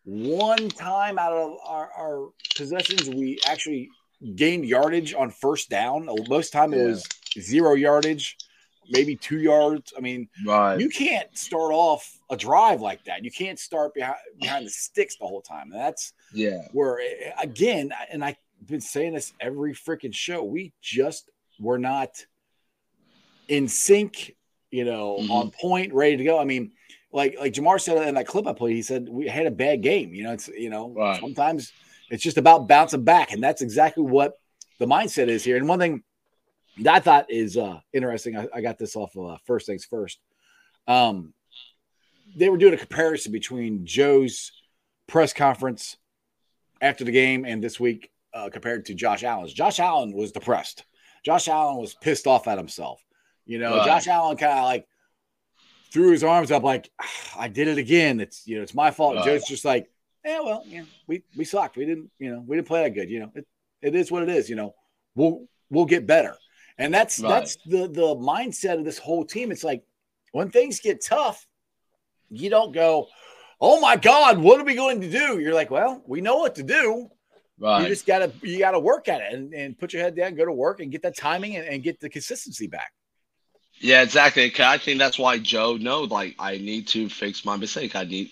one 0.05 0.69
time 0.69 1.19
out 1.19 1.33
of 1.33 1.57
our, 1.67 1.91
our 1.97 2.29
possessions, 2.57 3.09
we 3.09 3.39
actually 3.47 3.89
gained 4.37 4.65
yardage 4.65 5.15
on 5.15 5.31
first 5.31 5.71
down. 5.71 6.09
Most 6.29 6.53
time 6.53 6.73
it 6.73 6.79
Yeah. 6.79 6.85
was 6.87 7.07
zero 7.39 7.75
yardage, 7.75 8.37
maybe 8.91 9.17
two 9.17 9.39
yards. 9.39 9.93
I 9.97 10.01
mean, 10.01 10.29
right. 10.47 10.79
you 10.79 10.89
can't 10.89 11.37
start 11.37 11.73
off 11.73 12.19
a 12.31 12.37
drive 12.37 12.81
like 12.81 13.05
that. 13.05 13.25
You 13.25 13.31
can't 13.31 13.59
start 13.59 13.95
behind 13.95 14.17
behind 14.41 14.67
the 14.67 14.71
sticks 14.71 15.17
the 15.17 15.27
whole 15.27 15.43
time. 15.43 15.69
That's 15.71 16.13
yeah. 16.33 16.69
where 16.73 17.01
eh, 17.01 17.33
again, 17.41 17.93
and 18.11 18.25
I've 18.25 18.37
been 18.65 18.81
saying 18.81 19.15
this 19.15 19.33
every 19.41 19.75
freaking 19.75 20.15
show, 20.15 20.45
we 20.45 20.73
just 20.81 21.31
were 21.59 21.79
not 21.79 22.11
in 23.49 23.69
sync, 23.69 24.35
you 24.71 24.85
know, 24.85 25.19
Mhm. 25.21 25.31
on 25.31 25.51
point, 25.51 25.93
ready 25.93 26.17
to 26.17 26.25
go. 26.25 26.39
I 26.39 26.45
mean, 26.45 26.73
like 27.13 27.37
like 27.39 27.53
Ja'Marr 27.53 27.81
said 27.81 28.07
in 28.09 28.15
that 28.15 28.27
clip 28.27 28.47
I 28.47 28.53
played, 28.53 28.75
he 28.75 28.83
said 28.83 29.09
we 29.09 29.29
had 29.29 29.47
a 29.47 29.51
bad 29.51 29.83
game. 29.83 30.15
You 30.15 30.25
know, 30.25 30.33
it's 30.33 30.49
you 30.49 30.71
know, 30.71 30.91
Right. 30.91 31.21
sometimes 31.21 31.73
it's 32.11 32.23
just 32.23 32.39
about 32.39 32.67
bouncing 32.69 33.05
back, 33.05 33.33
and 33.33 33.43
that's 33.43 33.63
exactly 33.63 34.03
what 34.03 34.35
the 34.79 34.87
mindset 34.87 35.29
is 35.29 35.45
here. 35.45 35.57
And 35.57 35.69
one 35.69 35.79
thing 35.79 36.03
that 36.79 36.95
I 36.95 37.01
thought 37.01 37.31
is 37.31 37.57
uh 37.57 37.81
interesting, 37.93 38.37
I, 38.37 38.49
I 38.55 38.61
got 38.61 38.79
this 38.79 38.97
off 38.97 39.15
of 39.17 39.31
uh, 39.31 39.39
first 39.45 39.67
things 39.67 39.85
first. 39.85 40.19
Um, 40.89 41.33
they 42.37 42.49
were 42.49 42.59
doing 42.59 42.75
a 42.75 42.79
comparison 42.79 43.31
between 43.31 43.87
Joe's 43.87 44.51
press 45.07 45.33
conference 45.33 45.97
after 46.81 47.05
the 47.05 47.13
game 47.13 47.45
and 47.45 47.63
this 47.63 47.79
week 47.79 48.11
uh, 48.33 48.49
compared 48.51 48.87
to 48.87 48.95
Josh 48.95 49.23
Allen's. 49.23 49.53
Josh 49.53 49.79
Allen 49.79 50.13
was 50.13 50.33
depressed. 50.33 50.85
Josh 51.25 51.47
Allen 51.47 51.77
was 51.77 51.95
pissed 51.95 52.27
off 52.27 52.49
at 52.49 52.59
himself. 52.59 53.04
You 53.47 53.59
know, 53.59 53.77
Right. 53.77 53.87
Josh 53.87 54.07
Allen 54.09 54.37
kind 54.37 54.59
of 54.59 54.65
like 54.65 54.87
threw 55.93 56.11
his 56.11 56.25
arms 56.25 56.51
up, 56.51 56.63
like 56.63 56.91
"Ah, 57.01 57.41
I 57.41 57.49
did 57.49 57.69
it 57.69 57.79
again. 57.79 58.21
It's 58.21 58.47
you 58.47 58.57
know, 58.57 58.63
it's 58.63 58.75
my 58.75 58.91
fault. 58.91 59.17
Right. 59.17 59.25
Joe's 59.25 59.45
just 59.45 59.65
like, 59.65 59.91
yeah, 60.25 60.41
well, 60.41 60.65
yeah, 60.67 60.85
we 61.07 61.23
we 61.37 61.45
sucked. 61.45 61.77
We 61.77 61.85
didn't, 61.85 62.11
you 62.19 62.31
know, 62.35 62.43
we 62.47 62.57
didn't 62.57 62.69
play 62.69 62.83
that 62.85 62.91
good. 62.91 63.11
You 63.11 63.21
know, 63.21 63.33
it, 63.35 63.47
it 63.83 63.95
is 63.95 64.11
what 64.11 64.23
it 64.23 64.29
is. 64.29 64.49
You 64.49 64.57
know, 64.57 64.75
we'll 65.15 65.47
we'll 65.71 65.85
get 65.85 66.07
better. 66.07 66.37
And 66.79 66.93
that's 66.93 67.21
Right. 67.21 67.29
that's 67.29 67.57
the 67.67 67.87
the 67.89 68.17
mindset 68.17 68.79
of 68.79 68.85
this 68.85 68.99
whole 68.99 69.25
team. 69.25 69.53
It's 69.53 69.63
like 69.65 69.85
when 70.33 70.51
things 70.51 70.81
get 70.81 71.05
tough, 71.05 71.47
you 72.31 72.49
don't 72.51 72.73
go, 72.73 73.09
"Oh 73.61 73.79
my 73.81 73.97
God, 73.97 74.39
what 74.39 74.59
are 74.61 74.65
we 74.65 74.75
going 74.75 75.01
to 75.03 75.11
do?" 75.11 75.39
You're 75.39 75.55
like, 75.55 75.71
"Well, 75.71 76.03
we 76.07 76.21
know 76.21 76.39
what 76.39 76.55
to 76.57 76.63
do. 76.63 77.11
Right. 77.59 77.83
You 77.83 77.89
just 77.89 78.07
gotta 78.07 78.33
you 78.43 78.59
gotta 78.59 78.81
work 78.81 79.07
at 79.09 79.21
it 79.21 79.33
and, 79.35 79.55
and 79.55 79.79
put 79.79 79.93
your 79.93 80.03
head 80.03 80.17
down, 80.17 80.35
go 80.35 80.45
to 80.45 80.53
work, 80.53 80.81
and 80.81 80.91
get 80.91 81.03
that 81.03 81.17
timing 81.17 81.55
and, 81.57 81.69
and 81.69 81.83
get 81.83 82.01
the 82.01 82.09
consistency 82.09 82.67
back." 82.67 82.91
Yeah, 83.81 84.03
exactly. 84.03 84.53
I 84.61 84.79
think 84.79 84.99
that's 84.99 85.19
why 85.19 85.39
Joe 85.39 85.77
knows, 85.77 86.11
like, 86.11 86.37
I 86.39 86.57
need 86.57 86.89
to 86.89 87.09
fix 87.09 87.45
my 87.45 87.57
mistake. 87.57 87.95
I 87.97 88.05
need, 88.05 88.31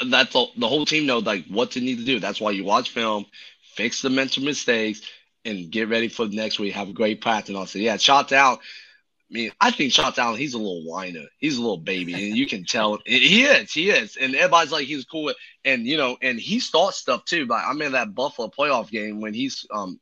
and 0.00 0.12
that's 0.12 0.32
the, 0.32 0.46
the 0.56 0.68
whole 0.68 0.84
team 0.86 1.06
knows, 1.06 1.24
like, 1.24 1.46
what 1.46 1.72
to 1.72 1.80
need 1.80 1.98
to 1.98 2.04
do. 2.04 2.20
That's 2.20 2.40
why 2.40 2.52
you 2.52 2.64
watch 2.64 2.90
film, 2.90 3.26
fix 3.74 4.02
the 4.02 4.10
mental 4.10 4.44
mistakes, 4.44 5.00
and 5.44 5.70
get 5.70 5.88
ready 5.88 6.08
for 6.08 6.26
the 6.26 6.36
next 6.36 6.60
week. 6.60 6.74
Have 6.74 6.90
a 6.90 6.92
great 6.92 7.20
practice. 7.20 7.48
And 7.48 7.58
I'll 7.58 7.66
say, 7.66 7.80
yeah, 7.80 7.96
shot 7.96 8.28
down. 8.28 8.58
I 8.58 9.34
mean, 9.34 9.52
I 9.60 9.70
think 9.72 9.92
shot 9.92 10.16
down. 10.16 10.36
He's 10.36 10.54
a 10.54 10.58
little 10.58 10.84
whiner. 10.84 11.26
He's 11.38 11.58
a 11.58 11.60
little 11.60 11.78
baby, 11.78 12.14
and 12.14 12.36
you 12.36 12.46
can 12.46 12.64
tell 12.64 12.98
he 13.06 13.44
is. 13.44 13.72
He 13.72 13.90
is, 13.90 14.16
and 14.16 14.34
everybody's 14.34 14.72
like 14.72 14.86
he's 14.86 15.04
cool. 15.04 15.34
And 15.64 15.86
you 15.86 15.98
know, 15.98 16.16
and 16.22 16.38
he 16.40 16.60
starts 16.60 16.98
stuff 16.98 17.24
too. 17.26 17.46
Like 17.46 17.64
I'm 17.66 17.82
in 17.82 17.92
that 17.92 18.14
Buffalo 18.14 18.48
playoff 18.48 18.90
game 18.90 19.20
when 19.20 19.34
he's 19.34 19.66
um 19.70 20.00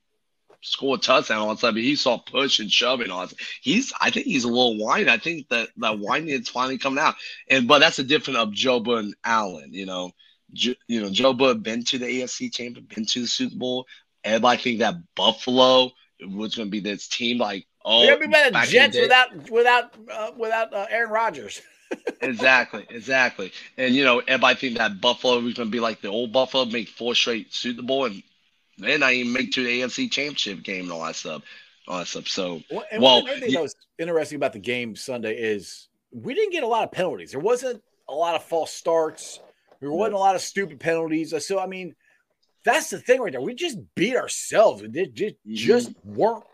scored 0.66 1.00
a 1.00 1.02
touchdown 1.02 1.38
all 1.38 1.50
of 1.50 1.58
a 1.58 1.60
sudden. 1.60 1.82
He 1.82 1.96
saw 1.96 2.18
push 2.18 2.58
and 2.58 2.70
shoving 2.70 3.10
on. 3.10 3.28
He's 3.60 3.92
I 4.00 4.10
think 4.10 4.26
he's 4.26 4.44
a 4.44 4.48
little 4.48 4.78
whiny. 4.78 5.08
I 5.08 5.18
think 5.18 5.48
that 5.48 5.68
that 5.78 5.98
whining 5.98 6.28
is 6.28 6.48
finally 6.48 6.78
coming 6.78 6.98
out. 6.98 7.14
And 7.48 7.66
but 7.68 7.78
that's 7.78 7.98
a 7.98 8.04
different 8.04 8.38
of 8.38 8.50
Joba 8.50 8.98
and 8.98 9.14
Allen, 9.24 9.72
you 9.72 9.86
know. 9.86 10.12
Jo- 10.52 10.74
you 10.86 11.02
know, 11.02 11.10
Joe 11.10 11.32
Burrow 11.32 11.54
been 11.54 11.82
to 11.84 11.98
the 11.98 12.06
AFC 12.06 12.52
Championship, 12.52 12.94
been 12.94 13.06
to 13.06 13.22
the 13.22 13.26
Super 13.26 13.56
Bowl. 13.56 13.86
Everybody 14.22 14.62
think 14.62 14.78
that 14.78 14.94
Buffalo 15.14 15.90
was 16.20 16.54
going 16.54 16.68
to 16.68 16.70
be 16.70 16.80
this 16.80 17.08
team 17.08 17.38
like, 17.38 17.66
oh, 17.84 18.02
They're 18.02 18.14
gonna 18.14 18.26
be 18.26 18.32
better 18.32 18.50
than 18.50 18.62
the 18.62 18.68
Jets 18.68 18.96
without 18.98 19.50
without 19.50 19.94
uh, 20.10 20.30
without 20.36 20.72
uh, 20.72 20.86
Aaron 20.90 21.10
Rodgers. 21.10 21.60
exactly, 22.20 22.86
exactly. 22.90 23.52
And 23.76 23.94
you 23.94 24.04
know, 24.04 24.20
everybody 24.20 24.58
think 24.58 24.78
that 24.78 25.00
Buffalo 25.00 25.40
was 25.40 25.54
going 25.54 25.68
to 25.68 25.72
be 25.72 25.80
like 25.80 26.00
the 26.00 26.08
old 26.08 26.32
Buffalo, 26.32 26.64
make 26.64 26.88
four 26.88 27.14
straight 27.14 27.52
Super 27.52 27.82
Bowl, 27.82 28.06
and 28.06 28.22
they're 28.78 28.98
not 28.98 29.12
even 29.12 29.32
make 29.32 29.52
to 29.52 29.64
the 29.64 29.80
AFC 29.82 30.10
Championship 30.10 30.62
game 30.62 30.84
and 30.84 30.92
all 30.92 31.04
that 31.04 31.16
stuff, 31.16 31.42
all 31.88 31.98
that 31.98 32.06
stuff. 32.06 32.28
So, 32.28 32.62
Well, 32.70 32.84
and 32.90 33.02
Well, 33.02 33.22
one 33.22 33.40
thing 33.40 33.52
that 33.52 33.62
was 33.62 33.74
interesting 33.98 34.36
about 34.36 34.52
the 34.52 34.58
game 34.58 34.96
Sunday 34.96 35.36
is 35.36 35.88
we 36.12 36.34
didn't 36.34 36.52
get 36.52 36.62
a 36.62 36.66
lot 36.68 36.84
of 36.84 36.92
penalties. 36.92 37.30
There 37.32 37.40
wasn't 37.40 37.82
a 38.08 38.14
lot 38.14 38.34
of 38.34 38.44
false 38.44 38.72
starts. 38.72 39.40
There 39.80 39.90
wasn't 39.90 40.14
a 40.14 40.18
lot 40.18 40.34
of 40.34 40.40
stupid 40.40 40.80
penalties. 40.80 41.34
So 41.46 41.58
I 41.58 41.66
mean, 41.66 41.94
that's 42.64 42.90
the 42.90 42.98
thing 42.98 43.20
right 43.20 43.32
there. 43.32 43.40
We 43.40 43.54
just 43.54 43.78
beat 43.94 44.16
ourselves. 44.16 44.82
We 44.82 44.88
did, 44.88 45.14
just, 45.14 45.34
Mhm. 45.46 45.54
just 45.54 45.92
weren't 46.04 46.44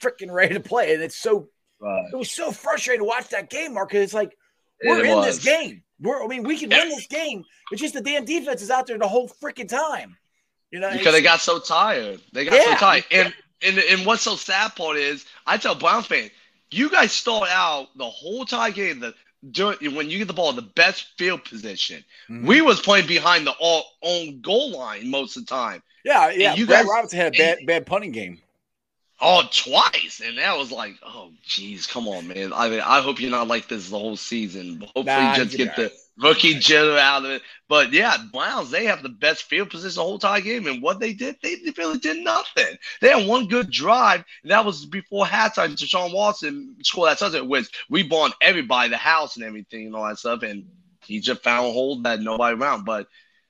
freaking 0.00 0.30
ready 0.32 0.54
to 0.54 0.60
play, 0.60 0.92
and 0.94 1.02
it's 1.02 1.16
so 1.16 1.48
uh, 1.84 2.04
it 2.12 2.16
was 2.16 2.30
so 2.30 2.50
frustrating 2.52 3.00
to 3.02 3.04
watch 3.06 3.28
that 3.28 3.50
game, 3.50 3.74
Mark. 3.74 3.90
Because 3.90 4.02
it's 4.04 4.14
like 4.14 4.36
we're 4.84 5.00
it 5.04 5.06
in 5.06 5.16
was. 5.16 5.26
this 5.26 5.44
game. 5.44 5.82
We're 6.00 6.22
I 6.22 6.26
mean, 6.26 6.42
we 6.42 6.58
can 6.58 6.68
win 6.70 6.88
this 6.88 7.06
game. 7.06 7.44
It's 7.70 7.80
just 7.80 7.94
the 7.94 8.00
damn 8.00 8.24
defense 8.24 8.62
is 8.62 8.70
out 8.70 8.86
there 8.86 8.98
the 8.98 9.08
whole 9.08 9.28
freaking 9.28 9.68
time. 9.68 10.16
You 10.70 10.80
know, 10.80 10.90
because 10.90 11.12
they 11.12 11.22
got 11.22 11.40
so 11.40 11.58
tired. 11.58 12.20
They 12.32 12.44
got 12.44 12.62
so 12.62 12.74
tired. 12.74 13.04
And, 13.10 13.34
and 13.62 13.78
and 13.78 14.04
what's 14.06 14.22
so 14.22 14.36
sad 14.36 14.74
part 14.74 14.96
is, 14.96 15.24
I 15.46 15.56
tell 15.56 15.74
Brown 15.74 16.02
fan, 16.02 16.30
you 16.70 16.90
guys 16.90 17.12
start 17.12 17.48
out 17.50 17.88
the 17.96 18.04
whole 18.04 18.40
entire 18.42 18.70
game 18.72 19.00
the 19.00 19.14
during 19.52 19.94
when 19.94 20.10
you 20.10 20.18
get 20.18 20.26
the 20.26 20.34
ball 20.34 20.50
in 20.50 20.56
the 20.56 20.62
best 20.62 21.08
field 21.16 21.44
position. 21.44 22.04
Mhm. 22.28 22.46
We 22.46 22.62
was 22.62 22.80
playing 22.80 23.06
behind 23.06 23.46
the 23.46 23.52
all, 23.60 23.84
own 24.02 24.40
goal 24.40 24.70
line 24.72 25.08
most 25.10 25.36
of 25.36 25.46
the 25.46 25.54
time. 25.54 25.82
yeah, 26.04 26.30
yeah. 26.30 26.54
you 26.54 26.66
Brad 26.66 26.84
guys- 26.84 26.90
Robinson 26.92 27.18
had 27.20 27.34
a 27.34 27.38
bad 27.38 27.58
bad 27.66 27.86
punting 27.86 28.12
game. 28.12 28.40
Oh, 29.18 29.44
twice, 29.50 30.20
and 30.22 30.36
that 30.36 30.58
was 30.58 30.70
like, 30.70 30.94
oh, 31.02 31.30
geez, 31.42 31.86
come 31.86 32.06
on, 32.06 32.28
man. 32.28 32.52
I 32.52 32.68
mean, 32.68 32.80
I 32.80 33.00
hope 33.00 33.18
you're 33.18 33.30
not 33.30 33.48
like 33.48 33.66
this 33.66 33.88
the 33.88 33.98
whole 33.98 34.16
season. 34.16 34.80
Hopefully, 34.94 35.06
Nah, 35.06 35.30
you 35.36 35.44
just 35.44 35.56
get 35.56 35.74
be 35.74 35.84
the 35.84 35.92
rookie 36.18 36.54
of 36.54 37.24
it. 37.24 37.42
But 37.68 37.92
yeah, 37.92 38.16
Browns, 38.32 38.70
they 38.70 38.84
have 38.84 39.02
the 39.02 39.08
best 39.08 39.44
field 39.44 39.70
position 39.70 39.96
the 39.96 40.02
whole 40.02 40.14
entire 40.14 40.40
game, 40.40 40.66
and 40.66 40.82
what 40.82 41.00
they 41.00 41.12
did, 41.12 41.36
they 41.42 41.56
really 41.76 41.98
did 41.98 42.24
nothing. 42.24 42.76
They 43.00 43.08
had 43.08 43.28
one 43.28 43.48
good 43.48 43.70
drive, 43.70 44.24
and 44.42 44.52
that 44.52 44.64
was 44.64 44.86
before 44.86 45.24
halftime. 45.24 45.76
Deshaun 45.76 46.14
Watson 46.14 46.76
scored 46.82 47.10
that 47.10 47.18
touchdown, 47.18 47.48
which 47.48 47.68
we 47.90 48.02
bought 48.02 48.34
everybody 48.40 48.90
the 48.90 48.96
house 48.96 49.36
and 49.36 49.44
everything 49.44 49.86
and 49.86 49.96
all 49.96 50.06
that 50.06 50.18
stuff, 50.18 50.42
and 50.42 50.64
he 51.04 51.20
just 51.20 51.42
found 51.42 51.66
a 51.66 51.72
hole 51.72 52.00
that 52.02 52.20
nobody 52.20 52.56
around. 52.56 52.84
But 52.84 53.06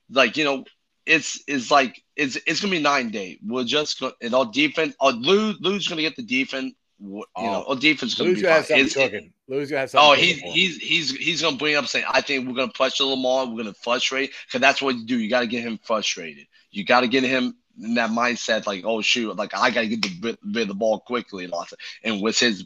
like 0.09 0.37
you 0.37 0.43
know, 0.43 0.65
it's 1.05 1.41
it's 1.47 1.71
like 1.71 2.01
it's 2.15 2.37
it's 2.47 2.59
gonna 2.59 2.71
be 2.71 2.81
nine 2.81 3.09
day. 3.09 3.39
We're 3.45 3.63
just 3.63 3.99
gonna 3.99 4.13
and 4.21 4.33
our 4.33 4.45
defense. 4.45 4.95
Our 4.99 5.11
Lou 5.11 5.53
Lou's 5.59 5.87
gonna 5.87 6.01
get 6.01 6.15
the 6.15 6.23
defense. 6.23 6.73
You 6.99 7.07
know, 7.19 7.23
oh, 7.35 7.63
our 7.69 7.75
defense 7.75 8.13
is 8.13 8.17
gonna 8.17 8.33
be 8.33 8.41
gonna 8.41 8.55
have 8.55 8.65
fine. 8.65 8.87
something 8.89 9.11
cooking. 9.11 9.33
Lou's 9.47 9.69
gonna 9.69 9.81
have 9.81 9.89
something. 9.91 10.09
Oh, 10.09 10.15
cooking 10.15 10.51
he's 10.53 10.77
he's 10.77 10.77
he's 10.77 11.11
he's 11.15 11.41
gonna 11.43 11.57
bring 11.57 11.75
up 11.75 11.85
saying, 11.85 12.05
I 12.09 12.21
think 12.21 12.47
we're 12.47 12.55
gonna 12.55 12.71
pressure 12.71 13.03
Lamar. 13.03 13.45
We're 13.45 13.57
gonna 13.57 13.73
frustrate 13.75 14.31
because 14.47 14.61
that's 14.61 14.81
what 14.81 14.95
you 14.95 15.05
do. 15.05 15.19
You 15.19 15.29
got 15.29 15.41
to 15.41 15.47
get 15.47 15.61
him 15.63 15.79
frustrated. 15.83 16.47
You 16.71 16.83
got 16.83 17.01
to 17.01 17.07
get 17.07 17.23
him 17.23 17.55
in 17.79 17.93
that 17.93 18.09
mindset, 18.09 18.65
like, 18.65 18.83
oh 18.85 19.01
shoot, 19.01 19.35
like 19.35 19.55
I 19.55 19.69
got 19.69 19.81
to 19.81 19.87
get 19.87 20.01
the 20.01 20.09
bit, 20.19 20.51
bit 20.51 20.61
of 20.63 20.67
the 20.69 20.73
ball 20.73 20.99
quickly 20.99 21.43
and 21.43 21.53
all 21.53 21.65
that. 21.69 21.77
And 22.03 22.19
with 22.21 22.39
his 22.39 22.65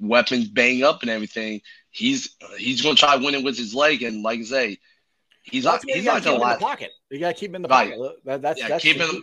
weapons 0.00 0.48
bang 0.48 0.82
up 0.82 1.02
and 1.02 1.10
everything, 1.10 1.60
he's 1.90 2.36
he's 2.58 2.82
gonna 2.82 2.96
try 2.96 3.14
winning 3.16 3.44
with 3.44 3.56
his 3.56 3.74
leg. 3.74 4.02
And 4.02 4.22
like 4.24 4.40
I 4.40 4.42
say, 4.42 4.78
he's 5.44 5.64
Well, 5.64 5.74
not 5.74 5.84
he's 5.84 5.96
you 5.98 6.02
gotta 6.02 6.18
not 6.18 6.24
gonna 6.24 6.38
keep 6.38 6.42
him 6.42 6.48
in 6.50 6.58
the 6.58 6.64
pocket. 6.66 6.90
You 7.10 7.18
gotta 7.20 7.34
keep 7.34 7.50
him 7.50 7.54
in 7.56 7.62
the 7.62 7.68
Right. 7.68 7.96
pocket. 7.96 8.16
That, 8.24 8.42
that's 8.42 8.60
Yeah, 8.60 8.68
that's 8.68 8.82
keep 8.82 8.98
the 8.98 9.04
him- 9.04 9.10
key. 9.12 9.22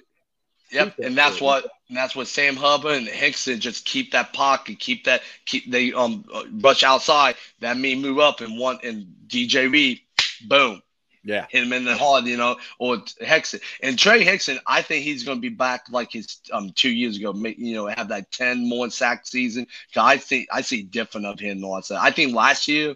Yep, 0.72 0.98
and 1.02 1.18
that's 1.18 1.42
what 1.42 1.66
and 1.88 1.98
that's 1.98 2.16
what 2.16 2.28
Sam 2.28 2.56
Hubbard 2.56 2.98
and 2.98 3.08
Hickson 3.08 3.60
just 3.60 3.86
keep 3.86 4.12
that 4.12 4.34
pocket, 4.34 4.80
keep 4.80 5.06
that 5.06 5.22
keep 5.46 5.70
they 5.72 5.94
um 5.94 6.26
uh, 6.34 6.44
rush 6.62 6.84
outside. 6.84 7.36
That 7.60 7.78
mean 7.78 8.02
move 8.02 8.20
up 8.20 8.42
and 8.42 8.58
one 8.60 8.80
and 8.84 9.06
DJ 9.28 9.68
Reed, 9.68 10.02
boom, 10.48 10.82
Yeah. 11.24 11.48
hit 11.48 11.64
him 11.64 11.74
in 11.74 11.86
the 11.86 11.96
heart, 11.98 12.26
you 12.26 12.38
know, 12.38 12.58
or 12.80 12.98
Hickson 13.20 13.60
and 13.82 13.98
Trey 13.98 14.24
Hickson. 14.24 14.60
I 14.68 14.82
think 14.82 15.04
he's 15.04 15.24
going 15.24 15.38
to 15.38 15.42
be 15.42 15.50
back 15.50 15.86
like 15.90 16.12
his 16.12 16.40
um 16.52 16.72
two 16.76 16.92
years 16.92 17.18
ago, 17.18 17.34
make, 17.34 17.58
you 17.58 17.76
know, 17.76 17.88
have 17.88 18.10
that 18.10 18.32
ten 18.32 18.68
more 18.68 18.90
sack 18.90 19.26
season. 19.28 19.68
I 19.96 20.18
think 20.18 20.48
I 20.52 20.62
see 20.62 20.84
different 20.84 21.28
of 21.28 21.40
him. 21.40 21.64
all. 21.64 21.82
I 21.98 22.12
think 22.12 22.36
last 22.36 22.68
year 22.68 22.96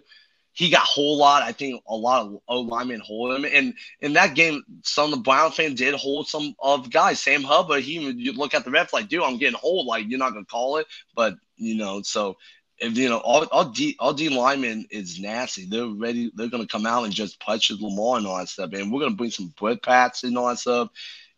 he 0.54 0.70
got 0.70 0.82
whole 0.82 1.18
lot. 1.18 1.42
I 1.42 1.52
think 1.52 1.82
a 1.86 1.96
lot 1.96 2.26
of 2.26 2.38
O 2.48 2.60
linemen 2.60 3.00
hold 3.00 3.34
him, 3.36 3.44
and 3.44 3.74
in 4.00 4.14
that 4.14 4.34
game, 4.34 4.62
some 4.82 5.06
of 5.06 5.10
the 5.10 5.22
Brown 5.22 5.50
fans 5.50 5.78
did 5.78 5.94
hold 5.94 6.28
some 6.28 6.54
of 6.60 6.90
guys. 6.90 7.20
Sam 7.20 7.42
Hubbard, 7.42 7.82
he 7.82 7.94
you 8.12 8.32
look 8.32 8.54
at 8.54 8.64
the 8.64 8.70
ref 8.70 8.92
like, 8.92 9.08
dude, 9.08 9.22
I'm 9.22 9.36
getting 9.38 9.58
hold. 9.58 9.86
Like 9.86 10.06
you're 10.08 10.18
not 10.18 10.32
gonna 10.32 10.44
call 10.46 10.78
it, 10.78 10.86
but 11.14 11.34
you 11.56 11.76
know, 11.76 12.02
so 12.02 12.36
if 12.78 12.96
you 12.96 13.08
know, 13.08 13.18
all 13.18 13.44
all 13.46 13.66
D 13.66 13.96
all 13.98 14.12
D 14.14 14.28
linemen 14.28 14.86
is 14.90 15.20
nasty. 15.20 15.66
They're 15.66 15.86
ready. 15.86 16.30
They're 16.34 16.48
gonna 16.48 16.66
come 16.66 16.86
out 16.86 17.04
and 17.04 17.12
just 17.12 17.40
punch 17.40 17.70
Lamar 17.70 18.18
and 18.18 18.26
all 18.26 18.38
that 18.38 18.48
stuff, 18.48 18.72
and 18.72 18.92
we're 18.92 19.00
gonna 19.00 19.16
bring 19.16 19.30
some 19.30 19.52
bread 19.58 19.82
pats 19.82 20.22
and 20.22 20.38
all 20.38 20.48
that 20.48 20.58
stuff. 20.58 20.88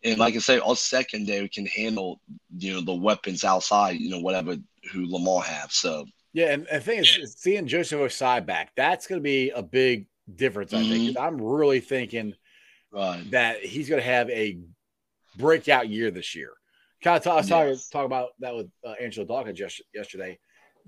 And 0.03 0.19
like 0.19 0.35
I 0.35 0.39
say, 0.39 0.59
our 0.59 0.75
secondary 0.75 1.49
can 1.49 1.65
handle 1.65 2.21
you 2.57 2.73
know 2.73 2.81
the 2.81 2.93
weapons 2.93 3.43
outside, 3.43 3.99
you 3.99 4.09
know 4.09 4.19
whatever 4.19 4.57
who 4.91 5.11
Lamar 5.11 5.41
have. 5.41 5.71
So 5.71 6.05
Yeah, 6.37 6.53
and 6.53 6.67
the 6.71 6.79
thing 6.79 6.99
is, 6.99 7.33
seeing 7.35 7.65
Joseph 7.65 7.99
Ossai 7.99 8.45
back, 8.45 8.71
that's 8.75 9.07
going 9.07 9.17
to 9.17 9.23
be 9.23 9.49
a 9.49 9.63
big 9.63 10.05
difference, 10.35 10.71
I 10.71 10.87
think. 10.87 11.07
'cause 11.07 11.15
I'm 11.19 11.41
really 11.41 11.79
thinking 11.79 12.35
right, 12.91 13.23
that 13.31 13.63
he's 13.63 13.89
going 13.89 13.99
to 13.99 14.05
have 14.07 14.29
a 14.29 14.59
breakout 15.35 15.89
year 15.89 16.11
this 16.11 16.35
year. 16.35 16.53
Kind 17.01 17.17
of 17.17 17.23
talk, 17.23 17.33
I 17.33 17.37
was 17.37 17.49
talking, 17.49 17.69
Yes. 17.69 17.89
talking 17.89 18.05
about 18.05 18.29
that 18.37 18.55
with 18.55 18.67
uh, 18.85 18.91
Angelo 19.01 19.25
Dawkins 19.25 19.57
just, 19.57 19.81
yesterday, 19.95 20.37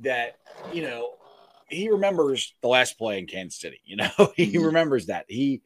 that, 0.02 0.36
you 0.72 0.84
know, 0.84 1.16
he 1.68 1.90
remembers 1.90 2.54
the 2.62 2.68
last 2.68 3.00
play 3.00 3.18
in 3.18 3.26
Kansas 3.26 3.60
City. 3.60 3.82
You 3.86 3.96
know, 3.96 4.12
he 4.36 4.54
Mhm. 4.54 4.66
remembers 4.66 5.08
that. 5.08 5.26
He 5.30 5.64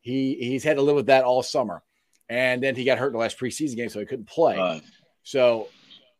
he 0.00 0.36
he's 0.36 0.62
had 0.62 0.76
to 0.76 0.82
live 0.82 0.94
with 0.94 1.06
that 1.06 1.24
all 1.24 1.42
summer. 1.42 1.82
And 2.28 2.62
then 2.62 2.76
he 2.76 2.84
got 2.84 2.98
hurt 2.98 3.08
in 3.08 3.12
the 3.14 3.18
last 3.18 3.36
preseason 3.36 3.74
game, 3.74 3.88
so 3.88 3.98
he 3.98 4.06
couldn't 4.06 4.28
play. 4.28 4.58
right. 4.58 4.82
So 5.24 5.70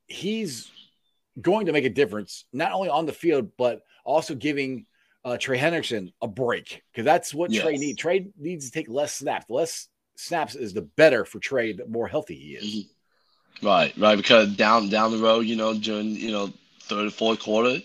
he's 0.08 0.68
going 1.40 1.66
to 1.66 1.72
make 1.72 1.84
a 1.84 1.90
difference, 1.90 2.44
not 2.52 2.72
only 2.72 2.88
on 2.88 3.06
the 3.06 3.12
field, 3.12 3.50
but 3.56 3.82
also 4.04 4.34
giving 4.34 4.86
uh, 5.24 5.36
Trey 5.38 5.58
Hendrickson 5.58 6.12
a 6.20 6.28
break 6.28 6.82
because 6.92 7.04
that's 7.04 7.32
what 7.32 7.52
Trey 7.52 7.72
Yes. 7.72 7.80
needs. 7.80 7.98
Trey 7.98 8.26
needs 8.38 8.66
to 8.66 8.72
take 8.72 8.88
less 8.88 9.14
snaps. 9.14 9.46
The 9.46 9.54
less 9.54 9.88
snaps 10.16 10.54
is 10.54 10.74
the 10.74 10.82
better 10.82 11.24
for 11.24 11.38
Trey, 11.38 11.72
the 11.72 11.86
more 11.86 12.06
healthy 12.06 12.34
he 12.36 12.54
is. 12.56 12.86
Right, 13.62 13.96
right. 13.96 14.16
Because 14.16 14.54
down 14.56 14.90
down 14.90 15.12
the 15.12 15.18
road, 15.18 15.40
you 15.46 15.56
know, 15.56 15.74
during 15.74 16.10
you 16.16 16.30
know 16.30 16.52
third 16.82 17.12
fourth 17.12 17.40
quarter, 17.40 17.78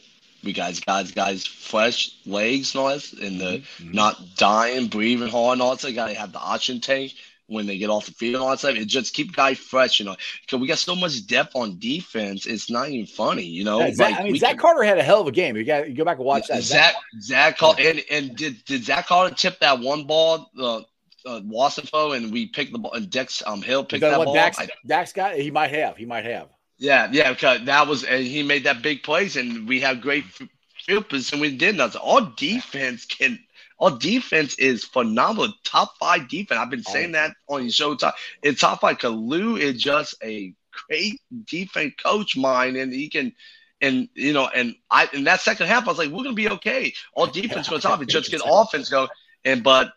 we 0.44 0.52
guys 0.52 0.80
guys 0.82 1.12
guys 1.12 1.46
fresh 1.46 2.12
legs 2.26 2.74
and 2.76 2.82
all 2.82 2.90
that, 2.90 3.14
and 3.14 3.40
the 3.40 3.64
Mhm. 3.80 3.94
not 3.94 4.36
dying, 4.36 4.88
breathing 4.88 5.30
hard 5.30 5.54
and 5.54 5.62
all 5.62 5.76
that. 5.76 5.92
Got 5.94 6.08
to 6.08 6.14
have 6.16 6.34
the 6.34 6.40
oxygen 6.40 6.82
tank 6.82 7.14
when 7.50 7.66
they 7.66 7.78
get 7.78 7.90
off 7.90 8.06
the 8.06 8.12
field 8.14 8.36
and 8.36 8.44
all 8.44 8.50
that 8.52 8.60
stuff. 8.60 8.76
It 8.76 8.86
just 8.86 9.14
keep 9.14 9.36
guys 9.36 9.58
fresh, 9.58 10.00
you 10.00 10.06
know. 10.06 10.16
Because 10.42 10.60
we 10.60 10.68
got 10.68 10.78
so 10.78 10.96
much 10.96 11.26
depth 11.28 11.56
on 11.56 11.80
defense, 11.80 12.46
it's 12.46 12.70
not 12.70 12.90
even 12.90 13.06
funny, 13.06 13.44
you 13.44 13.64
know. 13.64 13.80
Yeah, 13.80 13.94
Zach, 13.94 14.20
I 14.20 14.24
mean, 14.24 14.36
Zach 14.38 14.52
can- 14.52 14.60
Carter 14.60 14.84
had 14.84 14.98
a 14.98 15.04
hell 15.04 15.22
of 15.22 15.28
a 15.28 15.32
game. 15.32 15.58
You 15.58 15.64
got 15.64 15.90
you 15.90 15.96
go 15.96 16.06
back 16.06 16.18
and 16.18 16.26
watch 16.26 16.48
that. 16.48 16.64
Zach 16.64 16.96
Zach 17.22 17.58
Carter 17.58 17.90
and 17.90 18.02
and 18.10 18.36
did 18.36 18.64
did 18.66 18.84
Zach 18.84 19.08
Carter 19.08 19.34
tip 19.36 19.60
that 19.60 19.80
one 19.80 20.06
ball, 20.06 20.50
uh, 20.60 20.78
uh 21.26 21.42
Wassenfo, 21.42 22.16
and 22.16 22.32
we 22.32 22.46
picked 22.48 22.72
the 22.72 22.80
ball, 22.80 22.94
and 22.94 23.10
Dex 23.10 23.44
um 23.46 23.62
Hill 23.62 23.84
picked 23.84 24.02
that 24.02 24.12
that 24.18 24.24
ball. 24.24 24.34
Dax, 24.34 24.60
I- 24.60 24.68
Dax 24.86 25.12
got? 25.12 25.36
He 25.36 25.52
might 25.52 25.72
have. 25.72 25.98
He 25.98 26.06
might 26.06 26.26
have. 26.26 26.48
Yeah, 26.78 27.10
yeah, 27.12 27.34
because 27.34 27.66
that 27.66 27.88
was 27.88 28.04
and 28.06 28.24
he 28.24 28.42
made 28.44 28.64
that 28.64 28.82
big 28.82 29.04
plays, 29.04 29.36
and 29.36 29.68
we 29.68 29.82
have 29.82 30.00
great 30.00 30.24
f- 30.26 30.48
field 30.86 31.10
position. 31.10 31.42
We 31.42 31.58
did 31.58 31.76
nothing. 31.76 32.00
Our 32.02 32.32
defense 32.38 33.06
can. 33.06 33.40
Our 33.80 33.98
defense 33.98 34.58
is 34.60 34.84
phenomenal. 34.84 35.54
Top 35.64 35.98
five 35.98 36.28
defense. 36.28 36.60
I've 36.60 36.70
been 36.70 36.84
oh, 36.86 36.92
saying 36.92 37.14
that 37.14 37.36
on 37.48 37.64
your 37.64 37.72
show. 37.72 37.96
Top, 37.96 38.16
it's 38.44 38.62
top 38.62 38.82
five. 38.82 39.02
Lou 39.04 39.56
is 39.56 39.82
just 39.82 40.16
a 40.24 40.54
great 40.88 41.22
defense 41.46 41.94
coach, 42.04 42.36
mind, 42.36 42.76
and 42.76 42.94
he 42.94 43.10
can. 43.10 43.34
And 43.82 44.10
you 44.14 44.34
know, 44.34 44.50
and 44.54 44.76
I 44.92 45.08
in 45.14 45.24
that 45.24 45.40
second 45.40 45.68
half, 45.68 45.86
I 45.86 45.92
was 45.92 45.98
like, 45.98 46.10
we're 46.10 46.24
gonna 46.24 46.34
be 46.34 46.50
okay. 46.50 46.94
All 47.14 47.28
defense 47.32 47.70
goes 47.70 47.86
off, 47.86 48.02
and 48.02 48.10
just 48.10 48.32
get 48.32 48.42
offense 48.46 48.90
go. 48.90 49.08
And 49.46 49.64
but 49.64 49.94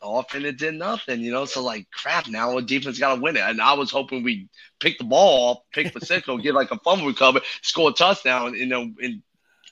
offense 0.00 0.44
it 0.44 0.58
did 0.58 0.74
nothing, 0.74 1.20
you 1.20 1.32
know. 1.32 1.44
So 1.44 1.62
like 1.62 1.90
crap, 1.90 2.28
now 2.28 2.54
our 2.54 2.62
defense 2.62 2.98
gotta 2.98 3.20
win 3.20 3.36
it. 3.36 3.42
And 3.42 3.60
I 3.60 3.74
was 3.74 3.90
hoping 3.90 4.22
we 4.22 4.48
pick 4.78 4.98
the 4.98 5.04
ball 5.04 5.50
off, 5.50 5.58
pick 5.72 5.92
Pacheco, 5.92 6.36
get 6.38 6.54
like 6.54 6.70
a 6.70 6.78
fumble 6.78 7.08
recover, 7.08 7.40
score 7.62 7.90
a 7.90 7.92
touchdown, 7.92 8.54
you 8.54 8.66
know, 8.66 8.82
and 9.00 9.22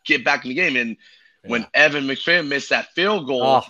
get 0.05 0.25
back 0.25 0.45
in 0.45 0.49
the 0.49 0.55
game. 0.55 0.77
And 0.77 0.97
when 1.47 1.67
Evan 1.75 2.05
McPherson 2.05 2.49
missed 2.49 2.71
that 2.71 2.93
field 2.95 3.27
goal, 3.27 3.43
Oh, 3.43 3.63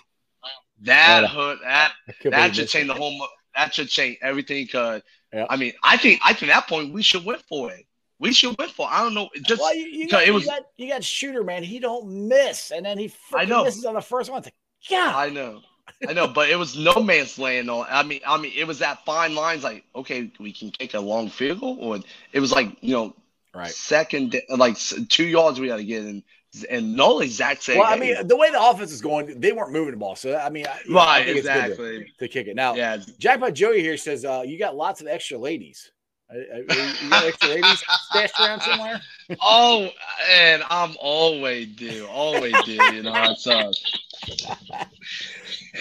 that 0.83 1.23
Yeah. 1.23 1.29
hurt 1.29 1.59
that 1.63 1.93
that 2.23 2.31
that 2.31 2.55
should 2.55 2.63
missed. 2.63 2.73
change 2.73 2.87
the 2.89 2.95
whole 2.95 3.17
mo- 3.19 3.29
that 3.57 3.75
should 3.75 3.89
change 3.89 4.19
everything 4.23 4.67
cause 4.69 5.03
Yeah. 5.33 5.47
I 5.49 5.57
mean 5.57 5.73
I 5.83 5.97
think 5.97 6.21
I 6.25 6.33
think 6.33 6.51
at 6.53 6.55
that 6.63 6.69
point 6.69 6.93
we 6.93 7.03
should 7.03 7.25
win 7.25 7.39
for 7.49 7.71
it. 7.73 7.87
We 8.19 8.33
should 8.33 8.57
win 8.59 8.69
for 8.69 8.87
it. 8.89 8.93
I 8.93 9.03
don't 9.03 9.15
know. 9.15 9.29
Just 9.43 9.61
Well, 9.61 9.75
you, 9.75 9.87
you, 9.87 10.09
got, 10.09 10.23
it 10.23 10.31
was 10.33 10.45
you, 10.45 10.51
got, 10.51 10.63
you 10.77 10.89
got 10.89 11.05
shooter 11.05 11.43
man. 11.45 11.63
He 11.65 11.79
don't 11.81 12.29
miss, 12.29 12.71
and 12.71 12.87
then 12.87 12.97
he 12.99 13.13
I 13.35 13.45
know. 13.45 13.65
misses 13.65 13.85
on 13.85 13.95
the 13.95 14.01
first 14.01 14.31
one. 14.31 14.43
Like, 14.43 14.55
yeah, 14.89 15.13
I 15.15 15.31
know. 15.31 15.63
I 16.09 16.13
know, 16.13 16.29
but 16.29 16.49
it 16.49 16.57
was 16.57 16.77
no 16.77 16.95
man's 16.95 17.39
land. 17.39 17.69
On 17.71 17.85
I 17.91 18.03
mean, 18.05 18.21
I 18.27 18.39
mean, 18.39 18.53
it 18.55 18.67
was 18.67 18.79
that 18.79 19.05
fine 19.05 19.35
lines. 19.35 19.65
Like, 19.65 19.85
okay, 19.95 20.31
we 20.39 20.53
can 20.53 20.71
kick 20.71 20.95
a 20.95 21.01
long 21.01 21.29
field 21.29 21.61
goal, 21.61 21.77
or 21.81 21.99
it 22.33 22.41
was 22.41 22.53
like 22.53 22.77
you 22.81 22.95
know, 22.95 23.17
Right. 23.53 23.71
second, 23.71 24.41
like 24.49 24.77
two 24.79 25.27
yards 25.27 25.61
we 25.61 25.67
got 25.69 25.77
to 25.77 25.85
get 25.85 26.05
in, 26.05 26.23
and 26.71 26.95
no, 26.97 27.21
Zac 27.27 27.63
said, 27.63 27.79
Well, 27.79 27.87
I 27.87 27.95
hey, 27.97 28.15
mean, 28.15 28.27
the 28.27 28.37
way 28.37 28.51
the 28.51 28.63
offense 28.63 28.93
is 28.93 29.01
going, 29.01 29.41
they 29.41 29.53
weren't 29.53 29.73
moving 29.73 29.91
the 29.93 29.97
ball. 29.97 30.15
So 30.17 30.37
I 30.37 30.51
mean, 30.51 30.67
I, 30.67 30.71
I 30.71 30.83
right, 30.93 31.29
it's 31.29 31.43
good 31.43 31.53
to- 31.53 31.59
exactly. 31.61 32.13
to, 32.19 32.29
kick 32.29 32.47
it. 32.47 32.55
Now, 32.57 32.75
Yeah, 32.75 32.99
Jackpot 33.19 33.55
Joey 33.55 33.81
here 33.81 33.97
says 33.97 34.25
uh, 34.25 34.43
you 34.47 34.59
got 34.59 34.77
lots 34.77 35.01
of 35.01 35.07
extra 35.09 35.39
ladies. 35.39 35.91
Uh, 36.33 36.37
uh, 36.37 36.57
you 37.03 37.11
got 37.11 37.25
extra 37.25 37.49
ladies 37.51 37.85
stashed 38.11 38.39
around 38.41 38.61
somewhere. 38.61 39.01
Oh, 39.41 39.89
and 40.31 40.63
I'm 40.69 40.95
always 41.01 41.69
do, 41.69 42.07
always 42.11 42.55
do. 42.65 42.73
You 42.73 43.03
know, 43.05 43.13
it's 43.33 43.47
uh, 43.47 43.73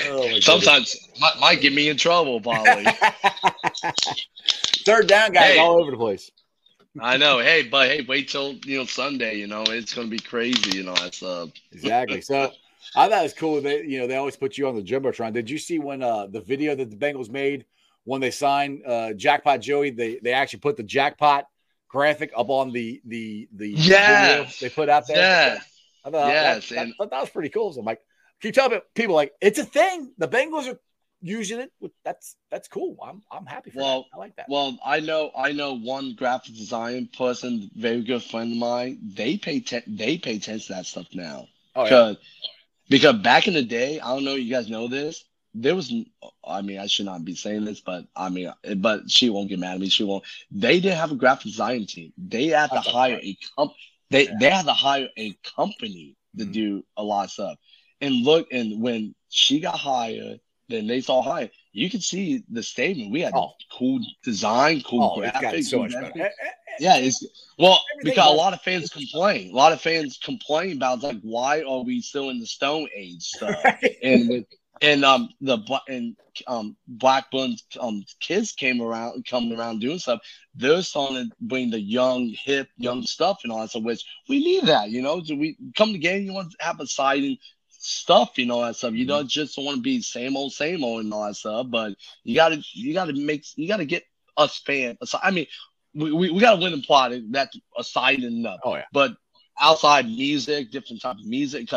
Oh, 0.07 0.39
sometimes 0.39 0.95
might, 1.19 1.39
might 1.39 1.61
get 1.61 1.73
me 1.73 1.89
in 1.89 1.97
trouble, 1.97 2.39
probably. 2.41 2.85
third 4.85 5.07
down 5.07 5.31
guys 5.33 5.53
Hey. 5.53 5.59
all 5.59 5.79
over 5.81 5.91
the 5.91 5.97
place. 5.97 6.31
I 6.99 7.17
know. 7.17 7.39
Hey, 7.39 7.63
but 7.63 7.89
hey, 7.89 8.01
wait 8.07 8.29
till 8.29 8.53
you 8.65 8.77
know 8.77 8.85
Sunday. 8.85 9.35
You 9.37 9.47
know, 9.47 9.63
it's 9.63 9.93
gonna 9.93 10.07
be 10.07 10.19
crazy. 10.19 10.77
You 10.77 10.83
know, 10.83 10.93
that's 10.95 11.23
uh, 11.23 11.47
Exactly. 11.71 12.21
So 12.21 12.51
I 12.95 13.07
thought 13.09 13.19
it 13.19 13.23
was 13.23 13.33
cool. 13.33 13.61
They 13.61 13.83
you 13.83 13.99
know 13.99 14.07
they 14.07 14.15
always 14.15 14.35
put 14.35 14.57
you 14.57 14.67
on 14.67 14.75
the 14.75 14.83
jumbotron. 14.83 15.33
Did 15.33 15.49
you 15.49 15.57
see 15.57 15.79
when 15.79 16.03
uh, 16.03 16.27
the 16.27 16.41
video 16.41 16.75
that 16.75 16.89
the 16.89 16.95
Bengals 16.95 17.29
made 17.29 17.65
when 18.03 18.21
they 18.21 18.31
signed 18.31 18.83
uh, 18.85 19.13
Jackpot 19.13 19.61
Joey? 19.61 19.89
They 19.91 20.19
they 20.21 20.33
actually 20.33 20.59
put 20.59 20.77
the 20.77 20.83
jackpot 20.83 21.45
graphic 21.87 22.31
up 22.35 22.49
on 22.49 22.71
the 22.71 23.01
the 23.05 23.47
the 23.53 23.73
video 23.75 24.45
they 24.61 24.69
put 24.69 24.89
out 24.89 25.07
there. 25.07 25.17
yeah, 25.17 25.59
I 26.05 26.09
thought, 26.11 26.27
Yes, 26.27 26.69
that, 26.69 26.75
that- 26.75 26.81
and- 26.83 26.95
thought 26.97 27.09
that 27.11 27.21
was 27.21 27.29
pretty 27.29 27.49
cool. 27.49 27.73
So 27.73 27.79
I'm 27.79 27.85
like, 27.85 28.01
keep 28.41 28.53
telling 28.53 28.79
people 28.93 29.15
like 29.15 29.33
it's 29.41 29.57
a 29.59 29.65
thing. 29.65 30.11
The 30.17 30.27
Bengals 30.27 30.71
are 30.71 30.79
using 31.23 31.59
it. 31.59 31.71
That's 32.05 32.35
that's 32.51 32.67
cool. 32.67 32.97
I'm 33.03 33.23
I'm 33.31 33.45
happy 33.47 33.71
for 33.71 33.79
Well, 33.79 34.01
that. 34.03 34.17
I 34.17 34.19
like 34.19 34.35
that. 34.37 34.47
Well, 34.49 34.77
I 34.85 34.99
know, 34.99 35.31
I 35.37 35.51
know 35.53 35.75
one 35.77 36.15
graphic 36.15 36.55
design 36.55 37.09
person, 37.17 37.71
very 37.75 38.03
good 38.03 38.23
friend 38.23 38.51
of 38.53 38.57
mine. 38.59 38.99
They 39.15 39.37
pay 39.37 39.61
ten, 39.61 39.83
they 39.87 40.17
pay 40.17 40.37
attention 40.37 40.67
to 40.67 40.73
that 40.73 40.85
stuff 40.85 41.07
now. 41.13 41.47
oh 41.75 41.83
yeah. 41.83 41.89
because 41.89 42.17
because 42.89 43.15
back 43.19 43.47
in 43.47 43.53
the 43.53 43.63
day, 43.63 43.99
I 43.99 44.13
don't 44.13 44.25
know, 44.25 44.35
you 44.35 44.51
guys 44.53 44.69
know 44.69 44.87
this. 44.87 45.23
There 45.55 45.75
was, 45.75 45.93
I 46.45 46.61
mean, 46.61 46.79
I 46.79 46.87
should 46.87 47.05
not 47.05 47.25
be 47.25 47.35
saying 47.35 47.65
this, 47.65 47.81
but 47.81 48.05
I 48.15 48.29
mean, 48.29 48.51
but 48.77 49.09
she 49.09 49.29
won't 49.29 49.49
get 49.49 49.59
mad 49.59 49.75
at 49.75 49.81
me. 49.81 49.89
She 49.89 50.03
won't. 50.03 50.23
They 50.51 50.79
didn't 50.79 50.97
have 50.97 51.11
a 51.11 51.15
graphic 51.15 51.45
design 51.51 51.85
team. 51.87 52.13
They 52.17 52.47
had 52.47 52.71
to 52.71 52.81
hire 52.81 53.15
right. 53.15 53.23
a 53.23 53.37
comp. 53.55 53.73
They 54.11 54.27
Yeah. 54.27 54.35
they 54.39 54.49
had 54.49 54.65
to 54.65 54.73
hire 54.73 55.09
a 55.17 55.33
company 55.55 56.15
to 56.37 56.45
Mhm. 56.45 56.51
do 56.51 56.85
a 56.97 57.03
lot 57.03 57.25
of 57.25 57.31
stuff. 57.31 57.57
And 58.01 58.23
look, 58.23 58.47
and 58.51 58.81
when 58.81 59.15
she 59.29 59.59
got 59.59 59.77
hired, 59.79 60.39
then 60.73 60.87
they 60.87 61.01
saw 61.01 61.21
hired. 61.21 61.51
You 61.71 61.89
can 61.89 62.01
see 62.01 62.43
the 62.49 62.63
statement. 62.63 63.11
We 63.11 63.21
had 63.21 63.33
Oh. 63.35 63.53
cool 63.77 63.99
design, 64.23 64.81
cool 64.81 65.03
Oh, 65.03 65.19
graphics, 65.21 65.65
so. 65.65 65.83
Eh, 65.83 65.89
eh, 66.19 66.23
eh, 66.23 66.49
Yeah, 66.79 66.97
it's 66.97 67.23
well 67.57 67.79
Everything 67.93 68.11
because 68.15 68.31
a 68.31 68.35
lot 68.35 68.53
of 68.53 68.61
fans 68.61 68.89
complain. 68.89 69.51
A 69.51 69.55
lot 69.55 69.71
of 69.73 69.81
fans 69.81 70.17
complain 70.23 70.77
about 70.77 71.03
like 71.03 71.19
why 71.21 71.61
are 71.61 71.83
we 71.83 72.01
still 72.01 72.29
in 72.29 72.39
the 72.39 72.47
Stone 72.47 72.89
Age 72.95 73.21
stuff? 73.23 73.55
Right. 73.65 73.95
and 74.03 74.29
with 74.29 74.45
and 74.81 75.05
um 75.05 75.29
the 75.41 75.57
and 75.87 76.15
um 76.47 76.75
Blackburn's 76.87 77.63
um 77.79 78.03
kids 78.19 78.51
came 78.53 78.81
around 78.81 79.25
coming 79.27 79.57
around 79.57 79.79
doing 79.81 79.99
stuff. 79.99 80.19
They're 80.55 80.81
starting 80.81 81.29
to 81.29 81.35
bring 81.39 81.69
the 81.69 81.79
young 81.79 82.33
hip 82.43 82.67
young 82.77 83.03
stuff 83.03 83.39
and 83.43 83.51
all 83.51 83.61
that 83.61 83.69
stuff. 83.69 83.83
Which 83.83 84.03
we 84.27 84.39
need 84.39 84.65
that, 84.65 84.89
you 84.89 85.01
know. 85.01 85.21
Do 85.21 85.37
we 85.37 85.57
come 85.77 85.93
to 85.93 85.99
game? 85.99 86.23
You 86.23 86.33
want 86.33 86.51
to 86.51 86.57
have 86.65 86.79
exciting 86.79 87.37
stuff, 87.83 88.37
you 88.37 88.45
know 88.45 88.61
that 88.65 88.75
stuff. 88.75 88.93
You 88.93 89.01
mm-hmm. 89.01 89.09
don't 89.09 89.29
just 89.29 89.57
want 89.57 89.77
to 89.77 89.81
be 89.81 90.01
same 90.01 90.37
old 90.37 90.53
same 90.53 90.83
old 90.83 91.03
and 91.03 91.13
all 91.13 91.27
that 91.27 91.35
stuff. 91.35 91.67
But 91.69 91.95
you 92.23 92.35
gotta 92.35 92.61
you 92.73 92.93
gotta 92.93 93.13
make 93.13 93.45
you 93.55 93.67
gotta 93.67 93.85
get 93.85 94.03
us 94.37 94.57
fans. 94.65 94.97
I 95.21 95.31
mean 95.31 95.47
we, 95.93 96.11
we, 96.11 96.31
we 96.31 96.39
got 96.39 96.55
to 96.55 96.61
win 96.61 96.71
the 96.71 96.81
plot. 96.81 97.11
That's 97.29 97.57
aside 97.77 98.23
enough. 98.23 98.59
Oh 98.63 98.75
yeah. 98.75 98.85
But 98.91 99.15
outside 99.59 100.05
music, 100.05 100.71
different 100.71 101.01
type 101.01 101.17
of 101.17 101.25
music, 101.25 101.69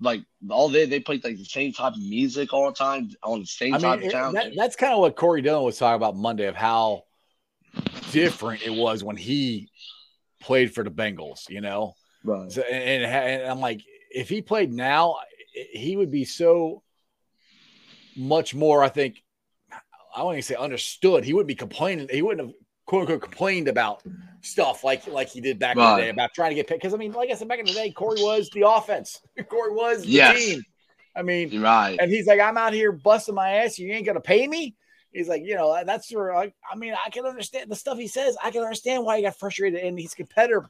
like 0.00 0.22
all 0.48 0.70
day 0.70 0.86
they 0.86 1.00
play 1.00 1.20
like 1.22 1.36
the 1.36 1.44
same 1.44 1.72
type 1.72 1.92
of 1.92 2.00
music 2.00 2.52
all 2.52 2.66
the 2.66 2.76
time 2.76 3.10
on 3.22 3.40
the 3.40 3.46
same 3.46 3.74
I 3.74 3.78
type 3.78 3.98
mean, 3.98 3.98
of 3.98 4.04
it- 4.06 4.12
sound. 4.12 4.36
that, 4.36 4.52
that's 4.56 4.76
kind 4.76 4.92
of 4.92 5.00
what 5.00 5.16
Corey 5.16 5.42
Dillon 5.42 5.64
was 5.64 5.78
talking 5.78 5.96
about 5.96 6.16
Monday 6.16 6.46
of 6.46 6.56
how 6.56 7.04
different 8.10 8.62
it 8.62 8.72
was 8.72 9.04
when 9.04 9.16
he 9.16 9.68
played 10.40 10.74
for 10.74 10.82
the 10.82 10.90
Bengals, 10.90 11.48
you 11.48 11.60
know? 11.60 11.94
right. 12.24 12.50
So, 12.50 12.62
and, 12.62 13.04
and, 13.04 13.04
and 13.04 13.50
I'm 13.50 13.60
like, 13.60 13.82
if 14.10 14.28
he 14.28 14.42
played 14.42 14.72
now, 14.72 15.16
he 15.52 15.96
would 15.96 16.10
be 16.10 16.24
so 16.24 16.82
much 18.16 18.54
more, 18.54 18.82
I 18.82 18.88
think, 18.88 19.22
I 20.14 20.22
even 20.22 20.42
say 20.42 20.54
understood. 20.56 21.24
He 21.24 21.32
wouldn't 21.32 21.48
be 21.48 21.54
complaining. 21.54 22.08
He 22.10 22.22
wouldn't 22.22 22.46
have 22.48 22.54
quote 22.86 23.02
unquote 23.02 23.22
complained 23.22 23.68
about 23.68 24.02
stuff 24.42 24.82
like 24.82 25.06
like 25.06 25.28
he 25.28 25.40
did 25.40 25.58
back 25.58 25.76
in 25.76 25.82
the 25.82 25.96
day 26.02 26.08
about 26.08 26.30
trying 26.34 26.50
to 26.50 26.54
get 26.54 26.66
picked. 26.66 26.82
Because 26.82 26.94
I 26.94 26.96
mean, 26.96 27.12
like 27.12 27.30
I 27.30 27.34
said, 27.34 27.48
back 27.48 27.60
in 27.60 27.66
the 27.66 27.72
day, 27.72 27.90
Corey 27.92 28.18
was 28.18 28.50
the 28.50 28.68
offense. 28.68 29.20
Corey 29.48 29.72
was 29.72 30.02
the 30.02 30.10
Yes. 30.10 30.36
team. 30.36 30.62
I 31.14 31.22
mean, 31.22 31.50
You're 31.50 31.62
right. 31.62 31.98
and 32.00 32.10
he's 32.10 32.26
like, 32.26 32.40
I'm 32.40 32.56
out 32.56 32.72
here 32.72 32.92
busting 32.92 33.34
my 33.34 33.50
ass. 33.50 33.78
You 33.78 33.92
ain't 33.92 34.06
gonna 34.06 34.20
pay 34.20 34.46
me. 34.46 34.74
He's 35.12 35.28
like, 35.28 35.42
you 35.44 35.56
know, 35.56 35.82
that's 35.84 36.12
where 36.12 36.34
I, 36.34 36.52
I 36.70 36.76
mean, 36.76 36.94
I 37.04 37.10
can 37.10 37.26
understand 37.26 37.70
the 37.70 37.76
stuff 37.76 37.98
he 37.98 38.06
says. 38.06 38.36
I 38.42 38.50
can 38.50 38.62
understand 38.62 39.04
why 39.04 39.16
he 39.16 39.22
got 39.22 39.38
frustrated 39.38 39.80
and 39.80 39.98
he's 39.98 40.14
competitor 40.14 40.68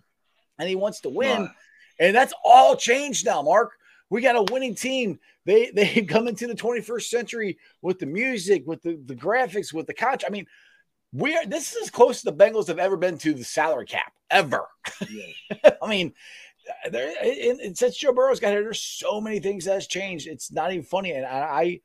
and 0.58 0.68
he 0.68 0.76
wants 0.76 1.00
to 1.02 1.10
win. 1.10 1.42
Right. 1.42 1.50
And 1.98 2.16
that's 2.16 2.32
all 2.42 2.74
changed 2.76 3.26
now, 3.26 3.42
Mark. 3.42 3.72
We 4.10 4.20
got 4.20 4.36
a 4.36 4.52
winning 4.52 4.74
team. 4.74 5.18
They 5.46 5.70
they 5.74 6.02
come 6.02 6.28
into 6.28 6.46
the 6.46 6.54
21st 6.54 7.02
century 7.04 7.58
with 7.80 7.98
the 7.98 8.06
music, 8.06 8.64
with 8.66 8.82
the, 8.82 9.00
the 9.06 9.16
graphics, 9.16 9.72
with 9.72 9.86
the 9.86 9.94
couch. 9.94 10.24
I 10.26 10.30
mean, 10.30 10.46
we 11.12 11.36
are 11.36 11.46
this 11.46 11.72
is 11.72 11.84
as 11.84 11.90
close 11.90 12.18
as 12.18 12.22
the 12.22 12.32
Bengals 12.32 12.68
have 12.68 12.78
ever 12.78 12.96
been 12.96 13.18
to 13.18 13.32
the 13.32 13.44
salary 13.44 13.86
cap 13.86 14.12
ever. 14.30 14.66
I 15.82 15.88
mean, 15.88 16.12
there 16.90 17.12
and, 17.22 17.60
and 17.60 17.78
since 17.78 17.96
Joe 17.96 18.12
Burrow's 18.12 18.40
got 18.40 18.50
here, 18.50 18.62
there's 18.62 18.82
so 18.82 19.20
many 19.20 19.40
things 19.40 19.64
that 19.64 19.74
has 19.74 19.86
changed. 19.86 20.26
It's 20.26 20.52
not 20.52 20.72
even 20.72 20.84
funny, 20.84 21.12
and 21.12 21.24
I, 21.24 21.38
I 21.38 21.80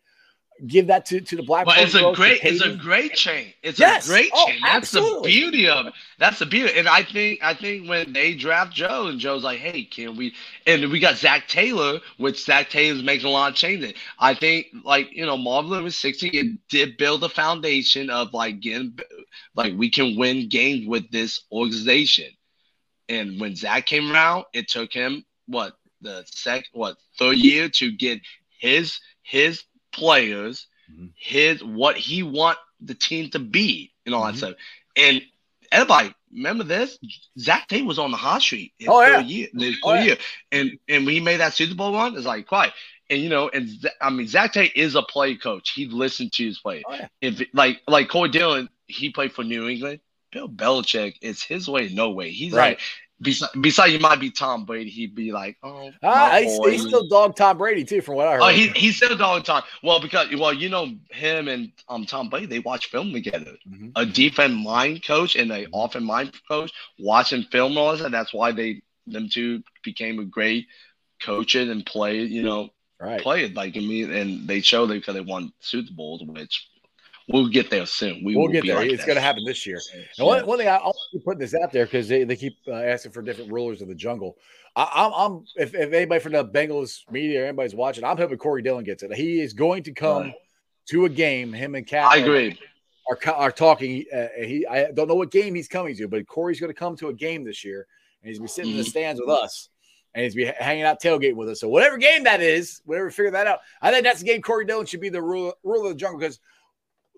give 0.68 0.88
that 0.88 1.06
to 1.08 1.20
to 1.22 1.36
the 1.36 1.44
Black. 1.44 1.66
But 1.66 1.78
it's 1.80 1.96
a 1.96 2.12
great, 2.14 2.44
it's 2.44 2.62
a 2.62 2.76
great 2.76 3.14
chain. 3.14 3.54
It's 3.62 3.78
Yes. 3.80 4.06
a 4.08 4.10
great 4.10 4.30
Oh, 4.34 4.48
chain. 4.48 4.60
That's 4.62 4.76
absolutely. 4.76 5.30
the 5.32 5.36
beauty 5.42 5.68
of 5.68 5.88
it. 5.88 5.94
That's 6.18 6.40
the 6.40 6.46
beauty. 6.46 6.74
And 6.78 6.88
I 6.88 7.04
think, 7.04 7.40
I 7.44 7.54
think 7.54 7.90
when 7.90 8.14
they 8.14 8.34
draft 8.36 8.74
Joe, 8.74 9.08
and 9.08 9.20
Joe's 9.20 9.44
like, 9.44 9.60
"Hey, 9.60 9.84
can 9.84 10.16
we?" 10.16 10.34
And 10.66 10.90
we 10.92 11.00
got 11.00 11.18
Zac 11.18 11.48
Taylor, 11.48 12.00
which 12.18 12.46
Zac 12.46 12.70
Taylor's 12.70 13.04
making 13.04 13.28
a 13.28 13.30
lot 13.30 13.52
of 13.52 13.58
changes. 13.58 13.94
I 14.20 14.34
think, 14.34 14.68
like 14.84 15.12
you 15.12 15.26
know, 15.26 15.38
Marvin 15.38 15.84
was 15.84 15.98
sixty. 15.98 16.30
It 16.30 16.68
did 16.70 16.98
build 16.98 17.24
a 17.24 17.30
foundation 17.30 18.10
of 18.10 18.34
like 18.34 18.60
getting, 18.62 18.98
like 19.56 19.74
we 19.76 19.90
can 19.90 20.18
win 20.18 20.48
games 20.50 20.88
with 20.88 21.10
this 21.12 21.42
organization. 21.52 22.32
And 23.10 23.40
when 23.40 23.56
Zac 23.56 23.86
came 23.86 24.12
around, 24.12 24.46
it 24.54 24.68
took 24.68 24.92
him 24.94 25.26
what 25.48 25.74
the 26.02 26.24
second, 26.28 26.66
what 26.74 26.98
third 27.20 27.38
year 27.38 27.70
to 27.70 27.92
get 27.92 28.20
his 28.58 29.00
his 29.22 29.64
players, 29.96 30.68
Mhm. 30.92 31.12
his 31.16 31.64
what 31.64 31.98
he 31.98 32.24
want 32.24 32.58
the 32.80 32.94
team 32.96 33.30
to 33.32 33.40
be, 33.40 33.94
and 34.06 34.14
all 34.14 34.24
Mhm. 34.24 34.32
that 34.32 34.38
stuff. 34.38 34.54
And 34.96 35.22
everybody 35.72 36.14
remember 36.32 36.64
this? 36.64 37.00
Zac 37.40 37.68
Tate 37.68 37.86
was 37.86 37.98
on 38.00 38.12
the 38.12 38.18
hot 38.18 38.42
street. 38.42 38.74
his 38.78 38.88
Oh, 38.90 39.02
yeah. 39.02 39.18
third 39.18 39.26
year, 39.26 39.48
his 39.58 39.78
Oh, 39.84 39.94
yeah. 39.94 40.04
year. 40.04 40.18
and 40.52 40.78
and 40.88 41.06
when 41.06 41.16
he 41.16 41.22
made 41.22 41.38
that 41.38 41.54
Super 41.54 41.76
Bowl 41.76 41.94
run, 41.94 42.16
it's 42.16 42.26
like 42.26 42.46
quiet. 42.48 42.74
And 43.10 43.22
you 43.22 43.30
know, 43.30 43.50
and 43.50 43.70
I 44.02 44.10
mean, 44.10 44.28
Zac 44.28 44.54
Tate 44.54 44.76
is 44.76 44.96
a 44.96 45.02
play 45.04 45.36
coach. 45.36 45.72
He 45.72 45.86
listened 45.88 46.34
to 46.34 46.46
his 46.46 46.60
play. 46.60 46.84
Oh, 46.88 46.94
yeah. 46.94 47.08
If 47.22 47.42
like 47.54 47.82
like 47.88 48.10
Corey 48.10 48.30
Dillon, 48.30 48.70
he 48.88 49.10
played 49.12 49.34
for 49.34 49.44
New 49.44 49.68
England. 49.68 50.02
Bill 50.32 50.50
Belichick, 50.50 51.16
it's 51.22 51.42
his 51.44 51.70
way, 51.70 51.88
no 51.90 52.10
way. 52.10 52.30
He's 52.32 52.52
Right. 52.52 52.72
like, 52.78 52.82
besides, 53.22 53.52
besides 53.60 53.94
you 53.94 54.00
might 54.00 54.20
be 54.20 54.30
Tom 54.30 54.66
Brady, 54.66 54.90
he'd 54.90 55.16
be 55.16 55.32
like, 55.32 55.58
oh, 55.64 55.92
Ah, 56.04 56.40
he's, 56.42 56.58
he's 56.58 56.88
still 56.88 57.08
dog 57.08 57.36
Tom 57.36 57.58
Brady 57.58 57.84
too, 57.84 58.02
from 58.02 58.16
what 58.16 58.28
I 58.28 58.34
heard. 58.34 58.42
Oh, 58.42 58.50
he 58.50 58.68
he's 58.70 58.98
still 58.98 59.16
dog 59.16 59.44
Tom. 59.46 59.64
Well, 59.84 60.00
because 60.00 60.34
well, 60.36 60.54
you 60.54 60.70
know 60.70 60.94
him 61.12 61.48
and 61.48 61.72
um 61.90 62.06
Tom 62.06 62.30
Brady, 62.30 62.46
they 62.46 62.60
watch 62.60 62.88
film 62.88 63.14
together. 63.14 63.58
Mhm. 63.68 63.92
A 63.96 64.06
defense 64.06 64.66
line 64.66 65.00
coach 65.00 65.36
and 65.36 65.52
a 65.52 65.68
offense 65.74 66.06
mind 66.06 66.34
coach 66.48 66.72
watching 67.00 67.44
film 67.44 67.72
and 67.72 67.80
all 67.80 67.98
that. 67.98 68.12
That's 68.12 68.34
why 68.34 68.52
they 68.52 68.82
them 69.08 69.30
two 69.30 69.64
became 69.84 70.20
a 70.20 70.26
great 70.26 70.68
coaches 71.22 71.70
and 71.70 71.86
play. 71.86 72.22
You 72.22 72.44
know, 72.44 72.70
right. 73.00 73.22
played 73.22 73.56
like 73.56 73.78
I 73.78 73.80
mean, 73.80 74.12
and 74.12 74.48
they 74.48 74.62
showed 74.62 74.92
it 74.92 74.96
because 74.96 75.16
they 75.16 75.22
won 75.22 75.54
Super 75.60 75.94
Bowls, 75.94 76.24
which 76.26 76.68
we'll 77.28 77.48
get 77.50 77.70
there 77.70 77.86
soon. 77.86 78.24
We 78.24 78.36
We'll 78.36 78.48
get 78.50 78.66
there. 78.66 78.76
like 78.76 78.92
it's 78.92 79.06
going 79.06 79.16
to 79.16 79.22
happen 79.22 79.44
this 79.46 79.66
year. 79.66 79.80
Yeah. 79.96 80.02
And 80.20 80.28
one, 80.28 80.46
one 80.46 80.58
thing 80.58 80.68
I, 80.68 80.76
I'll 80.78 80.96
keep 81.12 81.24
putting 81.26 81.40
this 81.40 81.54
out 81.56 81.72
there 81.72 81.86
because 81.86 82.08
they, 82.08 82.24
they 82.24 82.36
keep 82.36 82.58
uh, 82.68 82.74
asking 82.74 83.12
for 83.12 83.22
different 83.22 83.52
rulers 83.52 83.82
of 83.82 83.88
the 83.88 83.96
jungle. 83.96 84.38
I, 84.76 84.90
I'm, 84.94 85.12
I'm 85.14 85.46
if, 85.56 85.74
if 85.74 85.94
anybody 85.94 86.20
from 86.20 86.34
the 86.34 86.46
Bengals 86.46 87.00
media 87.10 87.44
or 87.44 87.46
anybody's 87.48 87.76
watching, 87.76 88.04
I'm 88.04 88.18
hoping 88.18 88.38
Corey 88.38 88.62
Dillon 88.62 88.84
gets 88.84 89.04
it. 89.04 89.14
He 89.14 89.40
is 89.42 89.54
going 89.54 89.84
to 89.84 89.92
come 89.92 90.24
Right. 90.24 90.34
to 90.90 91.06
a 91.06 91.10
game. 91.10 91.54
Him 91.54 91.76
and 91.76 91.88
Cat 91.88 92.10
I 92.12 92.18
agree. 92.18 92.60
are, 93.10 93.18
are 93.34 93.52
talking. 93.52 94.06
Uh, 94.14 94.28
he 94.38 94.68
I 94.68 94.92
don't 94.92 95.08
know 95.08 95.16
what 95.16 95.32
game 95.32 95.56
he's 95.56 95.68
coming 95.68 95.96
to, 95.96 96.08
but 96.08 96.28
Corey's 96.28 96.60
going 96.60 96.72
to 96.72 96.78
come 96.80 96.96
to 96.98 97.08
a 97.08 97.14
game 97.14 97.44
this 97.44 97.64
year, 97.64 97.88
and 98.22 98.30
he's 98.30 98.40
be 98.40 98.48
sitting 98.48 98.72
in 98.72 98.78
the 98.78 98.84
Mhm. 98.84 98.88
stands 98.90 99.20
with 99.22 99.30
us. 99.30 99.70
and 100.14 100.24
he's 100.24 100.34
be 100.36 100.46
hanging 100.46 100.84
out 100.84 101.02
tailgate 101.02 101.36
with 101.36 101.50
us. 101.50 101.60
So 101.60 101.68
whatever 101.68 101.98
game 101.98 102.24
that 102.24 102.40
is, 102.42 102.82
whatever 102.86 103.12
figure 103.12 103.32
that 103.32 103.48
out. 103.48 103.60
I 103.82 103.92
think 103.92 104.04
that's 104.06 104.22
the 104.22 104.26
game. 104.26 104.42
Corey 104.42 104.64
Dillon 104.66 104.86
should 104.86 105.02
be 105.02 105.10
the 105.10 105.22
ruler, 105.22 105.52
ruler 105.64 105.88
of 105.88 105.94
the 105.94 106.00
jungle 106.00 106.18
because, 106.20 106.40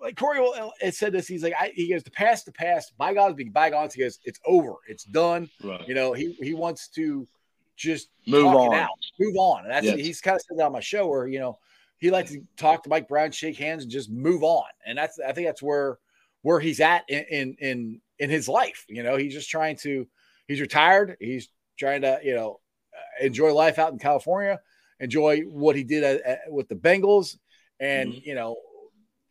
like 0.02 0.16
Corey 0.16 0.40
will- 0.40 0.74
it 0.82 0.94
said 0.96 1.12
this. 1.14 1.28
He's 1.28 1.44
like, 1.44 1.54
I, 1.60 1.72
he 1.76 1.90
goes, 1.90 2.04
the 2.04 2.12
past, 2.12 2.46
the 2.46 2.52
past, 2.52 2.94
bygones 2.98 3.36
be 3.36 3.46
bygones. 3.46 3.94
He 3.94 4.02
goes, 4.02 4.20
it's 4.24 4.40
over, 4.46 4.74
it's 4.88 5.04
done. 5.06 5.50
Right. 5.64 5.88
You 5.88 5.96
know, 5.96 6.14
he 6.14 6.34
he 6.42 6.54
wants 6.54 6.88
to 6.90 7.28
just 7.76 8.10
Move 8.26 8.46
on. 8.48 8.74
out, 8.74 8.90
move 9.20 9.36
on. 9.38 9.64
And 9.64 9.72
that's 9.72 9.86
Yes. 9.86 9.98
he's 10.00 10.22
kind 10.22 10.36
of 10.36 10.42
said 10.42 10.58
that 10.58 10.66
on 10.66 10.72
my 10.72 10.80
show 10.80 11.08
where 11.08 11.28
you 11.28 11.40
know 11.40 11.58
he 11.98 12.12
likes 12.12 12.32
to 12.32 12.42
talk 12.58 12.84
to 12.84 12.90
Mike 12.90 13.08
Brown, 13.08 13.32
shake 13.32 13.58
hands, 13.58 13.84
and 13.84 13.92
just 13.92 14.10
move 14.12 14.44
on. 14.44 14.66
And 14.86 14.98
that's 14.98 15.20
I 15.20 15.32
think 15.32 15.48
that's 15.48 15.62
where 15.64 15.98
where 16.44 16.60
he's 16.60 16.80
at 16.80 17.04
in 17.10 17.24
in 17.30 17.56
in, 17.60 18.02
in 18.20 18.30
his 18.30 18.48
life. 18.48 18.86
You 18.88 19.04
know, 19.04 19.16
he's 19.18 19.34
just 19.34 19.50
trying 19.50 19.78
to. 19.78 20.08
He's 20.48 20.62
retired. 20.62 21.18
He's 21.20 21.50
trying 21.78 22.02
to 22.02 22.20
you 22.24 22.36
know 22.36 22.60
uh, 22.96 23.26
enjoy 23.26 23.54
life 23.54 23.80
out 23.80 23.92
in 23.94 24.00
California, 24.00 24.60
enjoy 25.00 25.42
what 25.42 25.76
he 25.76 25.84
did 25.84 26.04
at, 26.04 26.22
at- 26.22 26.40
with 26.52 26.68
the 26.70 26.76
Bengals, 26.76 27.38
and 27.80 28.12
Mm-hmm. 28.14 28.30
you 28.30 28.36
know. 28.36 28.56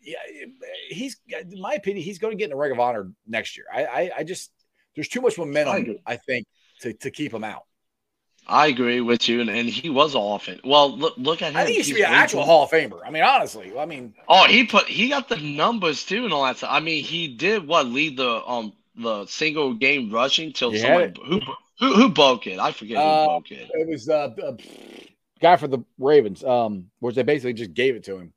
Yeah, 0.07 0.19
he's 0.89 1.17
in 1.29 1.61
my 1.61 1.75
opinion, 1.75 2.05
he's 2.05 2.19
going 2.21 2.31
to 2.33 2.37
get 2.37 2.45
in 2.45 2.51
the 2.51 2.57
ring 2.57 2.71
of 2.73 2.79
honor 2.81 3.11
next 3.27 3.57
year. 3.57 3.67
I, 3.75 3.85
I, 3.85 4.11
I 4.19 4.25
just 4.25 4.53
there's 4.95 5.09
too 5.09 5.21
much 5.21 5.37
momentum, 5.37 5.75
agree. 5.77 6.01
I 6.07 6.17
think, 6.17 6.47
to, 6.83 6.93
to 6.95 7.11
keep 7.11 7.35
him 7.35 7.43
out. 7.45 7.65
I 8.49 8.69
agree 8.69 9.01
with 9.01 9.29
you, 9.29 9.41
and, 9.41 9.51
and 9.51 9.69
he 9.69 9.91
was 9.91 10.15
all 10.15 10.37
offense. 10.37 10.61
Well, 10.63 10.97
look 10.97 11.15
look 11.17 11.43
at 11.43 11.51
him. 11.51 11.57
I 11.57 11.65
think 11.65 11.79
he 11.79 11.83
should 11.83 11.97
He's 11.97 12.05
be 12.07 12.09
an 12.09 12.15
actual 12.15 12.45
Hall 12.45 12.63
of 12.63 12.71
Famer. 12.71 13.01
I 13.05 13.11
mean, 13.11 13.25
honestly, 13.25 13.77
I 13.77 13.85
mean, 13.87 14.15
Oh, 14.29 14.47
he 14.47 14.65
put 14.65 14.87
he 14.87 15.09
got 15.09 15.29
the 15.29 15.37
numbers 15.39 16.05
too 16.05 16.25
and 16.25 16.33
all 16.33 16.45
that 16.45 16.59
stuff. 16.59 16.71
I 16.73 16.79
mean, 16.79 17.03
he 17.03 17.27
did 17.27 17.67
what 17.67 17.87
lead 17.87 18.17
the 18.17 18.43
um 18.47 18.73
the 18.95 19.27
single 19.27 19.75
game 19.75 20.13
rushing 20.13 20.53
till 20.53 20.71
had 20.71 20.81
someone 20.81 21.15
who 21.27 21.41
who 21.81 21.95
who 21.95 22.09
broke 22.11 22.47
it. 22.47 22.61
I 22.61 22.71
forget 22.71 22.99
who 22.99 23.03
Uh, 23.03 23.27
broke 23.27 23.51
it. 23.51 23.69
it 23.75 23.89
was 23.89 24.09
uh, 24.09 24.29
the 24.29 24.57
guy 25.41 25.57
for 25.57 25.67
the 25.67 25.81
Ravens, 25.99 26.45
um, 26.45 26.89
which 27.01 27.17
they 27.17 27.25
basically 27.25 27.53
just 27.55 27.75
gave 27.75 27.97
it 27.97 28.05
to 28.05 28.17
him. 28.19 28.33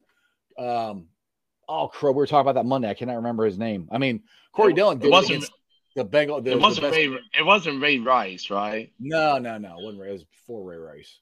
Um, 0.57 1.05
oh, 1.69 1.87
crow, 1.87 2.11
we 2.11 2.17
were 2.17 2.27
talking 2.27 2.41
about 2.49 2.55
that 2.55 2.65
Monday. 2.65 2.89
I 2.89 2.93
cannot 2.95 3.15
remember 3.17 3.45
his 3.45 3.57
name. 3.57 3.87
I 3.91 3.97
mean, 3.97 4.23
Corey 4.51 4.73
It- 4.73 4.75
Dillon 4.75 5.01
it 5.01 5.09
wasn't- 5.09 5.49
the 5.95 6.03
Bengal. 6.03 6.41
The, 6.41 6.51
It 6.51 6.59
wasn't 6.61 6.91
Ray. 6.91 7.05
It 7.37 7.45
wasn't 7.45 7.81
Ray 7.81 7.99
Rice, 7.99 8.49
right? 8.49 8.91
No, 8.99 9.37
no, 9.37 9.57
no. 9.57 9.79
It 9.79 9.83
wasn't 9.83 10.01
Ray. 10.01 10.09
It 10.09 10.13
was 10.13 10.23
before 10.23 10.63
Ray 10.63 10.77
Rice. 10.77 11.19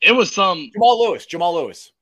It 0.00 0.12
was 0.12 0.32
some 0.32 0.70
Jamal 0.72 1.02
Lewis. 1.04 1.26
Jamal 1.26 1.54
Lewis. 1.54 1.92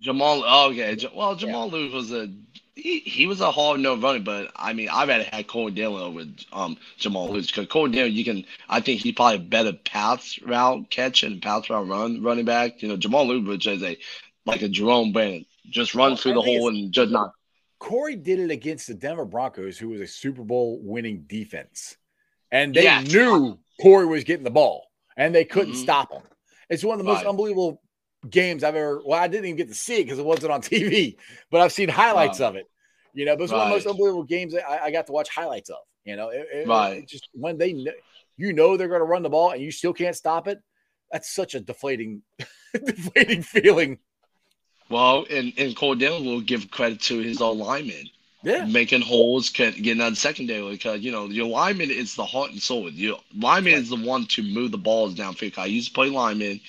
Jamal. 0.00 0.42
Oh, 0.46 0.70
okay. 0.70 0.96
Well, 1.14 1.34
Jamal 1.36 1.70
Lewis 1.70 1.92
was 1.92 2.12
a 2.12 2.30
he, 2.74 2.98
he 3.00 3.26
was 3.26 3.40
a 3.40 3.50
hard 3.50 3.80
no 3.80 3.96
running, 3.96 4.24
but 4.24 4.52
I 4.56 4.72
mean, 4.74 4.88
I've 4.90 5.08
rather 5.08 5.24
had 5.24 5.46
Corey 5.46 5.72
Dillon 5.72 6.02
over 6.02 6.24
um 6.52 6.76
Jamal 6.98 7.30
Lewis 7.30 7.46
because 7.46 7.66
Corey 7.68 7.90
Dillon, 7.90 8.12
you 8.12 8.24
can 8.24 8.44
I 8.68 8.80
think 8.80 9.00
he 9.00 9.12
probably 9.12 9.38
better 9.38 9.72
pass 9.72 10.38
route 10.42 10.90
catch 10.90 11.22
and 11.22 11.40
pass 11.40 11.70
route 11.70 11.86
run 11.88 12.22
running 12.22 12.44
back. 12.44 12.82
You 12.82 12.88
know, 12.88 12.96
Jamal 12.96 13.26
Lewis 13.26 13.66
is 13.66 13.82
a 13.82 13.96
like 14.44 14.62
a 14.62 14.68
Jerome 14.68 15.12
Bettis, 15.12 15.44
just 15.70 15.94
run 15.94 16.10
Well, 16.10 16.16
through 16.16 16.34
the 16.34 16.42
hole 16.42 16.68
and 16.68 16.92
just 16.92 17.10
not. 17.12 17.32
Corey 17.78 18.16
did 18.16 18.38
it 18.38 18.50
against 18.50 18.86
the 18.86 18.94
Denver 18.94 19.24
Broncos, 19.24 19.78
who 19.78 19.88
was 19.90 20.00
a 20.00 20.06
Super 20.06 20.42
Bowl 20.44 20.80
winning 20.82 21.24
defense. 21.26 21.96
And 22.50 22.74
they 22.74 23.02
knew 23.02 23.58
Corey 23.80 24.06
was 24.06 24.24
getting 24.24 24.44
the 24.44 24.50
ball 24.50 24.86
and 25.16 25.34
they 25.34 25.44
couldn't 25.44 25.74
Mhm. 25.74 25.82
stop 25.82 26.12
him. 26.12 26.22
It's 26.70 26.84
one 26.84 26.94
of 26.94 26.98
the 27.04 27.10
most 27.10 27.18
Right. 27.22 27.26
unbelievable 27.26 27.82
games 28.28 28.64
I've 28.64 28.76
ever. 28.76 29.02
Well, 29.04 29.18
I 29.20 29.28
didn't 29.28 29.46
even 29.46 29.56
get 29.56 29.68
to 29.68 29.74
see 29.74 29.96
it 30.00 30.04
because 30.04 30.18
it 30.18 30.24
wasn't 30.24 30.52
on 30.52 30.60
TV, 30.62 31.16
but 31.50 31.60
I've 31.60 31.72
seen 31.72 31.88
highlights 31.88 32.40
Right. 32.40 32.46
of 32.48 32.56
it. 32.56 32.66
You 33.12 33.24
know, 33.24 33.36
but 33.36 33.44
it's 33.44 33.52
one 33.52 33.62
of 33.62 33.68
the 33.68 33.74
most 33.74 33.86
unbelievable 33.86 34.24
games 34.24 34.54
I, 34.54 34.78
I 34.84 34.90
got 34.90 35.06
to 35.06 35.12
watch 35.12 35.28
highlights 35.28 35.70
of. 35.70 35.78
You 36.04 36.16
know, 36.16 36.28
it, 36.30 36.46
it- 36.52 36.68
Right. 36.68 36.98
it 36.98 37.08
just 37.08 37.28
when 37.32 37.58
they 37.58 37.84
you 38.38 38.52
know 38.52 38.76
they're 38.76 38.88
going 38.88 39.00
to 39.00 39.06
run 39.06 39.22
the 39.22 39.30
ball 39.30 39.50
and 39.52 39.62
you 39.62 39.70
still 39.70 39.92
can't 39.94 40.14
stop 40.16 40.46
it. 40.48 40.58
That's 41.10 41.32
such 41.34 41.54
a 41.54 41.60
deflating, 41.60 42.22
deflating 42.74 43.42
feeling. 43.42 43.98
Well, 44.88 45.26
and 45.30 45.52
and 45.58 45.74
Corey 45.76 45.98
Dillon 45.98 46.24
will 46.24 46.40
give 46.40 46.70
credit 46.70 47.00
to 47.02 47.18
his 47.18 47.40
old 47.40 47.58
lineman. 47.58 48.10
Yeah. 48.42 48.64
making 48.64 49.00
holes, 49.00 49.48
getting 49.50 50.00
of 50.00 50.16
secondary 50.16 50.70
because 50.70 51.00
you 51.00 51.10
know 51.10 51.26
your 51.26 51.48
lineman 51.48 51.90
is 51.90 52.14
the 52.14 52.24
heart 52.24 52.52
and 52.52 52.62
soul. 52.62 52.88
Your 52.88 53.18
lineman 53.34 53.72
is 53.72 53.88
the 53.88 53.96
one 53.96 54.26
to 54.26 54.42
move 54.42 54.70
the 54.70 54.78
balls 54.78 55.16
downfield. 55.16 55.58
I 55.58 55.66
used 55.66 55.88
to 55.88 55.94
play 55.94 56.10
lineman, 56.10 56.60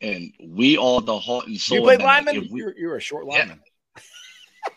and 0.00 0.32
we 0.40 0.76
are 0.76 1.00
the 1.00 1.18
heart 1.18 1.48
and 1.48 1.58
soul. 1.58 1.78
You 1.78 1.82
play 1.82 1.96
lineman? 1.96 2.48
We- 2.52 2.60
You're, 2.60 2.78
you're 2.78 2.96
a 2.96 3.00
short 3.00 3.26
Yeah. 3.26 3.38
lineman. 3.40 3.60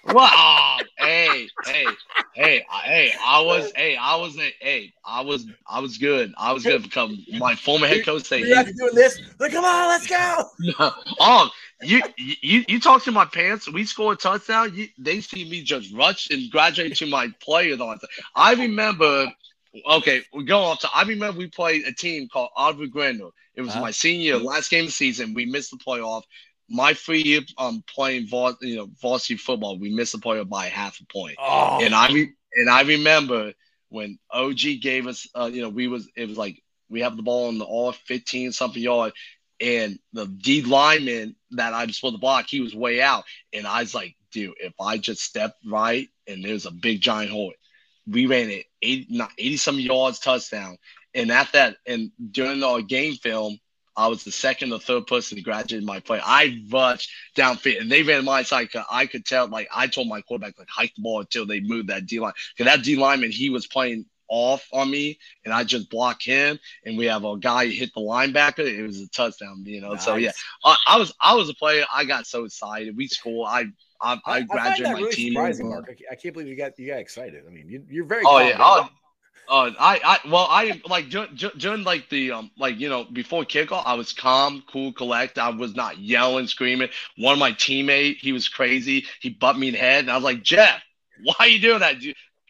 Wow! 0.13 0.79
hey, 0.97 1.49
hey, 1.65 1.85
hey, 2.33 2.65
hey! 2.83 3.13
I 3.23 3.41
was, 3.41 3.71
hey, 3.75 3.95
I 3.95 4.15
was, 4.15 4.35
hey, 4.59 4.93
I 5.05 5.21
was, 5.21 5.45
I 5.67 5.79
was 5.81 5.97
good. 5.99 6.33
I 6.37 6.51
was 6.53 6.63
good 6.63 6.81
because 6.83 7.15
my 7.37 7.53
former 7.55 7.85
head 7.85 8.05
coach 8.05 8.23
said, 8.23 8.39
You're 8.41 8.57
after 8.57 8.73
doing 8.73 8.95
this. 8.95 9.19
Like, 9.39 9.51
come 9.51 9.65
on, 9.65 9.87
let's 9.89 10.07
go. 10.07 10.45
No. 10.59 10.91
Oh, 11.19 11.49
you 11.81 12.01
you 12.17 12.63
you 12.67 12.79
talk 12.79 13.03
to 13.03 13.11
my 13.11 13.25
parents. 13.25 13.71
We 13.71 13.85
score 13.85 14.13
a 14.13 14.15
touchdown. 14.15 14.75
You, 14.75 14.87
they 14.97 15.21
see 15.21 15.49
me 15.49 15.61
just 15.63 15.93
rush 15.93 16.29
and 16.29 16.49
graduate 16.51 16.95
to 16.97 17.05
my 17.07 17.29
players. 17.41 17.79
On 17.79 17.97
I 18.35 18.53
remember. 18.53 19.27
Okay, 19.89 20.21
we're 20.33 20.43
going 20.43 20.63
off 20.65 20.79
to. 20.79 20.89
I 20.93 21.03
remember 21.03 21.37
we 21.37 21.47
played 21.47 21.85
a 21.85 21.93
team 21.93 22.27
called 22.31 22.49
Aubrey 22.55 22.89
Grandel. 22.89 23.31
It 23.55 23.61
was 23.61 23.71
Uh-huh. 23.71 23.81
my 23.81 23.91
senior 23.91 24.37
last 24.37 24.69
game 24.71 24.81
of 24.81 24.87
the 24.87 24.91
season. 24.91 25.33
We 25.33 25.45
missed 25.45 25.71
the 25.71 25.77
playoff. 25.77 26.23
My 26.69 26.93
free 26.93 27.21
year, 27.21 27.41
um, 27.57 27.83
playing 27.87 28.27
var, 28.27 28.55
you 28.61 28.75
know, 28.77 28.89
varsity 29.01 29.35
football. 29.37 29.77
We 29.77 29.93
missed 29.93 30.13
the 30.13 30.19
playoff 30.19 30.49
by 30.49 30.67
half 30.67 30.99
a 30.99 31.05
point. 31.05 31.35
Oh, 31.39 31.79
And 31.83 31.93
I 31.93 32.07
re- 32.11 32.33
and 32.55 32.69
I 32.69 32.81
remember 32.81 33.53
when 33.89 34.17
OG 34.31 34.77
gave 34.77 35.07
us, 35.07 35.27
uh, 35.35 35.49
you 35.51 35.61
know, 35.61 35.69
we 35.69 35.87
was 35.87 36.09
it 36.15 36.27
was 36.27 36.37
like 36.37 36.61
we 36.89 37.01
have 37.01 37.15
the 37.15 37.23
ball 37.23 37.47
on 37.47 37.57
the 37.59 37.65
all 37.65 37.91
15 37.91 38.51
something 38.51 38.81
yard, 38.81 39.13
and 39.61 39.99
the 40.13 40.25
D 40.25 40.61
lineman 40.61 41.35
that 41.51 41.73
I'm 41.73 41.91
supposed 41.91 42.15
to 42.15 42.19
block, 42.19 42.45
he 42.47 42.61
was 42.61 42.75
way 42.75 43.01
out, 43.01 43.25
and 43.53 43.67
I 43.67 43.81
was 43.81 43.93
like, 43.93 44.15
dude, 44.31 44.55
if 44.59 44.73
I 44.79 44.97
just 44.97 45.21
step 45.21 45.55
right 45.65 46.07
and 46.27 46.43
there's 46.43 46.65
a 46.65 46.71
big 46.71 47.01
giant 47.01 47.31
hole, 47.31 47.53
we 48.07 48.25
ran 48.25 48.49
it 48.49 48.65
80, 48.81 49.07
not 49.09 49.31
80 49.37 49.57
some 49.57 49.79
yards 49.79 50.19
touchdown, 50.19 50.77
and 51.13 51.31
at 51.31 51.51
that, 51.53 51.77
and 51.85 52.11
during 52.31 52.63
our 52.63 52.81
game 52.81 53.15
film. 53.15 53.59
I 53.97 54.07
was 54.07 54.23
the 54.23 54.31
second 54.31 54.71
or 54.71 54.79
third 54.79 55.07
person 55.07 55.35
to 55.35 55.43
graduate 55.43 55.83
my 55.83 55.99
play. 55.99 56.21
I 56.23 56.63
rushed 56.71 57.11
downfield, 57.35 57.81
and 57.81 57.91
they 57.91 58.01
ran 58.01 58.23
my 58.23 58.43
side. 58.43 58.69
I 58.89 59.07
could 59.07 59.25
tell, 59.25 59.47
like 59.49 59.67
I 59.75 59.87
told 59.87 60.07
my 60.07 60.21
quarterback, 60.21 60.57
like 60.57 60.69
hike 60.69 60.95
the 60.95 61.01
ball 61.01 61.19
until 61.19 61.45
they 61.45 61.59
moved 61.59 61.89
that 61.89 62.05
D 62.05 62.21
line. 62.21 62.31
Because 62.55 62.71
that 62.71 62.85
D 62.85 62.95
lineman, 62.95 63.31
he 63.31 63.49
was 63.49 63.67
playing 63.67 64.05
off 64.29 64.67
on 64.71 64.89
me, 64.89 65.19
and 65.43 65.53
I 65.53 65.63
just 65.63 65.89
block 65.89 66.21
him. 66.21 66.59
And 66.85 66.97
we 66.97 67.05
have 67.05 67.25
a 67.25 67.37
guy 67.37 67.67
hit 67.67 67.93
the 67.93 68.01
linebacker. 68.01 68.59
It 68.59 68.83
was 68.83 69.01
a 69.01 69.09
touchdown, 69.09 69.63
you 69.65 69.81
know. 69.81 69.95
So 69.95 70.15
yeah, 70.15 70.31
I, 70.63 70.75
I 70.87 70.97
was 70.97 71.13
I 71.19 71.35
was 71.35 71.49
a 71.49 71.53
player. 71.53 71.85
I 71.93 72.05
got 72.05 72.27
so 72.27 72.45
excited. 72.45 72.95
We 72.95 73.07
scored. 73.07 73.49
I 73.49 73.65
I, 74.01 74.13
I, 74.13 74.19
I, 74.25 74.35
I 74.35 74.41
graduated 74.41 74.93
my 74.93 74.99
really 74.99 75.11
team. 75.11 75.33
Mark. 75.33 75.89
I 76.11 76.15
can't- 76.15 76.33
believe 76.33 76.47
you 76.47 76.55
got 76.55 76.77
you 76.79 76.87
got 76.87 76.99
excited. 76.99 77.43
I 77.45 77.51
mean, 77.51 77.67
you, 77.67 77.83
you're 77.89 78.05
very. 78.05 78.23
Oh 78.25 78.39
yeah. 78.39 78.57
guy. 78.57 78.59
Oh, 78.59 78.89
oh, 79.49 79.75
I, 79.79 79.99
I, 80.03 80.29
well, 80.29 80.47
I 80.49 80.81
like 80.87 81.09
during, 81.09 81.35
during 81.57 81.83
like 81.83 82.09
the 82.09 82.31
um, 82.31 82.51
like 82.57 82.79
you 82.79 82.89
know, 82.89 83.03
before 83.03 83.43
kickoff, 83.43 83.83
I 83.85 83.95
was 83.95 84.13
calm, 84.13 84.63
cool, 84.71 84.93
collect. 84.93 85.37
I 85.37 85.49
was 85.49 85.75
not 85.75 85.97
yelling, 85.97 86.47
screaming. 86.47 86.89
One 87.17 87.33
of 87.33 87.39
my 87.39 87.51
teammate, 87.51 88.17
he 88.17 88.31
was 88.31 88.47
crazy. 88.47 89.05
He 89.21 89.29
butt 89.29 89.57
me 89.57 89.67
in 89.67 89.73
the 89.73 89.79
head, 89.79 90.01
and 90.01 90.11
I 90.11 90.15
was 90.15 90.23
like, 90.23 90.43
Jeff, 90.43 90.81
why 91.23 91.35
are 91.39 91.47
you 91.47 91.59
doing 91.59 91.79
that? 91.79 91.95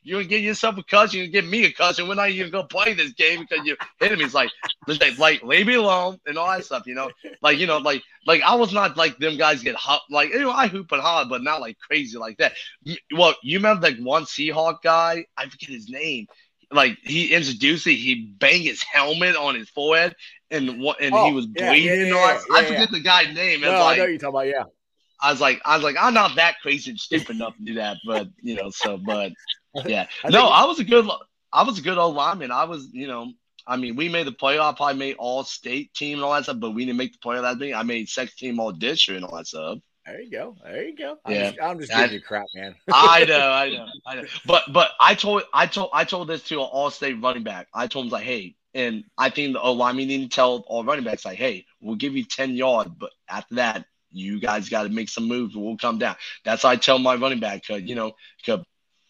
You, 0.09 0.17
you're 0.17 0.23
gonna 0.23 0.29
get 0.29 0.41
yourself 0.41 0.77
a 0.77 0.83
cushion, 0.83 1.21
you 1.21 1.27
give 1.29 1.45
me 1.45 1.65
a 1.65 1.71
cushion. 1.71 2.07
We're 2.07 2.15
not 2.15 2.29
even 2.29 2.51
gonna 2.51 2.67
play 2.67 2.93
this 2.93 3.13
game 3.13 3.41
because 3.41 3.65
you 3.65 3.77
hit 3.99 4.11
him. 4.11 4.19
He's 4.19 4.33
like, 4.33 4.49
like, 4.87 5.17
like, 5.17 5.43
leave 5.43 5.67
me 5.67 5.75
alone 5.75 6.19
and 6.25 6.37
all 6.37 6.49
that 6.51 6.65
stuff. 6.65 6.83
You 6.87 6.95
know, 6.95 7.11
like 7.41 7.57
you 7.59 7.67
know, 7.67 7.77
like 7.77 8.03
like 8.25 8.41
I 8.43 8.55
was 8.55 8.73
not 8.73 8.97
like 8.97 9.17
them 9.19 9.37
guys 9.37 9.63
get 9.63 9.75
hot. 9.75 10.01
Like 10.09 10.29
you 10.33 10.39
know, 10.41 10.51
I 10.51 10.67
hoop 10.67 10.91
and 10.91 11.01
hard, 11.01 11.29
but 11.29 11.43
not 11.43 11.61
like 11.61 11.77
crazy 11.79 12.17
like 12.17 12.37
that. 12.37 12.53
Well, 13.15 13.35
you 13.43 13.59
remember 13.59 13.87
like 13.87 13.97
one 13.99 14.25
Seahawk 14.25 14.81
guy? 14.83 15.25
I 15.37 15.47
forget 15.47 15.69
his 15.69 15.89
name 15.89 16.27
like 16.71 16.97
he 17.03 17.33
introduced 17.33 17.87
it, 17.87 17.95
he 17.95 18.35
banged 18.39 18.63
his 18.65 18.83
helmet 18.83 19.35
on 19.35 19.55
his 19.55 19.69
forehead, 19.69 20.15
and 20.51 20.79
what 20.79 21.01
and 21.01 21.13
Oh, 21.13 21.27
he 21.27 21.33
was 21.33 21.47
yeah, 21.55 21.71
bleeding. 21.71 21.87
yeah, 21.87 21.93
and 22.01 22.09
yeah, 22.09 22.15
all 22.15 22.27
yeah, 22.33 22.39
I 22.51 22.59
yeah, 22.61 22.67
forget 22.67 22.91
the 22.91 22.99
guy's 22.99 23.35
name. 23.35 23.61
No, 23.61 23.71
It's 23.71 23.81
I 23.81 23.95
know 23.95 24.03
what 24.03 24.09
you're 24.09 24.17
talking 24.19 24.29
about. 24.35 24.47
Yeah. 24.47 24.63
I 25.21 25.31
was 25.31 25.41
like 25.41 25.61
I 25.65 25.75
was 25.75 25.83
like 25.83 25.95
I'm 25.99 26.13
not 26.13 26.35
that 26.35 26.55
crazy 26.61 26.91
and 26.91 26.99
stupid 26.99 27.35
enough 27.35 27.55
to 27.57 27.63
do 27.63 27.73
that, 27.75 27.97
but 28.05 28.27
you 28.41 28.55
know. 28.55 28.69
So, 28.69 28.97
but 28.97 29.33
yeah, 29.85 30.07
I 30.23 30.29
no, 30.29 30.47
I 30.47 30.65
was 30.65 30.79
a 30.79 30.83
good 30.83 31.07
I 31.51 31.63
was 31.63 31.79
a 31.79 31.81
good 31.81 31.97
old 31.97 32.15
lineman. 32.15 32.51
I 32.51 32.65
was 32.65 32.87
you 32.91 33.07
know. 33.07 33.33
I 33.67 33.75
mean, 33.75 33.95
we 33.95 34.09
made 34.09 34.25
the 34.25 34.31
playoff. 34.31 34.77
I 34.81 34.93
made 34.93 35.17
all 35.19 35.43
state 35.43 35.93
team 35.93 36.17
and 36.17 36.23
all 36.25 36.33
that 36.33 36.43
stuff, 36.43 36.59
but 36.59 36.71
we 36.71 36.85
didn't 36.85 36.97
make 36.97 37.11
the 37.11 37.19
playoff. 37.19 37.43
That 37.43 37.59
thing, 37.59 37.75
I 37.75 37.83
made 37.83 38.09
second 38.09 38.33
team 38.35 38.59
all 38.59 38.71
district 38.71 39.17
and 39.17 39.25
all 39.25 39.37
that 39.37 39.45
stuff. 39.45 39.77
There 40.07 40.19
you 40.21 40.31
go. 40.31 40.55
There 40.63 40.83
you 40.87 40.95
go. 40.95 41.17
I'm 41.23 41.33
Yeah. 41.33 41.49
just, 41.51 41.61
I'm 41.61 41.79
just 41.79 41.93
I- 41.93 42.01
giving 42.01 42.13
you 42.15 42.21
crap, 42.21 42.47
man. 42.55 42.73
I 42.91 43.25
know, 43.25 43.51
I 43.51 43.69
know, 43.69 43.85
I 44.07 44.15
know. 44.15 44.23
But 44.47 44.63
but 44.73 44.91
I 44.99 45.13
told 45.13 45.43
I 45.53 45.67
told 45.67 45.91
I 45.93 46.03
told 46.03 46.29
this 46.29 46.41
to 46.45 46.55
an 46.55 46.61
all 46.71 46.89
state 46.89 47.21
running 47.21 47.43
back. 47.43 47.67
I 47.71 47.85
told 47.85 48.05
him 48.05 48.11
like, 48.11 48.23
hey, 48.23 48.55
and 48.73 49.03
I 49.19 49.29
think 49.29 49.53
the 49.53 49.61
O 49.61 49.73
lineman 49.73 50.07
didn't 50.07 50.31
tell 50.31 50.63
all 50.65 50.83
running 50.83 51.03
backs 51.05 51.25
like, 51.25 51.37
hey, 51.37 51.65
we'll 51.79 51.95
give 51.95 52.15
you 52.15 52.23
10 52.25 52.55
yards, 52.55 52.89
but 52.97 53.11
after 53.29 53.55
that, 53.55 53.85
you 54.11 54.39
guys 54.39 54.69
got 54.69 54.83
to 54.83 54.89
make 54.89 55.09
some 55.09 55.27
moves. 55.27 55.55
We'll 55.55 55.77
come 55.77 55.99
down. 55.99 56.15
That's 56.43 56.63
how 56.63 56.69
I 56.69 56.75
tell 56.77 56.97
my 56.97 57.15
running 57.15 57.39
back, 57.39 57.67
cause 57.67 57.81
you 57.83 57.93
know, 57.93 58.13
cause 58.45 58.63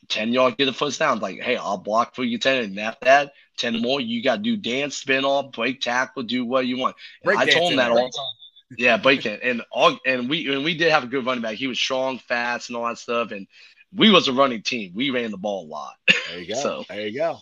10 0.10 0.34
yard, 0.34 0.57
get 0.57 0.68
a 0.68 0.74
first 0.74 0.99
down. 0.99 1.20
Like, 1.20 1.39
hey, 1.39 1.55
I'll 1.55 1.78
block 1.78 2.16
for 2.16 2.24
you 2.24 2.38
10 2.38 2.64
and 2.64 2.80
after 2.80 3.05
that, 3.05 3.32
10 3.57 3.82
more. 3.82 4.01
You 4.01 4.24
got 4.24 4.38
to 4.38 4.41
do 4.41 4.57
dance, 4.57 4.97
spin 4.97 5.24
off, 5.26 5.51
break 5.51 5.82
tackle, 5.82 6.24
do 6.24 6.45
what 6.45 6.66
you 6.66 6.78
want. 6.78 6.95
I 7.26 7.45
told 7.45 7.72
him 7.72 7.78
that 7.78 7.91
all 7.91 7.97
the 7.97 8.01
time. 8.16 8.78
Yeah, 8.78 8.97
break 8.97 9.26
it. 9.26 9.39
And 9.41 9.64
all 9.72 9.97
and 10.05 10.30
we 10.30 10.53
and 10.53 10.64
we 10.64 10.78
did 10.78 10.91
have 10.91 11.03
a 11.03 11.07
good 11.07 11.26
running 11.26 11.41
back. 11.41 11.55
He 11.55 11.66
was 11.68 11.80
strong, 11.80 12.20
fast, 12.20 12.70
and 12.70 12.78
all 12.78 12.88
that 12.88 12.99
stuff. 12.99 13.32
And 13.32 13.47
we 13.95 14.12
was 14.12 14.28
a 14.28 14.34
running 14.34 14.62
team. 14.62 14.91
We 14.93 15.10
ran 15.10 15.32
the 15.32 15.38
ball 15.38 15.66
a 15.66 15.68
lot. 15.68 15.93
There 16.30 16.39
you 16.39 16.47
go. 16.53 16.62
So- 16.62 16.86
there 16.89 17.07
you 17.07 17.18
go. 17.18 17.39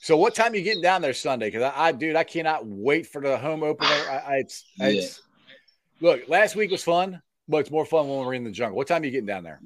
So 0.00 0.16
what 0.16 0.34
time 0.34 0.54
you 0.54 0.62
getting 0.62 0.80
down 0.80 1.02
there 1.02 1.12
Sunday? 1.12 1.48
Because 1.48 1.72
I, 1.74 1.88
I, 1.88 1.92
dude, 1.92 2.14
I 2.14 2.22
cannot 2.22 2.64
wait 2.64 3.08
for 3.08 3.20
the 3.20 3.36
home 3.36 3.64
opener. 3.64 3.88
I, 3.88 4.22
I 4.26 4.36
it's, 4.36 4.64
it's 4.78 5.20
look. 6.00 6.28
Last 6.28 6.54
week 6.54 6.70
was 6.70 6.84
fun, 6.84 7.20
but 7.48 7.58
it's 7.58 7.70
more 7.70 7.84
fun 7.84 8.08
when 8.08 8.20
we're 8.24 8.34
in 8.34 8.44
the 8.44 8.50
jungle. 8.50 8.76
What 8.76 8.86
time 8.86 9.02
are 9.02 9.04
you 9.04 9.10
getting 9.10 9.26
down 9.26 9.42
there? 9.42 9.60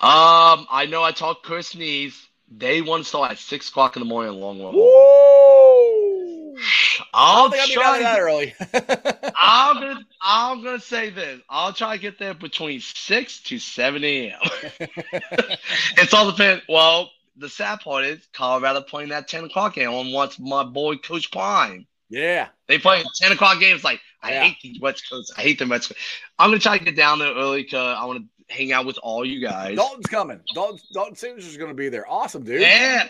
Um, 0.00 0.66
I 0.70 0.86
know 0.88 1.02
I 1.02 1.12
talked 1.12 1.42
Chris 1.44 1.74
Nees. 1.74 2.28
They 2.50 2.80
want 2.82 3.02
to 3.04 3.08
start 3.08 3.32
at 3.32 3.38
six 3.38 3.68
o'clock 3.68 3.96
in 3.96 4.00
the 4.00 4.06
morning 4.06 4.34
in 4.34 4.40
Longworth. 4.40 4.76
Woo! 4.76 6.66
I 7.24 7.34
I'll 7.34 7.48
don't 7.48 7.50
think 7.50 7.62
I'll 7.62 7.68
be 7.68 7.76
down 7.78 7.98
try. 7.98 8.00
that 8.00 8.20
early. 8.20 8.54
I'm 9.34 9.80
gonna 9.80 10.00
I'm 10.20 10.62
gonna 10.64 10.80
say 10.80 11.10
this. 11.10 11.40
I'll 11.48 11.72
try 11.72 11.96
to 11.96 12.02
get 12.02 12.18
there 12.18 12.34
between 12.34 12.80
six 12.80 13.42
to 13.44 13.58
seven 13.58 14.04
a.m. 14.04 14.38
it's 15.96 16.14
all 16.14 16.30
depends. 16.30 16.64
Well, 16.68 17.10
the 17.36 17.48
sad 17.48 17.80
part 17.80 18.04
is 18.04 18.26
Colorado 18.32 18.82
playing 18.82 19.10
that 19.10 19.28
ten 19.28 19.44
o'clock 19.44 19.74
game 19.74 19.90
on 19.90 20.12
what's 20.12 20.38
my 20.38 20.64
boy 20.64 20.96
Coach 20.96 21.30
Prime. 21.30 21.86
yeah. 22.08 22.48
They 22.66 22.78
play 22.78 23.02
10 23.20 23.32
o'clock 23.32 23.60
games. 23.60 23.82
Like, 23.84 24.00
I 24.22 24.32
Yeah. 24.32 24.42
hate 24.44 24.56
the 24.62 24.78
West 24.80 25.08
Coast. 25.10 25.32
I 25.38 25.42
hate 25.42 25.58
the 25.58 25.66
West 25.66 25.88
Coast. 25.88 26.00
I'm 26.38 26.50
going 26.50 26.58
to 26.58 26.62
try 26.62 26.76
to 26.78 26.84
get 26.84 26.96
down 26.96 27.18
there 27.18 27.34
early 27.34 27.62
because 27.62 27.96
I 27.98 28.04
want 28.04 28.20
to 28.20 28.37
hang 28.48 28.72
out 28.72 28.86
with 28.86 28.98
all 29.02 29.24
you 29.24 29.40
guys. 29.40 29.76
Dalton's 29.76 30.06
coming. 30.06 30.40
Dalton, 30.54 30.78
Dalton 30.92 31.16
Sanders 31.16 31.46
is 31.46 31.56
going 31.56 31.70
to 31.70 31.74
be 31.74 31.88
there. 31.88 32.08
Awesome, 32.08 32.44
dude. 32.44 32.60
Yeah. 32.60 33.08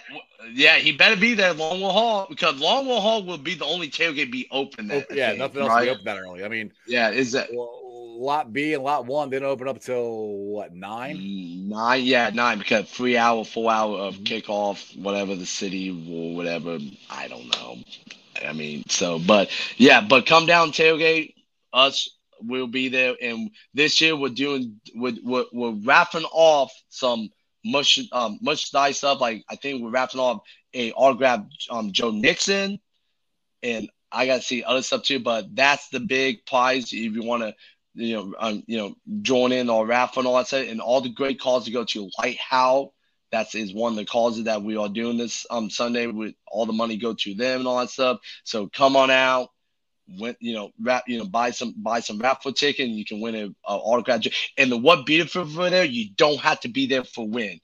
Yeah, 0.52 0.76
he 0.76 0.92
better 0.92 1.16
be 1.16 1.34
there, 1.34 1.52
Longworth 1.52 1.92
Hall, 1.92 2.26
because 2.28 2.58
Longworth 2.60 3.02
Hall 3.02 3.24
will 3.24 3.38
be 3.38 3.54
the 3.54 3.64
only 3.64 3.88
tailgate 3.90 4.30
be 4.30 4.46
open. 4.50 4.90
Oh, 4.90 5.02
yeah, 5.10 5.32
day, 5.32 5.38
nothing 5.38 5.60
else 5.62 5.68
right? 5.68 5.80
will 5.80 5.84
be 5.86 5.90
open 5.90 6.04
that 6.04 6.18
early. 6.18 6.44
I 6.44 6.48
mean, 6.48 6.72
Yeah, 6.86 7.10
is 7.10 7.32
that 7.32 7.48
well, 7.52 8.20
lot 8.20 8.52
B 8.52 8.72
and 8.74 8.82
lot 8.82 9.06
one 9.06 9.30
didn't 9.30 9.48
open 9.48 9.68
up 9.68 9.76
until 9.76 10.26
what 10.52 10.74
nine? 10.74 11.68
nine? 11.68 12.02
Yeah, 12.04 12.30
nine, 12.30 12.58
because 12.58 12.88
three 12.90 13.16
hour, 13.16 13.44
four 13.44 13.70
hour 13.70 13.98
of 13.98 14.14
Mm-hmm. 14.14 14.24
kickoff, 14.24 14.96
whatever 14.96 15.34
the 15.34 15.46
city 15.46 15.90
or 15.90 16.34
whatever. 16.36 16.78
I 17.10 17.28
don't 17.28 17.48
know. 17.54 17.78
I 18.46 18.52
mean, 18.52 18.84
so, 18.88 19.18
but 19.18 19.50
yeah, 19.76 20.00
but 20.00 20.26
come 20.26 20.46
down 20.46 20.70
tailgate. 20.72 21.34
Us 21.72 22.08
will 22.40 22.66
be 22.66 22.88
there, 22.88 23.16
and 23.20 23.50
this 23.74 24.00
year 24.00 24.16
we're 24.16 24.28
doing 24.30 24.80
we're 24.94 25.16
we're, 25.22 25.44
we're 25.52 25.80
wrapping 25.84 26.24
off 26.32 26.72
some 26.88 27.30
mush 27.64 27.98
um 28.12 28.38
much 28.42 28.72
nice 28.72 28.98
stuff. 28.98 29.20
Like 29.20 29.44
I 29.48 29.56
think 29.56 29.82
we're 29.82 29.90
wrapping 29.90 30.20
off 30.20 30.42
a 30.74 30.92
autograph 30.92 31.44
um 31.70 31.92
Joe 31.92 32.12
Mixon, 32.12 32.78
and 33.62 33.88
I 34.10 34.26
got 34.26 34.36
to 34.36 34.42
see 34.42 34.64
other 34.64 34.82
stuff 34.82 35.02
too. 35.02 35.20
But 35.20 35.54
that's 35.54 35.88
the 35.88 36.00
big 36.00 36.46
prize 36.46 36.92
if 36.92 36.94
you 36.94 37.22
want 37.22 37.42
to. 37.42 37.54
You 37.94 38.16
know, 38.16 38.34
um, 38.38 38.62
you 38.68 38.78
know, 38.78 38.94
join 39.22 39.50
in 39.50 39.68
or 39.68 39.84
raffle 39.84 40.20
and 40.20 40.28
all 40.28 40.36
that 40.36 40.46
stuff, 40.46 40.66
and 40.68 40.80
all 40.80 41.00
the 41.00 41.08
great 41.08 41.40
calls 41.40 41.64
to 41.64 41.72
go 41.72 41.84
to 41.84 42.10
Lighthouse. 42.18 42.90
That 43.32 43.54
is 43.54 43.70
is 43.70 43.74
one 43.74 43.92
of 43.92 43.96
the 43.96 44.04
causes 44.06 44.44
that 44.44 44.62
we 44.62 44.76
are 44.76 44.88
doing 44.88 45.18
this 45.18 45.46
um 45.50 45.68
Sunday. 45.68 46.06
With 46.06 46.34
all 46.46 46.66
the 46.66 46.72
money 46.72 46.96
go 46.96 47.14
to 47.14 47.34
them 47.34 47.60
and 47.60 47.68
all 47.68 47.80
that 47.80 47.90
stuff. 47.90 48.20
So 48.44 48.68
come 48.68 48.96
on 48.96 49.10
out, 49.10 49.48
win, 50.18 50.36
you 50.40 50.54
know, 50.54 50.70
rap, 50.80 51.04
you 51.06 51.18
know, 51.18 51.24
buy 51.26 51.50
some 51.50 51.74
buy 51.76 52.00
some 52.00 52.18
raffle 52.18 52.52
ticket, 52.52 52.86
and 52.88 52.96
you 52.96 53.04
can 53.04 53.20
win 53.20 53.34
an 53.34 53.54
a 53.66 53.72
autograph. 53.72 54.22
And 54.56 54.70
the 54.72 54.76
what 54.76 55.06
beautiful 55.06 55.44
for 55.46 55.70
there, 55.70 55.84
you 55.84 56.10
don't 56.16 56.40
have 56.40 56.60
to 56.60 56.68
be 56.68 56.86
there 56.86 57.04
for 57.04 57.26
win. 57.28 57.60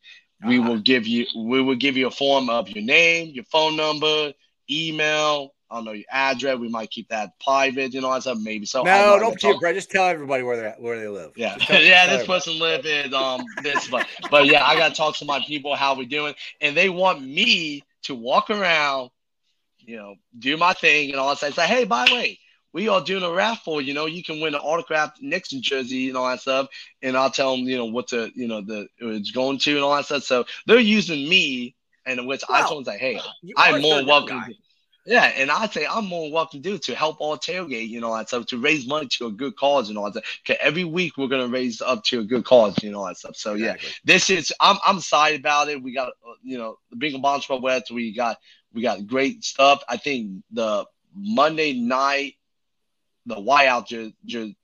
We 0.47 0.59
Ah. 0.59 0.63
will 0.69 0.79
give 0.79 1.07
you 1.07 1.27
we 1.37 1.63
will 1.63 1.77
give 1.77 1.97
you 1.97 2.07
a 2.09 2.11
form 2.11 2.51
of 2.51 2.69
your 2.69 2.85
name, 2.85 3.29
your 3.35 3.45
phone 3.45 3.77
number, 3.77 4.33
email. 4.71 5.55
I 5.71 5.77
don't 5.77 5.87
know 5.87 5.93
your 5.93 6.05
address. 6.11 6.59
We 6.59 6.69
might 6.69 6.91
keep 6.91 7.09
that 7.09 7.31
private, 7.43 7.95
you 7.95 8.01
know, 8.01 8.19
stuff. 8.21 8.39
Maybe 8.41 8.67
so. 8.67 8.83
No, 8.83 9.19
don't 9.19 9.31
keep 9.39 9.53
talked- 9.61 9.75
Just 9.75 9.91
tell 9.91 10.07
everybody 10.07 10.43
where 10.43 10.57
they 10.57 10.75
where 10.79 10.99
they 11.01 11.09
live. 11.09 11.33
yeah, 11.37 11.57
tell- 11.57 11.83
yeah. 11.83 12.07
tell 12.07 12.19
This 12.19 12.27
person 12.27 12.59
live 12.59 12.85
in 12.87 13.13
um 13.15 13.45
this, 13.63 13.89
but 13.89 14.07
but 14.31 14.47
yeah, 14.47 14.65
I 14.65 14.77
gotta 14.77 14.95
talk 14.95 15.17
to 15.19 15.25
my 15.25 15.41
people 15.41 15.75
how 15.75 15.95
we 15.95 16.05
doing, 16.07 16.35
and 16.61 16.77
they 16.77 16.91
want 16.91 17.23
me 17.23 17.83
to 18.03 18.15
walk 18.15 18.51
around, 18.51 19.11
you 19.87 19.97
know, 19.97 20.17
do 20.39 20.57
my 20.57 20.73
thing 20.73 21.11
and 21.11 21.19
all 21.19 21.31
that 21.31 21.39
stuff. 21.39 21.55
Say, 21.55 21.67
hey, 21.67 21.85
by 21.85 22.07
the 22.07 22.15
way, 22.15 22.39
we 22.73 22.89
are 22.89 23.01
doing 23.03 23.23
a 23.23 23.31
raffle. 23.31 23.81
You 23.81 23.95
know, 23.95 24.07
you 24.07 24.23
can 24.23 24.41
win 24.41 24.55
an 24.55 24.61
autographed 24.61 25.23
Mixon 25.23 25.63
jersey 25.63 26.09
and 26.09 26.17
all 26.17 26.29
that 26.29 26.41
stuff, 26.41 26.69
and 27.03 27.17
I'll 27.17 27.31
tell 27.31 27.57
them, 27.57 27.67
you 27.67 27.77
know, 27.77 27.87
what 27.87 28.09
to, 28.09 28.31
you 28.35 28.49
know 28.49 28.61
the 28.63 28.89
it's 28.99 29.31
going 29.31 29.59
to 29.61 29.75
and 29.75 29.85
all 29.85 29.95
that 29.97 30.07
stuff. 30.07 30.25
So 30.25 30.45
they're 30.67 30.79
using 30.79 31.29
me, 31.29 31.77
and 32.07 32.27
which 32.27 32.43
I 32.51 32.63
told 32.63 32.85
them, 32.85 32.95
say, 32.95 32.99
hey, 32.99 33.21
I'm 33.57 33.81
more 33.81 34.05
welcome. 34.05 34.39
guy. 34.39 34.55
Yeah, 35.07 35.25
and 35.37 35.51
I 35.51 35.67
say 35.67 35.87
I'm 35.87 36.07
more 36.07 36.33
welcome 36.33 36.63
to 36.63 36.71
do 36.71 36.79
to 36.79 36.95
help 36.95 37.21
all 37.21 37.37
tailgate, 37.37 37.89
you 37.89 38.01
know, 38.01 38.17
that 38.17 38.29
stuff 38.29 38.47
to 38.47 38.59
raise 38.59 38.87
money 38.87 39.07
to 39.19 39.27
a 39.27 39.31
good 39.31 39.55
cause 39.55 39.91
and 39.91 39.99
all 39.99 40.11
that. 40.11 40.25
Cause 40.47 40.57
every 40.61 40.85
week 40.85 41.19
we're 41.19 41.29
gonna 41.29 41.47
raise 41.47 41.83
up 41.83 42.03
to 42.05 42.21
a 42.21 42.25
good 42.25 42.47
cause, 42.47 42.75
you 42.83 42.91
know, 42.91 43.01
all 43.01 43.07
that 43.09 43.19
stuff. 43.19 43.37
So 43.37 43.53
yeah, 43.53 43.75
Exactly. 43.75 43.91
this 44.05 44.31
is 44.31 44.53
I'm 44.61 44.79
I'm 44.85 44.97
excited 44.97 45.41
about 45.41 45.69
it. 45.69 45.83
We 45.83 45.93
got 45.93 46.09
uh, 46.09 46.35
you 46.43 46.57
know 46.57 46.79
the 46.89 46.97
Bingo 46.97 47.19
Bomb 47.19 47.43
Squad 47.43 47.63
West. 47.63 47.91
We 47.91 48.15
got 48.15 48.39
we 48.75 48.83
got 48.83 49.07
great 49.07 49.45
stuff. 49.45 49.83
I 49.89 49.97
think 49.97 50.43
the 50.51 50.85
Monday 51.15 51.73
night, 51.75 52.35
the 53.27 53.41
Y 53.41 53.67
out, 53.67 53.89
the 53.89 54.13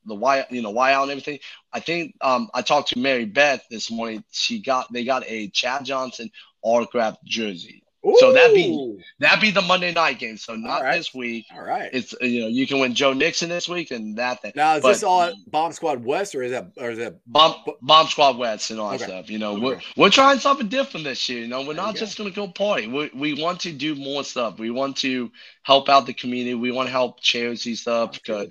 Y 0.04 0.46
you 0.50 0.62
know 0.62 0.70
Y 0.70 0.92
out 0.92 1.02
and 1.04 1.12
everything. 1.12 1.38
I 1.72 1.80
think 1.80 2.14
um 2.20 2.50
I 2.52 2.62
talked 2.62 2.90
to 2.90 2.98
Mary 2.98 3.24
Beth 3.24 3.64
this 3.70 3.90
morning. 3.90 4.24
She 4.30 4.61
got 4.61 4.92
they 4.92 5.04
got 5.04 5.24
a 5.26 5.48
Chad 5.48 5.84
Johnson 5.84 6.30
autographed 6.62 7.24
jersey. 7.24 7.82
So 8.18 8.32
that'd 8.32 8.55
be- 8.55 8.96
That'd 9.18 9.40
be 9.42 9.51
the 9.51 9.61
Monday 9.61 9.92
night 9.92 10.18
game. 10.18 10.38
So 10.38 10.55
not 10.55 10.82
right. 10.82 10.96
this 10.96 11.12
week. 11.14 11.46
all 11.55 11.61
right. 11.62 11.90
It's 11.92 12.14
you 12.22 12.40
know 12.40 12.46
you 12.48 12.66
can 12.66 12.80
win 12.80 12.94
Joe 12.94 13.12
Mixon 13.12 13.51
this 13.51 13.68
week 13.68 13.90
and 13.90 14.16
that 14.16 14.40
thing. 14.40 14.53
Now 14.57 14.76
is 14.76 14.82
but- 14.82 14.92
this 14.92 15.03
all 15.03 15.22
at 15.22 15.34
Bomb 15.46 15.72
Squad 15.72 16.03
West 16.05 16.34
or 16.34 16.42
is 16.42 16.53
that 16.53 16.72
or 16.78 16.90
is 16.92 16.98
that 16.98 17.16
Bomb, 17.26 17.55
Bomb 17.82 18.07
Squad 18.07 18.38
West 18.38 18.70
and 18.70 18.80
all 18.80 18.90
that 18.90 19.01
stuff. 19.01 19.28
You 19.28 19.38
know, 19.38 19.53
Okay. 19.53 19.61
we're 19.64 19.80
we're 19.96 20.11
trying 20.11 20.38
something 20.38 20.68
different 20.68 21.05
this 21.05 21.28
year. 21.28 21.40
You 21.42 21.48
know, 21.48 21.61
we're 21.61 21.74
There 21.74 21.84
not 21.84 21.96
just 21.96 22.16
gonna 22.16 22.30
go 22.30 22.48
party. 22.48 22.86
We 22.86 23.11
we 23.14 23.34
want 23.42 23.61
to 23.61 23.72
do 23.72 23.94
more 23.94 24.24
stuff. 24.24 24.59
We 24.59 24.70
want 24.70 24.96
to 24.98 25.30
help 25.62 25.88
out 25.90 26.07
the 26.07 26.14
community. 26.14 26.55
We 26.55 26.72
want 26.72 26.86
to 26.86 26.92
help 26.92 27.20
charity 27.20 27.74
stuff 27.74 28.12
because 28.12 28.48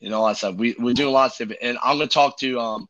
you 0.00 0.08
know, 0.10 0.20
all 0.22 0.28
that 0.28 0.36
stuff. 0.38 0.54
We 0.56 0.74
we're 0.78 0.94
doing 0.94 1.12
lots 1.12 1.40
of 1.40 1.50
it. 1.52 1.58
And 1.60 1.76
I'm 1.82 1.98
gonna 1.98 2.06
talk 2.08 2.38
to 2.38 2.58
um 2.60 2.88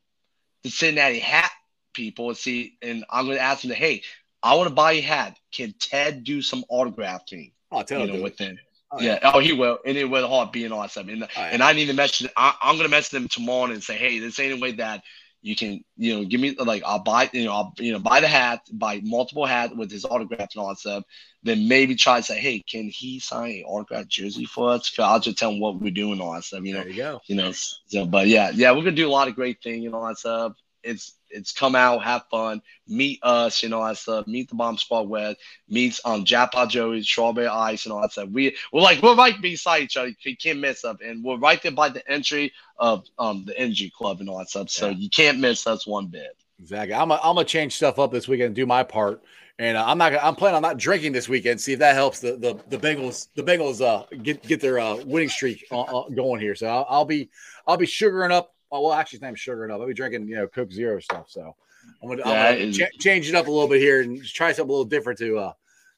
the 0.63 0.71
Cincinnati 0.71 1.19
hat 1.19 1.51
people 1.95 2.29
and 2.29 2.37
see, 2.37 2.77
and 2.83 3.05
I'm 3.11 3.27
gonna 3.27 3.39
ask 3.39 3.63
them, 3.63 3.71
to, 3.71 3.75
hey, 3.77 4.03
I 4.47 4.55
want 4.55 4.69
to 4.69 4.75
buy 4.75 4.93
a 4.93 5.01
hat. 5.01 5.39
Can 5.53 5.75
Ted 5.79 6.25
do 6.25 6.41
some 6.43 6.65
autographing? 6.71 7.53
oh 7.73 7.83
tell 7.83 8.01
You 8.01 8.07
know, 8.07 8.17
to 8.17 8.23
with 8.23 8.37
do 8.37 8.57
Oh, 8.93 9.01
yeah. 9.01 9.19
Oh, 9.23 9.41
he 9.41 9.53
will, 9.53 9.79
and 9.85 9.97
it 9.97 10.05
will 10.05 10.29
hard 10.29 10.53
being 10.53 10.69
stuff. 10.89 11.09
And, 11.09 11.25
Oh, 11.25 11.27
yeah. 11.37 11.51
and 11.53 11.63
I 11.63 11.73
need 11.73 11.87
to 11.87 11.93
message. 11.93 12.29
I, 12.37 12.55
I'm 12.63 12.77
gonna 12.77 12.89
message 12.89 13.11
them 13.11 13.29
tomorrow 13.29 13.71
and 13.71 13.83
say, 13.83 13.97
hey, 13.97 14.21
this 14.21 14.39
ain't 14.39 14.55
a 14.55 14.61
way 14.61 14.73
that 14.73 15.03
you 15.43 15.55
can, 15.57 15.85
you 15.97 16.15
know, 16.15 16.25
give 16.25 16.41
me 16.41 16.55
like 16.55 16.83
I'll 16.85 17.03
buy, 17.03 17.29
you 17.33 17.45
know, 17.45 17.53
I'll 17.53 17.75
you 17.79 17.93
know 17.93 17.99
buy 17.99 18.21
the 18.21 18.29
hat, 18.29 18.61
buy 18.73 19.01
multiple 19.03 19.45
hat 19.45 19.77
with 19.77 19.91
his 19.91 20.05
autograph 20.05 20.49
and 20.55 20.63
all 20.63 20.69
that 20.69 20.79
stuff. 20.79 21.05
Then 21.43 21.69
maybe 21.69 21.95
try 21.95 22.19
to 22.19 22.23
say, 22.23 22.39
hey, 22.39 22.61
can 22.61 22.89
he 22.89 23.19
sign 23.21 23.51
an 23.57 23.65
autograph 23.67 24.07
jersey 24.09 24.45
for 24.45 24.71
us? 24.71 24.89
Cause 24.91 25.05
I'll 25.05 25.21
just 25.21 25.39
tell 25.39 25.51
him 25.51 25.61
what 25.61 25.81
we're 25.81 25.91
doing 25.91 26.21
all 26.21 26.33
that 26.35 26.45
stuff. 26.45 26.63
You 26.65 26.75
know, 26.75 26.81
There 26.81 26.89
you 26.89 26.97
go. 26.97 27.21
you 27.27 27.37
know. 27.37 27.53
So, 27.53 28.07
but 28.07 28.29
yeah, 28.29 28.51
yeah, 28.55 28.71
we're 28.71 28.83
gonna 28.85 28.93
do 28.93 29.09
a 29.09 29.11
lot 29.11 29.29
of 29.29 29.35
great 29.35 29.63
things 29.63 29.85
and 29.85 29.95
all 29.95 30.07
that 30.07 30.19
stuff. 30.19 30.53
It's 30.83 31.15
it's 31.37 31.53
come 31.53 31.75
out, 31.75 32.03
have 32.03 32.25
fun, 32.31 32.63
meet 32.89 33.21
us, 33.23 33.63
you 33.63 33.69
know, 33.69 33.81
all 33.81 33.89
that 33.89 33.99
stuff. 33.99 34.27
Meet 34.27 34.49
the 34.49 34.55
Bomb 34.57 34.79
Squad 34.79 35.09
West, 35.09 35.39
meets 35.69 36.01
um 36.05 36.25
Jackpot 36.25 36.71
Joey, 36.71 37.03
Strawberry 37.03 37.47
Ice, 37.47 37.85
and 37.85 37.93
all 37.93 38.01
that 38.03 38.13
stuff. 38.13 38.29
We 38.31 38.57
we're 38.73 38.83
like 38.83 39.03
we're 39.03 39.15
right 39.15 39.41
beside 39.41 39.83
each 39.83 39.97
other. 39.97 40.13
You 40.23 40.37
can't 40.37 40.59
miss 40.61 40.85
us, 40.85 40.97
and 41.05 41.23
we're 41.23 41.39
right 41.39 41.63
there 41.63 41.73
by 41.73 41.89
the 41.91 42.09
entry 42.11 42.53
of 42.79 43.05
um 43.19 43.45
the 43.47 43.59
Energy 43.59 43.91
Club 43.97 44.21
and 44.21 44.29
all 44.29 44.39
that 44.39 44.49
stuff. 44.51 44.71
So 44.71 44.89
Yeah. 44.89 44.97
you 44.97 45.11
can't 45.11 45.39
miss 45.39 45.67
us 45.67 45.87
one 45.87 46.07
bit. 46.07 46.37
Exactly. 46.59 46.95
I'm 46.95 47.13
i 47.13 47.17
I'm 47.17 47.35
gonna 47.35 47.45
change 47.45 47.75
stuff 47.77 47.99
up 47.99 48.11
this 48.13 48.27
weekend 48.29 48.47
and 48.49 48.57
do 48.57 48.67
my 48.67 48.83
part. 48.83 49.23
And 49.59 49.77
uh, 49.79 49.85
I'm 49.87 49.97
not. 49.97 50.13
I'm 50.23 50.35
planning 50.35 50.57
on 50.57 50.63
not 50.63 50.77
drinking 50.77 51.13
this 51.13 51.29
weekend. 51.29 51.61
See 51.61 51.73
if 51.73 51.79
that 51.79 51.95
helps 51.95 52.21
the 52.21 52.33
the, 52.33 52.59
the 52.69 52.77
Bengals. 52.77 53.29
The 53.35 53.43
Bengals 53.43 53.81
uh 53.81 54.05
get 54.23 54.43
get 54.43 54.61
their 54.61 54.79
uh, 54.79 54.97
winning 54.97 55.31
streak 55.31 55.65
uh, 55.71 55.81
uh, 55.83 56.09
going 56.11 56.41
here. 56.41 56.55
So 56.55 56.67
I'll, 56.67 56.87
I'll 56.89 57.05
be 57.07 57.31
I'll 57.67 57.79
be 57.79 57.87
sugaring 57.87 58.33
up. 58.33 58.53
Oh, 58.73 58.81
well, 58.83 58.93
actually, 58.93 59.17
it's 59.19 59.23
not 59.23 59.29
even 59.29 59.37
sugaring 59.37 59.71
up. 59.71 59.81
I'll 59.81 59.87
be 59.87 59.95
drinking 59.95 60.29
you 60.29 60.37
know 60.37 60.47
Coke 60.49 60.73
Zero 60.73 60.99
stuff. 61.01 61.27
So 61.31 61.55
I'm 62.03 62.09
gonna, 62.09 62.23
Yeah, 62.23 62.29
I'm 62.31 62.35
gonna 62.55 62.57
it 62.57 62.69
is- 62.71 62.77
cha- 62.79 62.87
change 62.99 63.29
it 63.29 63.35
up 63.35 63.47
a 63.47 63.51
little 63.51 63.69
bit 63.69 63.81
here 63.81 64.01
and 64.03 64.21
just 64.23 64.35
try 64.35 64.53
something 64.53 64.69
a 64.71 64.73
little 64.73 64.85
different 64.85 65.19
to 65.21 65.39
uh 65.39 65.53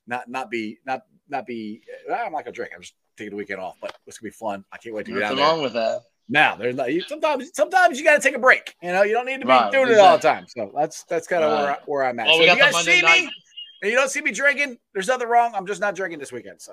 not 0.07 0.29
not 0.29 0.51
be 0.51 0.79
not 0.87 1.03
not 1.29 1.47
be. 1.47 1.83
I'm 2.13 2.33
not 2.33 2.45
gonna 2.45 2.53
drink. 2.53 2.73
I'm 2.75 2.81
just 2.83 2.95
taking 3.17 3.31
the 3.31 3.37
weekend 3.37 3.61
off, 3.61 3.77
but 3.81 3.97
it's 4.07 4.19
gonna 4.19 4.29
be 4.29 4.35
fun. 4.35 4.65
I 4.73 4.77
can't 4.79 4.95
wait 4.95 5.07
to 5.07 5.13
get 5.13 5.21
down 5.21 5.37
Nothing 5.37 5.45
wrong 5.45 5.63
with 5.63 5.73
that. 5.75 6.03
Now 6.31 6.57
there's 6.57 6.77
not 6.77 6.93
you, 6.93 7.01
sometimes 7.09 7.51
sometimes 7.55 7.99
you 7.99 8.05
got 8.05 8.17
to 8.17 8.21
take 8.21 8.37
a 8.37 8.39
break. 8.39 8.75
You 8.83 8.93
know, 8.93 9.03
you 9.03 9.13
don't 9.15 9.25
need 9.25 9.41
to 9.41 9.47
be 9.47 9.51
Right, 9.53 9.73
doing 9.73 9.89
it 9.89 9.99
all 9.99 10.19
the 10.19 10.23
time. 10.23 10.47
So 10.47 10.71
that's 10.77 11.05
that's 11.05 11.27
kind 11.27 11.43
of 11.43 11.51
where, 11.53 11.61
I, 11.61 11.69
Right. 11.71 11.79
where 11.89 12.05
I'm 12.05 12.21
at. 12.21 12.27
Well, 12.27 12.37
so 12.37 12.43
if 12.45 12.53
you 12.55 12.59
guys 12.63 12.73
Monday 12.75 12.91
see 12.97 13.03
me 13.03 13.03
night- 13.25 13.33
and 13.81 13.91
you 13.93 13.97
don't 13.97 14.11
see 14.11 14.21
me 14.21 14.31
drinking, 14.33 14.77
there's 14.93 15.07
nothing 15.09 15.27
wrong. 15.29 15.53
I'm 15.55 15.67
just 15.67 15.81
not 15.81 15.95
drinking 15.95 16.19
this 16.19 16.31
weekend. 16.33 16.61
So 16.61 16.73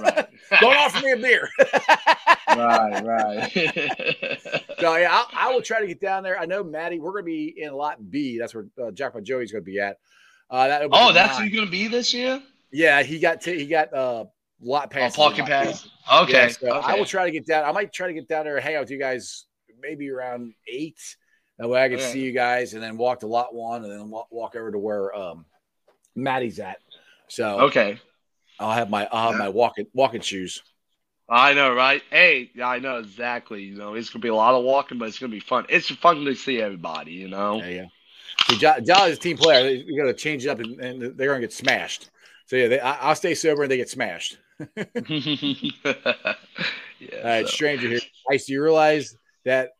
Right. 0.00 0.26
don't 0.62 0.76
offer 0.76 1.04
me 1.04 1.12
a 1.12 1.16
beer. 1.18 1.48
right, 2.56 3.04
right. 3.04 4.62
so 4.78 4.96
yeah, 4.96 5.08
I, 5.10 5.48
I 5.48 5.52
will 5.54 5.62
try 5.62 5.80
to 5.80 5.86
get 5.86 6.00
down 6.00 6.22
there. 6.22 6.38
I 6.38 6.46
know 6.46 6.62
Maddie, 6.64 6.98
we're 6.98 7.12
going 7.12 7.24
to 7.24 7.26
be 7.26 7.54
in 7.62 7.72
lot 7.72 8.10
B. 8.10 8.38
That's 8.38 8.54
where 8.54 8.66
uh, 8.82 8.90
Jackpot 8.90 9.22
Joey's 9.24 9.52
going 9.52 9.64
to 9.64 9.70
be 9.70 9.78
at. 9.80 9.98
Uh, 10.50 10.68
that 10.68 10.88
Oh, 10.92 11.12
that's 11.12 11.38
nine. 11.38 11.50
who 11.50 11.56
gonna 11.56 11.70
be 11.70 11.88
this 11.88 12.14
year? 12.14 12.40
yeah. 12.72 13.02
He 13.02 13.18
got 13.18 13.40
t- 13.40 13.58
he 13.58 13.66
got 13.66 13.92
uh 13.92 14.26
lot 14.60 14.84
Oh, 14.84 14.88
pass. 14.88 15.16
parking 15.16 15.44
pass. 15.44 15.88
Okay. 16.12 16.32
Yeah, 16.32 16.48
so 16.48 16.68
I 16.68 16.94
will 16.94 17.04
try 17.04 17.24
to 17.24 17.32
get 17.32 17.46
down. 17.46 17.64
I 17.64 17.72
might 17.72 17.92
try 17.92 18.06
to 18.06 18.12
get 18.14 18.28
down 18.28 18.44
there 18.44 18.54
and 18.56 18.64
hang 18.64 18.76
out 18.76 18.80
with 18.82 18.90
you 18.92 18.98
guys 18.98 19.46
maybe 19.80 20.08
around 20.08 20.54
eight. 20.68 20.98
That 21.58 21.68
way 21.68 21.82
I 21.82 21.88
can 21.88 21.98
Okay. 21.98 22.06
see 22.06 22.20
you 22.20 22.32
guys 22.32 22.74
and 22.74 22.82
then 22.82 22.96
walk 22.96 23.20
to 23.20 23.26
lot 23.26 23.54
one 23.54 23.82
and 23.82 23.92
then 23.92 24.08
walk, 24.08 24.28
walk 24.30 24.54
over 24.54 24.70
to 24.70 24.78
where 24.78 25.12
um 25.16 25.46
Maddie's 26.14 26.60
at. 26.60 26.78
So 27.28 27.60
Okay. 27.62 27.98
I'll 28.60 28.72
have 28.72 28.88
my 28.88 29.08
I'll 29.10 29.30
have 29.32 29.38
my 29.38 29.48
walking 29.48 29.86
walking 29.94 30.20
shoes. 30.20 30.62
I 31.28 31.54
know, 31.54 31.74
right? 31.74 32.02
Hey, 32.10 32.50
yeah, 32.54 32.68
I 32.68 32.78
know 32.78 32.98
exactly. 32.98 33.62
You 33.62 33.76
know, 33.76 33.94
it's 33.94 34.10
gonna 34.10 34.22
be 34.22 34.28
a 34.28 34.34
lot 34.34 34.54
of 34.54 34.64
walking, 34.64 34.98
but 34.98 35.08
it's 35.08 35.18
gonna 35.18 35.30
be 35.32 35.40
fun. 35.40 35.66
It's 35.68 35.88
fun 35.90 36.24
to 36.24 36.34
see 36.34 36.60
everybody. 36.62 37.12
You 37.12 37.28
know. 37.28 37.56
Yeah, 37.62 37.68
yeah. 37.68 37.86
John, 38.58 38.84
John 38.84 39.08
is 39.10 39.16
a 39.18 39.20
team 39.20 39.36
player. 39.36 39.68
You 39.70 40.00
got 40.00 40.06
to 40.06 40.14
change 40.14 40.46
it 40.46 40.50
up, 40.50 40.60
and, 40.60 40.80
and 40.80 41.16
they're 41.18 41.34
to 41.34 41.40
get 41.40 41.52
smashed. 41.52 42.10
So 42.46 42.54
yeah, 42.56 42.68
they, 42.68 42.80
I, 42.80 42.92
I'll 43.08 43.14
stay 43.16 43.34
sober, 43.34 43.62
and 43.62 43.70
they 43.70 43.76
get 43.76 43.88
smashed. 43.88 44.38
yeah. 44.76 44.84
All 47.12 47.24
right, 47.24 47.46
so- 47.46 47.52
stranger 47.52 47.88
here. 47.88 48.00
Ice, 48.30 48.46
do 48.46 48.52
you 48.52 48.62
realize 48.62 49.16
that 49.44 49.70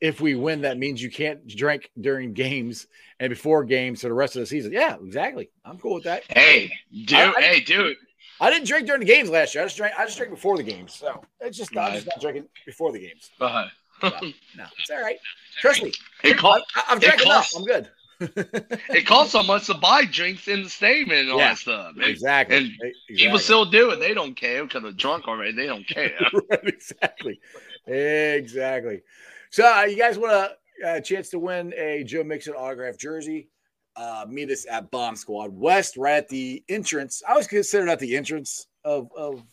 if 0.00 0.20
we 0.20 0.34
win, 0.34 0.62
that 0.62 0.78
means 0.78 1.02
you 1.02 1.10
can't 1.10 1.46
drink 1.46 1.90
during 2.00 2.32
games 2.34 2.86
and 3.18 3.30
before 3.30 3.64
games 3.64 4.02
for 4.02 4.08
the 4.08 4.14
rest 4.14 4.36
of 4.36 4.40
the 4.40 4.46
season? 4.46 4.72
Yeah, 4.72 4.96
exactly. 5.04 5.50
I'm 5.64 5.78
cool 5.78 5.94
with 5.94 6.04
that. 6.04 6.22
Hey, 6.28 6.70
dude. 6.92 7.12
I- 7.14 7.32
I- 7.32 7.40
hey, 7.42 7.60
dude. 7.60 7.96
I 8.40 8.50
didn't 8.50 8.66
drink 8.66 8.86
during 8.86 9.00
the 9.00 9.06
games 9.06 9.30
last 9.30 9.54
year. 9.54 9.62
I 9.62 9.66
just 9.66 9.76
drank. 9.76 9.94
I 9.98 10.04
just 10.04 10.16
drank 10.16 10.32
before 10.32 10.56
the 10.56 10.62
games. 10.62 10.94
So 10.94 11.22
it's 11.40 11.56
just 11.56 11.76
I'm 11.76 11.94
just 11.94 12.06
not 12.06 12.20
drinking 12.20 12.46
before 12.66 12.92
the 12.92 12.98
games. 13.00 13.30
Uh-huh. 13.40 13.66
No, 14.02 14.64
it's 14.78 14.90
all 14.90 15.00
right. 15.02 15.16
Trust 15.60 15.82
me. 15.82 15.92
it 16.24 16.36
I, 16.36 16.38
cost. 16.38 16.64
I've 16.88 16.98
it 16.98 17.06
drank 17.06 17.22
enough. 17.22 17.50
costs- 17.50 17.56
I'm 17.56 17.64
good. 17.64 17.88
It 18.90 19.06
costs 19.06 19.32
so 19.32 19.42
much 19.42 19.66
to 19.66 19.74
buy 19.74 20.04
drinks 20.04 20.46
in 20.48 20.62
the 20.62 20.68
stadium 20.70 21.10
and 21.10 21.30
all 21.30 21.38
Yeah, 21.38 21.48
that 21.48 21.58
stuff. 21.58 21.92
Exactly. 22.00 22.56
and 22.56 22.66
exactly. 22.66 23.16
People 23.16 23.38
still 23.38 23.64
do 23.64 23.90
it. 23.90 23.96
They 23.98 24.14
don't 24.14 24.34
care 24.36 24.64
because 24.64 24.82
they're 24.82 24.92
drunk 24.92 25.26
already. 25.26 25.52
They 25.52 25.66
don't 25.66 25.86
care. 25.86 26.12
right, 26.50 26.60
exactly, 26.64 27.40
exactly. 27.86 29.02
So, 29.50 29.64
uh, 29.66 29.82
you 29.82 29.96
guys 29.96 30.18
want 30.18 30.32
a, 30.32 30.56
a 30.96 31.00
chance 31.00 31.28
to 31.30 31.38
win 31.38 31.72
a 31.76 32.04
Joe 32.04 32.24
Mixon 32.24 32.54
autograph 32.54 32.96
jersey? 32.98 33.48
Uh, 33.96 34.26
meet 34.28 34.50
us 34.50 34.66
at 34.68 34.90
Bomb 34.90 35.14
Squad 35.14 35.56
West, 35.56 35.96
right 35.96 36.16
at 36.16 36.28
the 36.28 36.64
entrance. 36.68 37.22
I 37.28 37.36
was 37.36 37.46
considered 37.46 37.88
at 37.88 38.00
the 38.00 38.16
entrance 38.16 38.66
of 38.84 39.08
of 39.16 39.44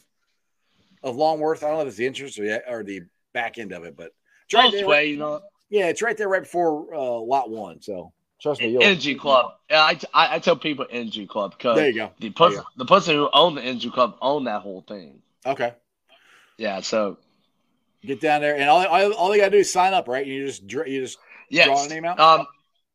of 1.03 1.15
Longworth. 1.15 1.63
I 1.63 1.67
don't 1.67 1.75
know 1.75 1.81
if 1.81 1.89
it's 1.89 1.97
the 1.97 2.05
entrance 2.07 2.39
or 2.39 2.45
the, 2.45 2.71
or 2.71 2.83
the 2.83 3.01
back 3.33 3.57
end 3.57 3.71
of 3.71 3.83
it, 3.83 3.95
but 3.95 4.11
it's 4.45 4.53
right 4.53 4.71
there, 4.71 4.87
way, 4.87 5.07
you 5.07 5.17
know. 5.17 5.41
yeah, 5.69 5.87
it's 5.87 6.01
right 6.01 6.17
there, 6.17 6.27
right 6.27 6.43
before 6.43 6.93
uh, 6.93 7.19
Lot 7.19 7.49
One. 7.49 7.81
So, 7.81 8.13
trust 8.41 8.61
me, 8.61 8.69
you'll, 8.69 8.83
Energy 8.83 9.15
Club. 9.15 9.53
Yeah, 9.69 9.81
I, 9.81 9.99
I, 10.13 10.35
I 10.35 10.39
tell 10.39 10.55
people 10.55 10.85
Energy 10.89 11.27
Club 11.27 11.51
because 11.51 11.77
there 11.77 11.89
you 11.89 11.93
go. 11.93 12.11
the 12.19 12.31
person 12.31 12.57
you 12.57 12.63
the 12.77 12.85
person 12.85 13.15
who 13.15 13.29
owned 13.33 13.57
the 13.57 13.63
Energy 13.63 13.89
Club 13.89 14.17
owned 14.21 14.47
that 14.47 14.61
whole 14.61 14.83
thing. 14.87 15.21
Okay, 15.45 15.73
Yeah. 16.57 16.81
So 16.81 17.17
get 18.03 18.21
down 18.21 18.41
there, 18.41 18.55
and 18.55 18.69
all 18.69 18.85
all, 18.85 19.13
all 19.13 19.29
they 19.29 19.37
gotta 19.37 19.51
do 19.51 19.57
is 19.57 19.71
sign 19.71 19.93
up, 19.93 20.07
right? 20.07 20.25
You 20.25 20.45
just 20.45 20.63
you 20.63 21.01
just 21.01 21.17
yes. 21.49 21.67
draw 21.67 21.85
a 21.85 21.87
name 21.87 22.05
out. 22.05 22.19
Um. 22.19 22.47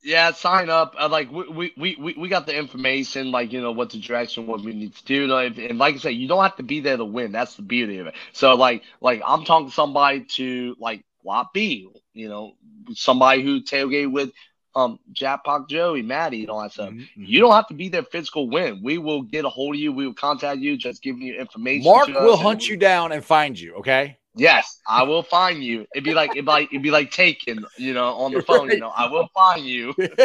Yeah, 0.02 0.30
sign 0.32 0.70
up. 0.70 0.94
Uh, 0.98 1.08
like 1.08 1.30
we, 1.32 1.72
we, 1.76 1.96
we, 1.98 2.14
we- 2.16 2.28
got 2.28 2.46
the 2.46 2.56
information, 2.56 3.32
like 3.32 3.52
you 3.52 3.60
know 3.60 3.72
what 3.72 3.90
the 3.90 3.98
direction, 3.98 4.46
what 4.46 4.60
we 4.62 4.72
need 4.72 4.94
to 4.94 5.04
do. 5.04 5.26
Like, 5.26 5.58
and 5.58 5.78
like 5.78 5.96
I 5.96 5.98
said, 5.98 6.10
you 6.10 6.28
don't 6.28 6.42
have 6.42 6.56
to 6.56 6.62
be 6.62 6.80
there 6.80 6.96
to 6.96 7.04
win. 7.04 7.32
That's 7.32 7.54
the 7.56 7.62
beauty 7.62 7.98
of 7.98 8.06
it. 8.06 8.14
So 8.32 8.54
like 8.54 8.82
like 9.00 9.22
I'm 9.26 9.44
talking 9.44 9.68
to 9.68 9.74
somebody 9.74 10.24
to 10.36 10.76
like 10.78 11.04
lot 11.24 11.52
B, 11.52 11.88
you 12.14 12.28
know, 12.28 12.54
somebody 12.94 13.42
who 13.42 13.62
tailgate 13.62 14.12
with 14.12 14.30
um 14.76 15.00
Jackpot 15.12 15.68
Joey, 15.68 16.02
Maddie, 16.02 16.42
and 16.42 16.50
all 16.50 16.62
that 16.62 16.72
stuff. 16.72 16.90
Mhm, 16.90 17.08
mhm. 17.18 17.26
You 17.28 17.40
don't 17.40 17.52
have 17.52 17.68
to 17.68 17.74
be 17.74 17.88
there 17.88 18.04
physical 18.04 18.48
win. 18.48 18.82
We 18.84 18.98
will 18.98 19.22
get 19.22 19.44
a 19.44 19.48
hold 19.48 19.74
of 19.74 19.80
you. 19.80 19.92
We 19.92 20.06
will 20.06 20.14
contact 20.14 20.60
you, 20.60 20.76
just 20.76 21.02
giving 21.02 21.22
you 21.22 21.34
information. 21.40 21.84
Mark 21.84 22.08
will 22.08 22.36
hunt 22.36 22.62
we- 22.62 22.74
you 22.74 22.76
down 22.76 23.10
and 23.12 23.24
find 23.24 23.58
you. 23.58 23.74
Okay. 23.76 24.18
Yes, 24.36 24.80
I 24.86 25.02
will 25.02 25.22
find 25.22 25.62
you. 25.64 25.86
It'd 25.94 26.04
be 26.04 26.14
like 26.14 26.30
it'd 26.32 26.44
be 26.44 26.50
like 26.50 26.68
it'd 26.72 26.82
be 26.82 26.90
like 26.90 27.10
taken, 27.10 27.64
you 27.78 27.94
know, 27.94 28.14
on 28.14 28.32
the 28.32 28.42
phone. 28.42 28.70
You 28.70 28.78
know, 28.80 28.92
I 28.94 29.08
will 29.10 29.28
find 29.34 29.64
you. 29.64 29.94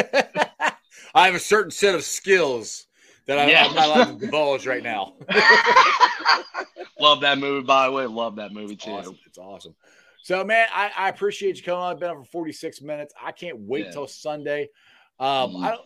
I 1.15 1.25
have 1.25 1.35
a 1.35 1.39
certain 1.39 1.71
set 1.71 1.95
of 1.95 2.03
skills 2.03 2.87
that 3.27 3.37
I, 3.39 3.49
Yeah. 3.49 3.65
I'm 3.65 3.75
not 3.75 3.87
allowed 3.87 4.19
to 4.19 4.25
divulge 4.25 4.67
right 4.67 4.83
now. 4.83 5.13
Love 6.99 7.21
that 7.21 7.37
movie, 7.39 7.65
by 7.65 7.87
the 7.87 7.91
way. 7.91 8.05
Love 8.05 8.35
that 8.35 8.53
movie 8.53 8.75
too. 8.75 8.91
awesome. 8.91 9.17
It's 9.25 9.37
awesome. 9.37 9.75
So, 10.23 10.43
man, 10.43 10.67
I, 10.71 10.91
I 10.95 11.09
appreciate 11.09 11.57
you 11.57 11.63
coming 11.63 11.79
on. 11.81 11.93
I've 11.93 11.99
been 11.99 12.09
on 12.11 12.23
for 12.23 12.29
46 12.29 12.81
minutes. 12.81 13.13
I 13.21 13.31
can't 13.31 13.57
wait 13.59 13.85
Yeah. 13.87 13.91
till 13.91 14.07
Sunday. 14.07 14.69
Um. 15.21 15.57
I 15.57 15.69
don't, 15.69 15.81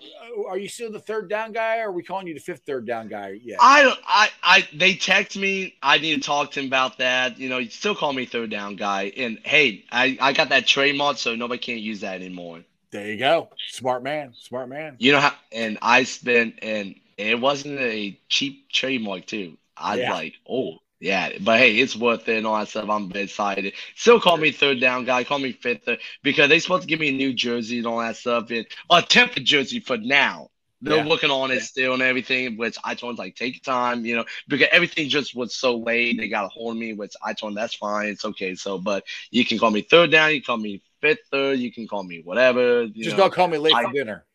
uh, 0.46 0.48
are 0.50 0.58
you 0.58 0.68
still 0.70 0.92
the 0.92 1.00
third 1.00 1.30
down 1.30 1.52
guy, 1.52 1.80
or 1.80 1.90
are 1.90 1.92
we 1.92 2.04
calling 2.04 2.26
you 2.28 2.34
the 2.34 2.40
fifth 2.40 2.62
third 2.66 2.88
down 2.88 3.08
guy? 3.10 3.40
Yeah. 3.44 3.58
I 3.60 3.84
don't. 3.84 4.00
I. 4.08 4.30
I. 4.44 4.68
They 4.74 4.96
text 4.96 5.38
me. 5.38 5.76
I 5.84 5.98
need 5.98 6.16
to 6.16 6.22
talk 6.22 6.52
to 6.52 6.60
him 6.62 6.68
about 6.68 6.98
that. 7.00 7.38
You 7.38 7.50
know, 7.50 7.58
you 7.58 7.70
still 7.70 7.96
call 7.96 8.14
me 8.14 8.26
third 8.26 8.50
down 8.50 8.76
guy. 8.78 9.12
And 9.18 9.40
hey, 9.44 9.84
I. 9.92 10.18
I 10.22 10.34
got 10.34 10.50
that 10.50 10.66
trademark, 10.68 11.18
so 11.18 11.36
nobody 11.36 11.60
can't 11.60 11.82
use 11.82 12.00
that 12.02 12.16
anymore. 12.16 12.64
there 12.92 13.12
you 13.12 13.18
go. 13.20 13.50
Smart 13.70 14.04
man. 14.04 14.34
Smart 14.40 14.70
man. 14.70 14.96
You 15.00 15.12
know 15.12 15.20
how? 15.20 15.34
And 15.52 15.78
I 15.82 16.04
spent 16.04 16.60
and 16.62 16.96
it 17.18 17.40
wasn't 17.40 17.80
a 17.80 18.18
cheap 18.30 18.70
trademark 18.72 19.26
too. 19.26 19.58
I 19.78 19.98
Yeah. 20.00 20.14
like, 20.14 20.34
oh 20.50 20.78
yeah, 21.06 21.30
but 21.40 21.60
hey, 21.60 21.76
it's 21.76 21.96
worth 21.96 22.28
it 22.28 22.38
and 22.40 22.48
all 22.48 22.58
that 22.58 22.68
stuff. 22.68 22.90
I'm 22.90 23.12
excited. 23.12 23.74
Still 23.96 24.20
call 24.20 24.38
me 24.38 24.52
third 24.52 24.80
down 24.80 25.06
guy, 25.06 25.24
call 25.24 25.38
me 25.38 25.52
fifth 25.52 25.84
third, 25.86 26.00
because 26.24 26.50
they 26.50 26.58
supposed 26.60 26.82
to 26.82 26.88
give 26.88 27.00
me 27.00 27.10
a 27.10 27.12
new 27.12 27.32
jersey 27.32 27.78
and 27.78 27.86
all 27.86 28.00
that 28.00 28.16
stuff. 28.18 28.50
And 28.50 28.66
a 28.90 29.04
tempered 29.04 29.46
jersey 29.46 29.80
for 29.80 29.98
now. 29.98 30.50
They're 30.82 30.98
Yeah. 30.98 31.08
working 31.08 31.30
on 31.30 31.52
it 31.52 31.62
still 31.62 31.94
and 31.94 32.02
everything, 32.02 32.58
which 32.58 32.78
I 32.84 32.96
told 32.96 33.18
them 33.18 33.24
like 33.24 33.36
take 33.36 33.54
your 33.54 33.62
time, 33.76 34.04
you 34.04 34.16
know, 34.16 34.26
because 34.48 34.68
everything 34.72 35.10
just 35.10 35.36
was 35.36 35.56
so 35.56 35.78
late. 35.78 36.18
They 36.18 36.28
got 36.28 36.46
a 36.46 36.50
hold 36.50 36.74
of 36.74 36.80
me, 36.80 36.94
which 36.94 37.14
I 37.24 37.34
told 37.34 37.52
them 37.52 37.56
that's 37.56 37.76
fine, 37.76 38.08
it's 38.10 38.26
okay. 38.26 38.56
So, 38.56 38.80
but 38.80 39.04
you 39.30 39.46
can 39.46 39.60
call 39.60 39.70
me 39.70 39.82
third 39.82 40.10
down, 40.10 40.32
you 40.32 40.42
can 40.42 40.46
call 40.46 40.58
me 40.58 40.82
fifth 41.02 41.20
third, 41.32 41.60
you 41.60 41.72
can 41.72 41.88
call 41.88 42.04
me 42.04 42.22
whatever. 42.24 42.84
You 42.84 43.04
Just 43.04 43.16
know. 43.16 43.24
don't 43.24 43.34
call 43.34 43.48
me 43.48 43.60
late 43.60 43.76
I- 43.76 43.84
for 43.84 43.94
dinner. 43.94 44.26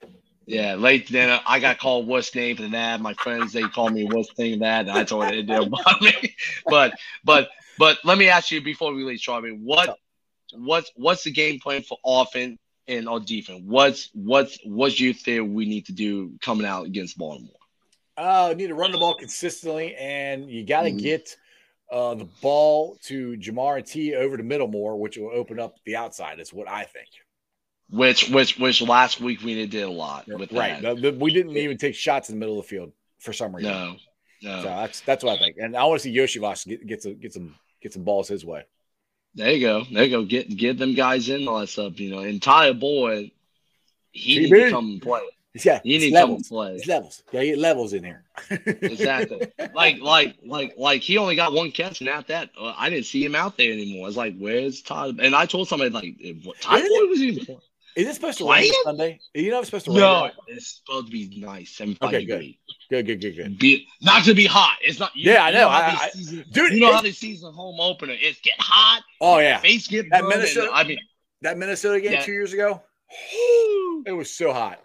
Yeah, 0.50 0.74
late 0.74 1.08
then 1.08 1.38
I 1.46 1.60
got 1.60 1.78
called 1.78 2.08
what's 2.08 2.34
name 2.34 2.56
than 2.56 2.72
that. 2.72 3.00
My 3.00 3.14
friends 3.14 3.52
they 3.52 3.68
call 3.68 3.88
me 3.88 4.04
worst 4.04 4.34
thing 4.34 4.58
that, 4.60 4.80
and 4.80 4.90
I 4.90 5.04
told 5.04 5.22
them 5.22 5.34
it 5.34 5.46
didn't 5.46 5.70
bother 5.70 5.96
me. 6.00 6.34
But 6.68 6.98
but 7.24 7.50
but 7.78 7.98
let 8.04 8.18
me 8.18 8.28
ask 8.28 8.50
you 8.50 8.60
before 8.60 8.92
we 8.92 9.04
leave, 9.04 9.20
Charlie, 9.20 9.52
what 9.52 9.96
what's 10.52 10.90
what's 10.96 11.22
the 11.22 11.30
game 11.30 11.60
plan 11.60 11.82
for 11.82 11.98
offense 12.04 12.58
and 12.88 13.08
or 13.08 13.20
defense? 13.20 13.62
What's 13.64 14.10
what's 14.12 14.58
what 14.64 14.98
you 14.98 15.14
think 15.14 15.54
we 15.54 15.66
need 15.66 15.86
to 15.86 15.92
do 15.92 16.32
coming 16.40 16.66
out 16.66 16.84
against 16.86 17.16
Baltimore? 17.16 17.54
Uh, 18.16 18.48
you 18.50 18.56
need 18.56 18.66
to 18.66 18.74
run 18.74 18.90
the 18.90 18.98
ball 18.98 19.14
consistently, 19.14 19.94
and 19.94 20.50
you 20.50 20.64
got 20.66 20.82
to 20.82 20.90
Mhm. 20.90 20.98
get 21.00 21.36
uh, 21.92 22.14
the 22.14 22.28
ball 22.42 22.98
to 23.04 23.36
Ja'Marr 23.36 23.78
and 23.78 23.86
T 23.86 24.14
over 24.14 24.36
to 24.36 24.42
Middlemore, 24.42 24.98
which 24.98 25.16
will 25.16 25.30
open 25.32 25.60
up 25.60 25.76
the 25.84 25.94
outside. 25.94 26.40
Is 26.40 26.52
what 26.52 26.68
I 26.68 26.82
think. 26.84 27.08
Which 27.90 28.28
which 28.30 28.58
which 28.58 28.80
last 28.82 29.20
week 29.20 29.42
we 29.42 29.66
did 29.66 29.82
a 29.82 29.90
lot 29.90 30.26
with 30.28 30.52
Right. 30.52 30.80
that. 30.82 31.16
We 31.18 31.32
didn't 31.32 31.56
even 31.56 31.76
take 31.76 31.94
shots 31.94 32.28
in 32.28 32.36
the 32.36 32.38
middle 32.40 32.58
of 32.58 32.64
the 32.64 32.68
field 32.68 32.92
for 33.18 33.32
some 33.32 33.54
reason. 33.54 33.72
No, 33.72 33.96
no. 34.42 34.58
So 34.62 34.68
that's 34.68 35.00
that's 35.00 35.24
what 35.24 35.36
I 35.36 35.38
think. 35.42 35.56
And 35.58 35.76
I 35.76 35.84
want 35.84 36.00
to 36.00 36.04
see 36.04 36.16
Iosivas 36.16 36.66
get 36.68 36.86
get 36.86 37.02
some 37.02 37.14
get 37.18 37.32
some 37.32 37.54
get 37.82 37.92
some 37.92 38.04
balls 38.04 38.28
his 38.28 38.44
way. 38.44 38.64
There 39.34 39.50
you 39.52 39.60
go. 39.60 39.84
There 39.92 40.04
you 40.04 40.10
go. 40.10 40.24
Get 40.24 40.56
get 40.56 40.78
them 40.78 40.94
guys 40.94 41.28
in 41.28 41.48
all 41.48 41.58
that 41.60 41.68
stuff. 41.68 41.98
You 41.98 42.10
know, 42.10 42.18
and 42.20 42.40
Tyler 42.40 42.74
Boyd, 42.74 43.32
he 44.12 44.38
TB. 44.38 44.50
needs 44.50 44.64
to 44.66 44.70
come 44.70 44.84
and 44.90 45.02
play. 45.02 45.20
Yeah, 45.64 45.80
He 45.82 45.96
it's 45.96 46.04
needs 46.04 46.14
to 46.14 46.20
come 46.20 46.30
levels. 46.30 46.48
play. 46.48 46.74
It's 46.76 46.86
levels. 46.86 47.22
Yeah, 47.32 47.44
get 47.44 47.58
levels 47.58 47.92
in 47.92 48.04
here. 48.04 48.22
Exactly. 48.50 49.50
like, 49.74 49.98
like, 50.00 50.36
like, 50.46 50.74
like 50.78 51.02
he 51.02 51.18
only 51.18 51.34
got 51.34 51.52
one 51.52 51.72
catch, 51.72 51.98
and 52.00 52.08
after 52.08 52.34
that, 52.34 52.50
uh, 52.56 52.72
I 52.76 52.88
didn't 52.88 53.06
see 53.06 53.24
him 53.24 53.34
out 53.34 53.56
there 53.56 53.72
anymore. 53.72 54.04
I 54.04 54.06
was 54.06 54.16
like, 54.16 54.36
"Where's 54.38 54.80
Tyler?" 54.80 55.12
And 55.18 55.34
I 55.34 55.46
told 55.46 55.66
somebody 55.66 55.90
like, 55.90 56.14
if- 56.20 56.44
what, 56.46 56.60
"Tyler 56.60 56.78
Isn't 56.84 57.00
Boyd 57.00 57.10
was 57.10 57.22
even 57.22 57.44
playing." 57.44 57.60
Is 57.96 58.06
it 58.08 58.14
supposed 58.14 58.38
to 58.38 58.44
rain 58.44 58.60
Playing? 58.60 58.72
Sunday? 58.84 59.20
You 59.34 59.50
know 59.50 59.58
it's 59.58 59.68
supposed 59.68 59.84
to 59.86 59.90
rain. 59.92 60.00
No, 60.00 60.22
right? 60.22 60.32
it's 60.48 60.80
supposed 60.84 61.06
to 61.06 61.12
be 61.12 61.40
nice, 61.40 61.70
seventy-five 61.76 62.08
Okay, 62.08 62.24
good. 62.24 62.32
degree. 62.32 62.58
Good, 62.88 63.06
good, 63.06 63.20
good, 63.20 63.36
good. 63.36 63.58
Be, 63.58 63.86
not 64.02 64.24
to 64.24 64.34
be 64.34 64.46
hot. 64.46 64.76
It's 64.82 64.98
not. 64.98 65.14
You, 65.16 65.32
Yeah, 65.32 65.44
I 65.44 65.48
you 65.48 65.54
know. 65.54 65.68
I- 65.68 65.90
they 65.90 65.96
I- 65.96 66.10
season, 66.10 66.44
Dude, 66.52 66.72
you 66.72 66.80
know 66.80 66.92
how 66.92 67.02
they 67.02 67.12
season 67.12 67.52
home 67.52 67.80
opener. 67.80 68.14
It's 68.18 68.40
get 68.40 68.54
hot. 68.58 69.02
Oh 69.20 69.38
yeah, 69.38 69.58
Face 69.58 69.86
get 69.88 70.08
That 70.10 70.22
burned, 70.22 70.32
and, 70.34 70.42
Minnesota- 70.42 70.70
I 70.72 70.84
mean, 70.84 70.98
that 71.42 71.58
Minnesota 71.58 72.00
game 72.00 72.12
Yeah. 72.12 72.22
two 72.22 72.32
years 72.32 72.52
ago, 72.52 72.82
it 74.06 74.12
was 74.16 74.30
so 74.30 74.52
hot. 74.52 74.80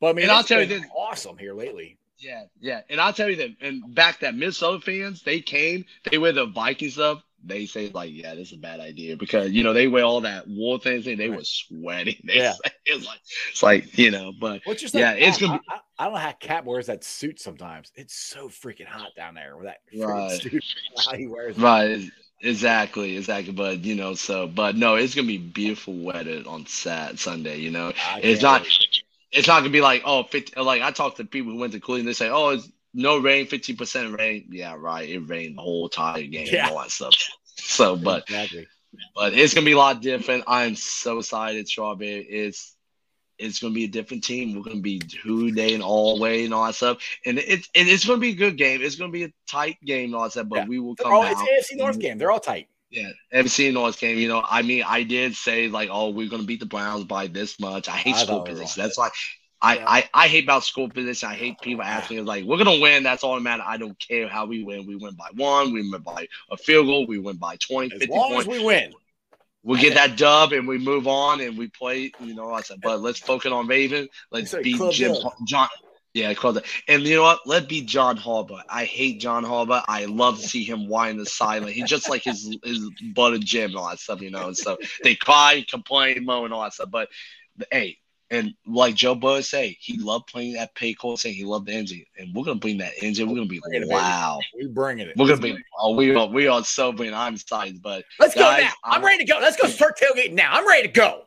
But 0.00 0.08
I 0.08 0.12
mean, 0.12 0.22
And 0.24 0.32
I'll 0.32 0.40
it's 0.40 0.48
tell 0.48 0.60
you 0.60 0.66
this- 0.66 0.84
awesome 0.96 1.38
here 1.38 1.54
lately. 1.54 1.98
Yeah, 2.18 2.44
yeah. 2.60 2.80
And 2.88 3.00
I'll 3.00 3.12
tell 3.12 3.28
you 3.28 3.36
that, 3.36 3.50
and 3.60 3.94
back 3.94 4.20
that 4.20 4.34
Minnesota 4.34 4.80
fans, 4.84 5.22
they 5.22 5.40
came, 5.40 5.84
they 6.10 6.16
wear 6.18 6.32
the 6.32 6.46
Vikings 6.46 6.94
stuff. 6.94 7.22
They 7.46 7.66
say, 7.66 7.90
like, 7.94 8.10
yeah, 8.12 8.34
this 8.34 8.48
is 8.48 8.54
a 8.54 8.60
bad 8.60 8.80
idea 8.80 9.16
because, 9.16 9.50
you 9.52 9.62
know, 9.62 9.72
they 9.72 9.86
wear 9.88 10.04
all 10.04 10.20
that 10.22 10.48
wool 10.48 10.78
things 10.78 11.06
and 11.06 11.18
they 11.18 11.28
Right. 11.28 11.38
were 11.38 11.44
sweating. 11.44 12.16
They 12.24 12.34
Yeah. 12.38 12.54
it's 12.84 13.06
like, 13.06 13.20
it's 13.50 13.62
like, 13.62 13.98
you 13.98 14.10
know, 14.10 14.32
but 14.38 14.60
What's 14.64 14.82
just 14.82 14.94
Yeah, 14.94 15.12
like, 15.12 15.22
it's 15.22 15.38
gonna 15.38 15.60
I, 15.68 15.74
I, 15.74 15.80
I 15.98 16.04
don't 16.04 16.14
know 16.14 16.20
how 16.20 16.32
Cap 16.32 16.64
wears 16.64 16.86
that 16.86 17.04
suit 17.04 17.40
sometimes. 17.40 17.92
It's 17.94 18.14
so 18.14 18.48
freaking 18.48 18.86
hot 18.86 19.14
down 19.16 19.34
there 19.34 19.56
with 19.56 19.66
that 19.66 19.78
Right. 19.96 20.30
suit. 20.30 20.64
How 21.06 21.14
he 21.14 21.26
wears 21.26 21.58
right. 21.58 21.90
it's- 21.90 22.10
Exactly, 22.42 23.16
exactly. 23.16 23.52
But, 23.54 23.82
you 23.82 23.94
know, 23.94 24.12
so, 24.14 24.46
but 24.46 24.76
no, 24.76 24.96
it's 24.96 25.14
going 25.14 25.26
to 25.26 25.32
be 25.32 25.38
beautiful 25.38 25.94
weather 25.94 26.42
on 26.46 26.66
Sat 26.66 27.18
Sunday, 27.18 27.58
you 27.58 27.70
know. 27.70 27.92
I 28.06 28.20
It's 28.20 28.42
can't 28.42 28.66
it's 29.32 29.48
not 29.48 29.58
gonna 29.60 29.70
be 29.70 29.80
like 29.80 30.02
oh 30.04 30.22
50, 30.22 30.60
like 30.60 30.82
I 30.82 30.90
talked 30.90 31.18
to 31.18 31.24
people 31.24 31.52
who 31.52 31.58
went 31.58 31.72
to 31.72 31.80
Cleveland. 31.80 32.08
They 32.08 32.12
say 32.12 32.30
oh 32.30 32.50
it's 32.50 32.70
no 32.96 33.18
rain, 33.18 33.46
fifty 33.46 33.74
percent 33.74 34.18
rain. 34.18 34.46
Yeah, 34.50 34.74
right. 34.78 35.08
It 35.08 35.20
rained 35.20 35.58
the 35.58 35.62
whole 35.62 35.86
entire 35.86 36.22
game, 36.22 36.48
Yeah. 36.50 36.66
and 36.68 36.74
all 36.76 36.82
that 36.82 36.90
stuff. 36.90 37.14
So, 37.56 37.94
but 37.96 38.22
exactly. 38.24 38.66
but 39.14 39.34
it's 39.34 39.54
gonna 39.54 39.66
be 39.66 39.72
a 39.72 39.76
lot 39.78 40.00
different. 40.02 40.44
I'm 40.46 40.74
so 40.74 41.18
excited, 41.18 41.68
Strawberry. 41.68 42.20
It's 42.24 42.74
it's 43.38 43.58
gonna 43.58 43.74
be 43.74 43.84
a 43.84 43.88
different 43.88 44.24
team. 44.24 44.54
We're 44.54 44.62
gonna 44.62 44.80
be 44.80 45.00
who 45.22 45.52
they 45.52 45.74
and 45.74 45.82
all 45.82 46.18
way 46.18 46.44
and 46.44 46.54
all 46.54 46.64
that 46.66 46.74
stuff. 46.74 46.98
And 47.26 47.38
it's 47.38 47.68
and 47.74 47.88
it's 47.88 48.06
gonna 48.06 48.18
be 48.18 48.30
a 48.30 48.34
good 48.34 48.56
game. 48.56 48.80
It's 48.82 48.96
gonna 48.96 49.12
be 49.12 49.24
a 49.24 49.32
tight 49.48 49.76
game 49.84 50.06
and 50.06 50.14
all 50.14 50.22
that 50.24 50.32
stuff. 50.32 50.48
But 50.48 50.56
Yeah. 50.60 50.66
we 50.66 50.78
will 50.78 50.94
They're 50.94 51.04
come 51.04 51.12
all, 51.12 51.24
it's 51.24 51.40
AFC 51.70 51.76
North 51.76 51.98
game. 51.98 52.18
They're 52.18 52.30
all 52.30 52.40
tight. 52.40 52.68
Yeah, 52.90 53.10
AFC 53.34 53.72
North 53.72 53.98
game. 53.98 54.16
You 54.16 54.28
know, 54.28 54.42
I 54.48 54.62
mean, 54.62 54.84
I 54.86 55.02
did 55.02 55.34
say 55.34 55.68
like, 55.68 55.90
oh, 55.92 56.10
we're 56.10 56.28
gonna 56.30 56.44
beat 56.44 56.60
the 56.60 56.66
Browns 56.66 57.04
by 57.04 57.26
this 57.26 57.60
much. 57.60 57.88
I 57.88 57.96
hate 57.96 58.14
I 58.16 58.44
position. 58.44 58.82
That's 58.82 58.96
why. 58.96 59.10
I, 59.66 59.98
I, 59.98 60.24
I 60.24 60.28
hate 60.28 60.44
about 60.44 60.62
school 60.64 60.88
position. 60.88 61.28
I 61.28 61.34
hate 61.34 61.60
people 61.60 61.82
asking 61.82 62.24
like 62.24 62.44
we're 62.44 62.58
gonna 62.58 62.78
win. 62.80 63.02
That's 63.02 63.24
all 63.24 63.34
that 63.34 63.40
matters. 63.40 63.66
I 63.68 63.76
don't 63.76 63.98
care 63.98 64.28
how 64.28 64.46
we 64.46 64.62
win. 64.62 64.86
We 64.86 64.94
win 64.96 65.14
by 65.14 65.28
one. 65.34 65.72
We 65.72 65.90
win 65.90 66.02
by 66.02 66.28
a 66.50 66.56
field 66.56 66.86
goal. 66.86 67.06
We 67.06 67.18
win 67.18 67.36
by 67.36 67.56
20, 67.56 67.94
As 67.94 67.98
50 67.98 68.14
long 68.14 68.28
points. 68.30 68.42
as 68.42 68.48
we 68.48 68.64
win. 68.64 68.92
we 69.64 69.80
get 69.80 69.94
that 69.94 70.16
dub 70.16 70.52
and 70.52 70.68
we 70.68 70.78
move 70.78 71.08
on 71.08 71.40
and 71.40 71.58
we 71.58 71.66
play. 71.68 72.12
You 72.20 72.34
know, 72.34 72.52
I 72.52 72.60
said, 72.60 72.80
but 72.80 73.00
let's 73.00 73.18
focus 73.18 73.50
on 73.50 73.66
Raven. 73.66 74.08
Let's 74.30 74.52
like 74.52 74.62
beat 74.62 74.80
Jim. 74.92 75.16
John. 75.46 75.68
Yeah, 76.14 76.32
club 76.32 76.54
dub. 76.54 76.64
And 76.86 77.02
you 77.02 77.16
know 77.16 77.24
what? 77.24 77.40
Let 77.44 77.68
beat 77.68 77.86
John 77.86 78.16
Harbaugh. 78.16 78.62
I 78.70 78.84
hate 78.84 79.20
John 79.20 79.44
Harbaugh. 79.44 79.82
I 79.88 80.04
love 80.04 80.40
to 80.40 80.46
see 80.46 80.62
him 80.64 80.88
whine 80.88 81.18
the 81.18 81.26
silent. 81.26 81.72
He's 81.72 81.90
just 81.90 82.08
like 82.08 82.22
his 82.22 82.56
his 82.62 82.88
butter 83.14 83.38
Jim 83.38 83.70
and 83.70 83.76
all 83.78 83.90
that 83.90 83.98
stuff. 83.98 84.22
You 84.22 84.30
know, 84.30 84.46
and 84.46 84.56
so 84.56 84.78
they 85.02 85.16
cry, 85.16 85.64
complain, 85.68 86.24
moan, 86.24 86.46
and 86.46 86.54
all 86.54 86.62
that 86.62 86.74
stuff. 86.74 86.90
But 86.90 87.08
hey. 87.72 87.98
And 88.30 88.54
like 88.66 88.96
Joe 88.96 89.14
Burrow 89.14 89.40
say, 89.40 89.76
he 89.80 89.98
loved 89.98 90.26
playing 90.26 90.54
that 90.54 90.74
Paycor, 90.74 91.16
saying 91.16 91.36
he 91.36 91.44
loved 91.44 91.66
the 91.66 91.72
engine, 91.72 92.04
and 92.18 92.34
we're 92.34 92.44
gonna 92.44 92.58
bring 92.58 92.78
that 92.78 92.92
engine. 93.00 93.28
We're 93.28 93.36
gonna 93.36 93.46
be 93.46 93.60
Bring 93.60 93.82
it, 93.82 93.88
wow. 93.88 94.40
We 94.54 94.66
bringing 94.66 95.06
it. 95.06 95.16
We're 95.16 95.28
gonna 95.28 95.40
be 95.40 95.56
oh, 95.80 95.94
we 95.94 96.12
are 96.14 96.26
we 96.26 96.48
are 96.48 96.64
so 96.64 96.92
bring. 96.92 97.14
I'm 97.14 97.34
excited, 97.34 97.80
but 97.82 98.04
Let's 98.18 98.34
go 98.34 98.40
now. 98.40 98.70
I'm, 98.84 98.94
I'm- 98.94 99.04
ready 99.04 99.24
to 99.24 99.32
go. 99.32 99.38
Let's 99.40 99.56
go 99.56 99.68
start 99.68 99.98
tailgating 99.98 100.32
now. 100.32 100.50
I'm 100.52 100.66
ready 100.66 100.88
to 100.88 100.92
go. 100.92 101.22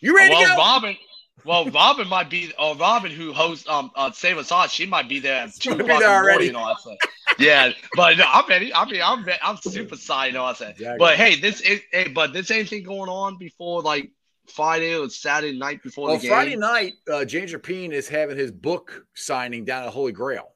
You 0.00 0.16
ready 0.16 0.34
well, 0.34 0.42
to 0.42 0.48
go? 0.48 0.56
Robin. 0.56 0.96
Well, 1.44 1.70
Robin 1.70 2.08
might 2.08 2.28
be, 2.28 2.52
or 2.58 2.74
Robin, 2.74 3.12
who 3.12 3.32
hosts 3.32 3.68
um 3.68 3.92
uh, 3.94 4.10
Save 4.10 4.38
Us 4.38 4.50
All, 4.50 4.66
she 4.66 4.86
might 4.86 5.08
be 5.08 5.20
there 5.20 5.42
at 5.42 5.54
two 5.54 5.70
o'clock 5.70 5.86
there 5.86 5.96
in 5.96 6.00
the 6.00 6.08
already. 6.08 6.52
morning. 6.52 6.74
that 6.74 6.80
stuff. 6.80 6.96
Yeah, 7.38 7.70
but 7.94 8.18
no, 8.18 8.24
I'm 8.26 8.48
ready. 8.48 8.74
I 8.74 8.84
mean, 8.90 9.00
I'm 9.02 9.24
I'm 9.42 9.56
super 9.58 9.94
excited. 9.94 10.30
and 10.30 10.38
All 10.38 10.48
that. 10.48 10.56
stuff. 10.56 10.70
Exactly. 10.70 10.98
But 10.98 11.16
hey, 11.16 11.40
this 11.40 11.60
is 11.60 11.80
hey, 11.92 12.08
but 12.08 12.32
this 12.32 12.50
anything 12.50 12.82
going 12.82 13.08
on 13.08 13.38
before 13.38 13.82
like 13.82 14.10
Friday 14.50 14.96
or 14.96 15.08
Saturday 15.08 15.58
night 15.58 15.82
before 15.82 16.08
Well, 16.08 16.16
the 16.16 16.22
game? 16.22 16.30
Friday 16.30 16.56
night, 16.56 16.94
uh, 17.10 17.24
James 17.24 17.52
Rapien 17.52 17.92
is 17.92 18.08
having 18.08 18.36
his 18.36 18.50
book 18.50 19.04
signing 19.14 19.64
down 19.64 19.84
at 19.84 19.90
Holy 19.90 20.12
Grail. 20.12 20.52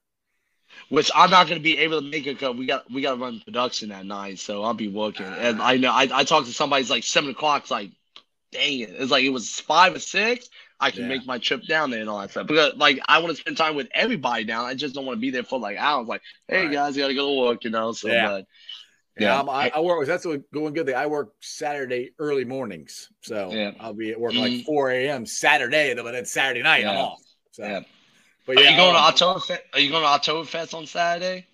which 0.89 1.11
I'm 1.15 1.31
not 1.31 1.47
going 1.47 1.59
to 1.59 1.63
be 1.63 1.79
able 1.79 2.01
to 2.01 2.07
make 2.09 2.27
it 2.27 2.39
because 2.39 2.57
we 2.57 2.67
got 2.67 2.91
we 2.91 3.03
got 3.03 3.15
to 3.15 3.21
run 3.21 3.41
production 3.45 3.91
that 3.91 4.07
night, 4.07 4.39
so 4.39 4.63
I'll 4.63 4.75
be 4.75 4.89
working. 4.89 5.27
And 5.27 5.61
I 5.63 5.77
know 5.77 5.91
I, 5.91 6.09
I 6.13 6.25
talked 6.25 6.47
to 6.47 6.53
somebody. 6.53 6.81
It's 6.83 6.91
like 6.91 7.05
seven 7.05 7.31
o'clock. 7.31 7.63
It's 7.63 7.71
like, 7.71 7.91
dang 8.53 8.81
it! 8.81 8.91
It's 8.91 9.11
like 9.11 9.25
it 9.25 9.31
was 9.31 9.61
five 9.61 9.95
or 9.95 9.99
six. 9.99 10.49
I 10.81 10.91
can 10.91 11.03
Yeah. 11.03 11.09
make 11.09 11.27
my 11.27 11.39
trip 11.39 11.63
down 11.67 11.91
there 11.91 12.01
and 12.01 12.09
all 12.11 12.21
that 12.21 12.31
stuff 12.33 12.47
because 12.47 12.75
like 12.77 12.99
I 13.09 13.19
want 13.19 13.31
to 13.35 13.41
spend 13.41 13.57
time 13.57 13.77
with 13.77 13.89
everybody 13.95 14.45
down. 14.45 14.65
I 14.67 14.75
just 14.75 14.95
don't 14.95 15.07
want 15.07 15.17
to 15.19 15.21
be 15.21 15.31
there 15.31 15.45
for 15.45 15.59
like 15.59 15.77
hours. 15.79 16.09
Like, 16.09 16.23
hey 16.49 16.65
Right. 16.65 16.73
guys, 16.73 16.97
you 16.97 17.03
got 17.03 17.09
to 17.09 17.15
go 17.15 17.29
to 17.35 17.41
work, 17.41 17.65
you 17.65 17.71
know. 17.71 17.93
So, 17.93 18.09
Yeah. 18.09 18.29
but, 18.29 18.47
Yeah, 19.19 19.27
Yeah. 19.35 19.41
I'm, 19.41 19.49
I, 19.51 19.71
I 19.75 19.81
work. 19.81 20.07
That's 20.07 20.25
going 20.27 20.73
good. 20.75 20.91
I 20.93 21.07
work 21.07 21.35
Saturday 21.41 22.13
early 22.19 22.45
mornings, 22.45 23.11
so 23.21 23.53
Yeah. 23.53 23.73
I'll 23.81 23.93
be 23.93 24.11
at 24.11 24.21
work 24.21 24.35
like 24.35 24.53
Mhm. 24.53 24.65
4 24.65 24.91
a.m. 24.91 25.27
Saturday, 25.27 25.95
but 25.95 26.13
then 26.13 26.25
Saturday 26.25 26.63
night 26.63 26.87
I'm 26.87 26.97
off. 26.97 27.21
So, 27.51 27.63
Yeah. 27.65 27.81
but 28.47 28.57
are 28.57 28.63
yeah, 28.63 28.71
you 28.71 28.77
going 28.77 28.97
um, 28.97 29.13
to 29.13 29.25
Oktoberfest? 29.25 29.59
Are 29.75 29.81
you 29.81 29.91
going 29.91 30.03
to 30.03 30.09
Oktoberfest 30.09 30.75
on 30.75 30.87
Saturday? 30.87 31.47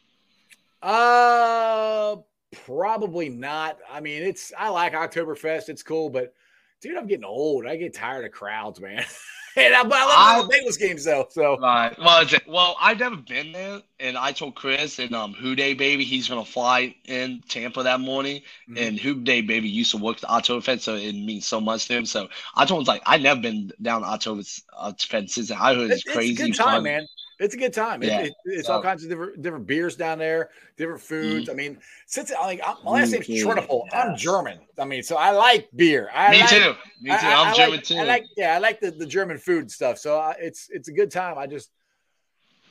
Uh, 0.80 2.16
probably 2.64 3.28
not. 3.28 3.78
I 3.90 4.00
mean, 4.00 4.22
it's 4.22 4.52
I 4.56 4.68
like 4.68 4.92
Oktoberfest. 4.92 5.68
It's 5.68 5.82
cool, 5.82 6.10
but 6.10 6.32
dude, 6.80 6.96
I'm 6.96 7.06
getting 7.08 7.24
old. 7.24 7.66
I 7.66 7.76
get 7.76 7.94
tired 7.94 8.24
of 8.24 8.30
crowds, 8.30 8.80
man. 8.80 9.04
and 9.66 9.74
I, 9.74 9.82
but 9.84 9.98
I 9.98 10.36
love 10.38 10.48
the 10.48 10.54
Bengals 10.54 10.78
games 10.78 11.04
though. 11.04 11.26
So 11.30 11.56
Right. 11.60 11.96
Well, 11.98 12.22
it's, 12.22 12.34
well, 12.46 12.76
I've 12.80 13.00
never 13.00 13.16
been 13.16 13.52
there, 13.52 13.82
and 13.98 14.16
I 14.16 14.32
told 14.32 14.54
Chris 14.54 14.98
and 15.00 15.14
um, 15.14 15.32
Who 15.34 15.54
Day 15.56 15.74
Baby 15.74 16.04
he's 16.04 16.28
gonna 16.28 16.44
fly 16.44 16.94
in 17.06 17.42
Tampa 17.48 17.82
that 17.82 18.00
morning, 18.00 18.42
Mhm. 18.68 18.86
and 18.86 18.98
Who 19.00 19.14
Day 19.20 19.40
Baby 19.40 19.68
used 19.68 19.90
to 19.92 19.96
work 19.96 20.20
the 20.20 20.28
Oktoberfest, 20.28 20.80
so 20.80 20.94
it 20.94 21.12
means 21.14 21.46
so 21.46 21.60
much 21.60 21.86
to 21.88 21.94
him. 21.96 22.06
So 22.06 22.28
I 22.54 22.64
told 22.64 22.82
him 22.82 22.86
like 22.86 23.02
I've 23.06 23.20
never 23.22 23.40
been 23.40 23.72
down 23.82 24.02
to 24.02 24.06
Oktoberfest 24.08 25.30
since 25.30 25.50
I 25.50 25.74
heard 25.74 25.90
it's, 25.90 26.04
it's, 26.06 26.06
it's 26.06 26.14
crazy 26.14 26.32
a 26.44 26.46
good 26.46 26.54
time, 26.56 26.66
fun. 26.76 26.82
man. 26.84 27.06
It's 27.40 27.54
a 27.54 27.56
good 27.56 27.72
time. 27.72 28.02
Yeah. 28.02 28.20
it- 28.22 28.34
it's 28.44 28.68
all 28.68 28.82
kinds 28.82 29.04
of 29.04 29.08
different 29.10 29.40
different 29.42 29.66
beers 29.66 29.94
down 29.96 30.18
there, 30.18 30.50
different 30.76 31.00
foods. 31.00 31.48
I 31.48 31.54
mean, 31.54 31.78
since 32.06 32.32
I 32.32 32.40
like 32.46 32.60
I'm- 32.66 32.78
my 32.84 32.92
last 32.92 33.12
name's 33.12 33.26
Mhm. 33.28 33.44
Trinipol, 33.44 33.86
I'm 33.92 34.16
German. 34.16 34.58
I 34.78 34.84
mean, 34.84 35.02
so 35.02 35.16
I 35.16 35.30
like 35.30 35.68
beer. 35.74 36.10
I 36.12 36.32
Me 36.32 36.40
like, 36.40 36.50
too. 36.50 36.74
Me 37.00 37.10
too. 37.10 37.16
I- 37.26 37.50
I 37.50 37.54
German 37.54 37.76
like, 37.76 37.84
too. 37.84 37.96
I 37.96 38.02
like, 38.04 38.24
yeah, 38.36 38.54
I 38.54 38.58
like 38.58 38.80
the, 38.80 38.90
the 38.90 39.06
German 39.06 39.38
food 39.38 39.70
stuff. 39.70 39.98
So 39.98 40.18
I, 40.18 40.34
it's 40.40 40.68
it's 40.70 40.88
a 40.88 40.92
good 40.92 41.10
time. 41.12 41.38
I 41.38 41.46
just, 41.46 41.70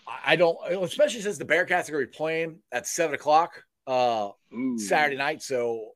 I, 0.07 0.33
I 0.33 0.35
don't, 0.35 0.57
especially 0.83 1.21
since 1.21 1.37
the 1.37 1.45
Bearcats 1.45 1.87
are 1.87 1.93
going 1.93 2.05
to 2.05 2.11
be 2.11 2.17
playing 2.17 2.59
at 2.71 2.87
seven 2.87 3.15
o'clock 3.15 3.63
uh, 3.87 4.29
Ooh. 4.53 4.77
Saturday 4.77 5.15
night. 5.15 5.41
So 5.41 5.91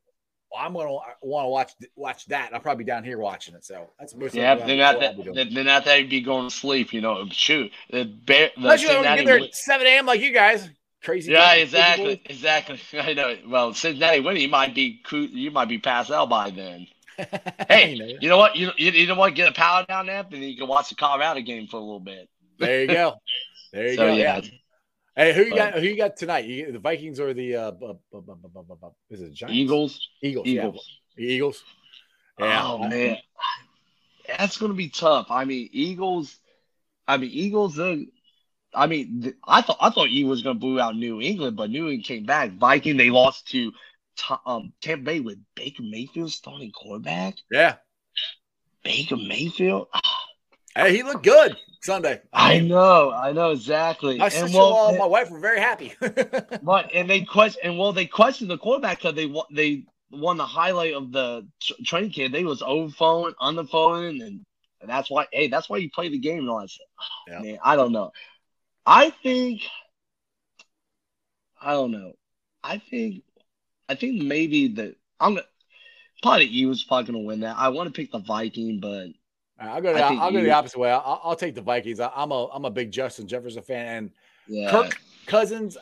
I'm 0.58 0.74
going 0.74 0.88
to 0.88 0.94
want 1.22 1.46
to 1.46 1.50
watch 1.50 1.72
watch 1.96 2.26
that. 2.28 2.54
I'll 2.54 2.60
probably 2.60 2.84
be 2.84 2.88
down 2.88 3.04
here 3.04 3.18
watching 3.18 3.56
it. 3.56 3.64
So 3.66 3.90
that's 4.00 4.14
Yeah, 4.34 4.56
They're 4.56 4.78
not 4.78 4.96
after 4.96 5.06
I'll 5.08 5.16
be 5.16 5.24
doing. 5.24 5.36
then, 5.36 5.54
then 5.54 5.68
after 5.68 5.98
you'd 5.98 6.10
be 6.10 6.22
going 6.22 6.50
to 6.50 6.56
sleep, 6.56 6.94
you 6.94 7.02
know. 7.02 7.26
Shoot, 7.32 7.72
the 7.90 8.06
bear, 8.06 8.52
the 8.56 8.62
Unless 8.62 8.82
you 8.84 8.90
get 8.90 9.26
there 9.26 9.40
at 9.40 9.56
seven 9.56 9.88
a.m. 9.88 10.06
like 10.06 10.20
you 10.22 10.34
guys, 10.34 10.70
crazy. 11.04 11.32
Yeah, 11.32 11.54
exactly, 11.54 12.22
exactly. 12.26 12.80
I 13.00 13.14
know. 13.14 13.36
Well, 13.48 13.74
Cincinnati 13.74 14.20
winning, 14.20 14.42
you 14.44 14.50
might 14.50 14.76
be 14.76 15.02
you 15.12 15.52
might 15.52 15.70
be 15.70 15.78
passed 15.80 16.12
out 16.12 16.30
by 16.30 16.50
then. 16.52 16.88
Hey, 17.70 17.94
You 17.94 18.00
know. 18.00 18.18
you 18.22 18.30
know 18.30 18.38
what? 18.38 18.56
You, 18.56 18.72
you 18.78 18.92
you 18.92 19.08
know 19.08 19.16
what? 19.16 19.36
Get 19.36 19.48
a 19.50 19.52
power 19.54 19.86
down 19.88 20.08
there, 20.08 20.26
then 20.30 20.42
you 20.42 20.58
can 20.58 20.68
watch 20.68 20.90
the 20.90 20.96
Colorado 20.96 21.42
game 21.42 21.68
for 21.68 21.78
a 21.78 21.80
little 21.80 22.00
bit. 22.00 22.30
there 22.58 22.82
you 22.82 22.88
go. 22.88 23.16
There 23.74 23.88
you 23.88 23.96
So 23.96 24.08
go. 24.08 24.14
Yeah. 24.14 24.42
Hey, 25.16 25.34
who 25.34 25.44
you 25.44 25.50
But- 25.52 25.56
got? 25.58 25.74
Who 25.76 25.86
you 25.86 25.98
got 25.98 26.16
tonight? 26.18 26.46
You, 26.46 26.72
the 26.72 26.80
Vikings 26.80 27.20
or 27.20 27.34
the 27.34 27.56
uh, 27.56 27.72
bu- 27.72 27.98
bu- 28.12 28.22
bu- 28.22 28.92
is 29.10 29.22
it 29.22 29.34
Giants? 29.34 29.56
Eagles. 29.58 30.10
Eagles. 30.22 30.48
Eagles. 30.48 30.90
Yeah. 31.18 31.28
Eagles. 31.30 31.64
Yeah. 32.40 32.62
Oh 32.64 32.78
man, 32.88 33.18
that's 34.38 34.58
gonna 34.58 34.74
be 34.74 34.90
tough. 34.90 35.28
I 35.30 35.46
mean, 35.46 35.70
Eagles. 35.72 36.38
I 37.08 37.18
mean, 37.18 37.30
Eagles. 37.32 37.78
Uh, 37.78 37.98
I 38.74 38.88
mean, 38.88 39.22
th- 39.24 39.36
I 39.46 39.62
thought 39.62 39.78
I 39.82 39.90
thought 39.90 40.08
Eagles 40.08 40.30
was 40.38 40.42
gonna 40.44 40.58
boo 40.60 40.80
out 40.80 40.96
New 40.96 41.20
England, 41.22 41.58
but 41.58 41.70
New 41.70 41.88
England 41.90 42.06
came 42.06 42.26
back. 42.26 42.54
Viking 42.54 42.96
they 42.98 43.10
lost 43.10 43.50
to 43.50 43.74
to- 44.18 44.40
um, 44.46 44.72
Tampa 44.82 45.04
Bay 45.04 45.20
with 45.20 45.40
Baker 45.56 45.84
Mayfield 45.84 46.32
starting 46.32 46.72
quarterback. 46.72 47.36
Yeah. 47.52 47.76
Baker 48.84 49.18
Mayfield. 49.18 49.88
Hey, 50.74 50.96
he 50.96 51.04
looked 51.04 51.26
good 51.26 51.58
Sunday. 51.84 52.22
I 52.32 52.60
know, 52.60 53.12
I 53.12 53.32
know 53.32 53.52
exactly. 53.52 54.18
My 54.18 54.28
and 54.28 54.54
well, 54.54 54.90
and 54.90 55.00
my 55.00 55.06
wife 55.06 55.32
were 55.32 55.40
very 55.40 55.60
happy. 55.60 55.94
But 56.64 56.94
and 56.94 57.10
they 57.10 57.22
question 57.22 57.62
and 57.64 57.78
well 57.80 57.92
they 57.92 58.06
questioned 58.06 58.52
the 58.52 58.58
quarterback 58.58 59.00
because 59.00 59.16
they 59.16 59.34
they 59.52 59.86
won 60.12 60.38
the 60.38 60.46
highlight 60.46 60.94
of 60.94 61.12
the 61.12 61.48
tr- 61.62 61.74
training 61.84 62.12
camp. 62.12 62.34
They 62.34 62.44
was 62.44 62.62
over 62.62 62.92
phone, 62.92 63.34
on 63.40 63.56
the 63.56 63.66
phone, 63.66 64.22
and, 64.22 64.46
and 64.82 64.90
that's 64.90 65.10
why 65.10 65.26
hey 65.32 65.48
that's 65.48 65.70
why 65.70 65.78
you 65.78 65.90
play 65.90 66.10
the 66.10 66.20
game 66.20 66.40
and 66.40 66.50
all 66.50 66.60
that 66.60 66.70
stuff. 66.70 66.88
Yeah. 67.28 67.40
Man, 67.40 67.60
I 67.64 67.76
don't 67.76 67.92
know. 67.92 68.12
I 68.86 69.10
think 69.10 69.62
I 71.60 71.72
don't 71.72 71.92
know. 71.92 72.14
I 72.64 72.78
think 72.78 73.24
I 73.90 73.96
think 73.96 74.22
maybe 74.22 74.68
the 74.68 74.96
I'm 75.20 75.40
probably 76.22 76.46
the 76.46 76.60
Eagles 76.60 76.84
probably 76.84 77.12
gonna 77.12 77.26
win 77.26 77.40
that. 77.40 77.58
I 77.58 77.70
want 77.70 77.88
to 77.88 77.94
pick 77.94 78.12
the 78.12 78.20
Viking, 78.20 78.80
but 78.80 79.08
I'll 79.62 79.82
go. 79.82 79.94
The, 79.94 80.04
I 80.06 80.08
think 80.10 80.22
I'll 80.22 80.32
go 80.32 80.44
the 80.44 80.52
opposite 80.52 80.80
way. 80.80 80.92
I'll, 80.92 81.22
I'll 81.24 81.36
take 81.36 81.56
the 81.56 81.62
Vikings. 81.62 82.00
I, 82.00 82.12
I'm 82.16 82.32
a 82.32 82.46
I'm 82.48 82.66
a 82.66 82.72
big 82.72 82.92
Justin 82.92 83.28
Jefferson 83.28 83.62
fan, 83.64 83.86
and 83.88 84.12
yeah, 84.48 84.70
Kirk 84.70 85.00
Cousins. 85.28 85.78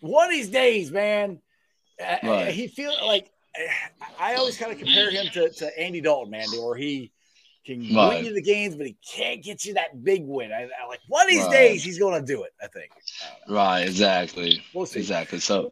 One 0.00 0.26
of 0.26 0.30
these 0.30 0.48
days, 0.48 0.90
man, 0.90 1.40
uh, 2.02 2.16
Right. 2.24 2.50
he 2.52 2.68
feels 2.68 2.96
like 3.02 3.30
I 4.18 4.36
always 4.36 4.56
kind 4.56 4.72
of 4.72 4.78
compare 4.78 5.10
him 5.10 5.28
to, 5.34 5.50
to 5.50 5.78
Andy 5.78 6.00
Dalton, 6.00 6.30
man, 6.30 6.50
where 6.50 6.74
he 6.76 7.12
can 7.66 7.92
Right. 7.94 8.16
win 8.16 8.24
you 8.24 8.32
the 8.34 8.42
games, 8.42 8.76
but 8.76 8.86
he 8.86 8.96
can't 9.14 9.42
get 9.42 9.64
you 9.64 9.74
that 9.74 10.02
big 10.02 10.22
win. 10.24 10.52
I, 10.52 10.62
I 10.82 10.86
like 10.88 11.00
one 11.06 11.26
of 11.26 11.30
these 11.30 11.46
Right. 11.48 11.52
days 11.52 11.84
he's 11.84 11.98
going 11.98 12.18
to 12.18 12.26
do 12.26 12.44
it. 12.44 12.52
I 12.62 12.68
think. 12.68 12.90
right, 13.48 13.82
exactly, 13.82 14.62
We'll 14.72 14.86
see. 14.86 15.00
exactly. 15.00 15.40
So 15.40 15.70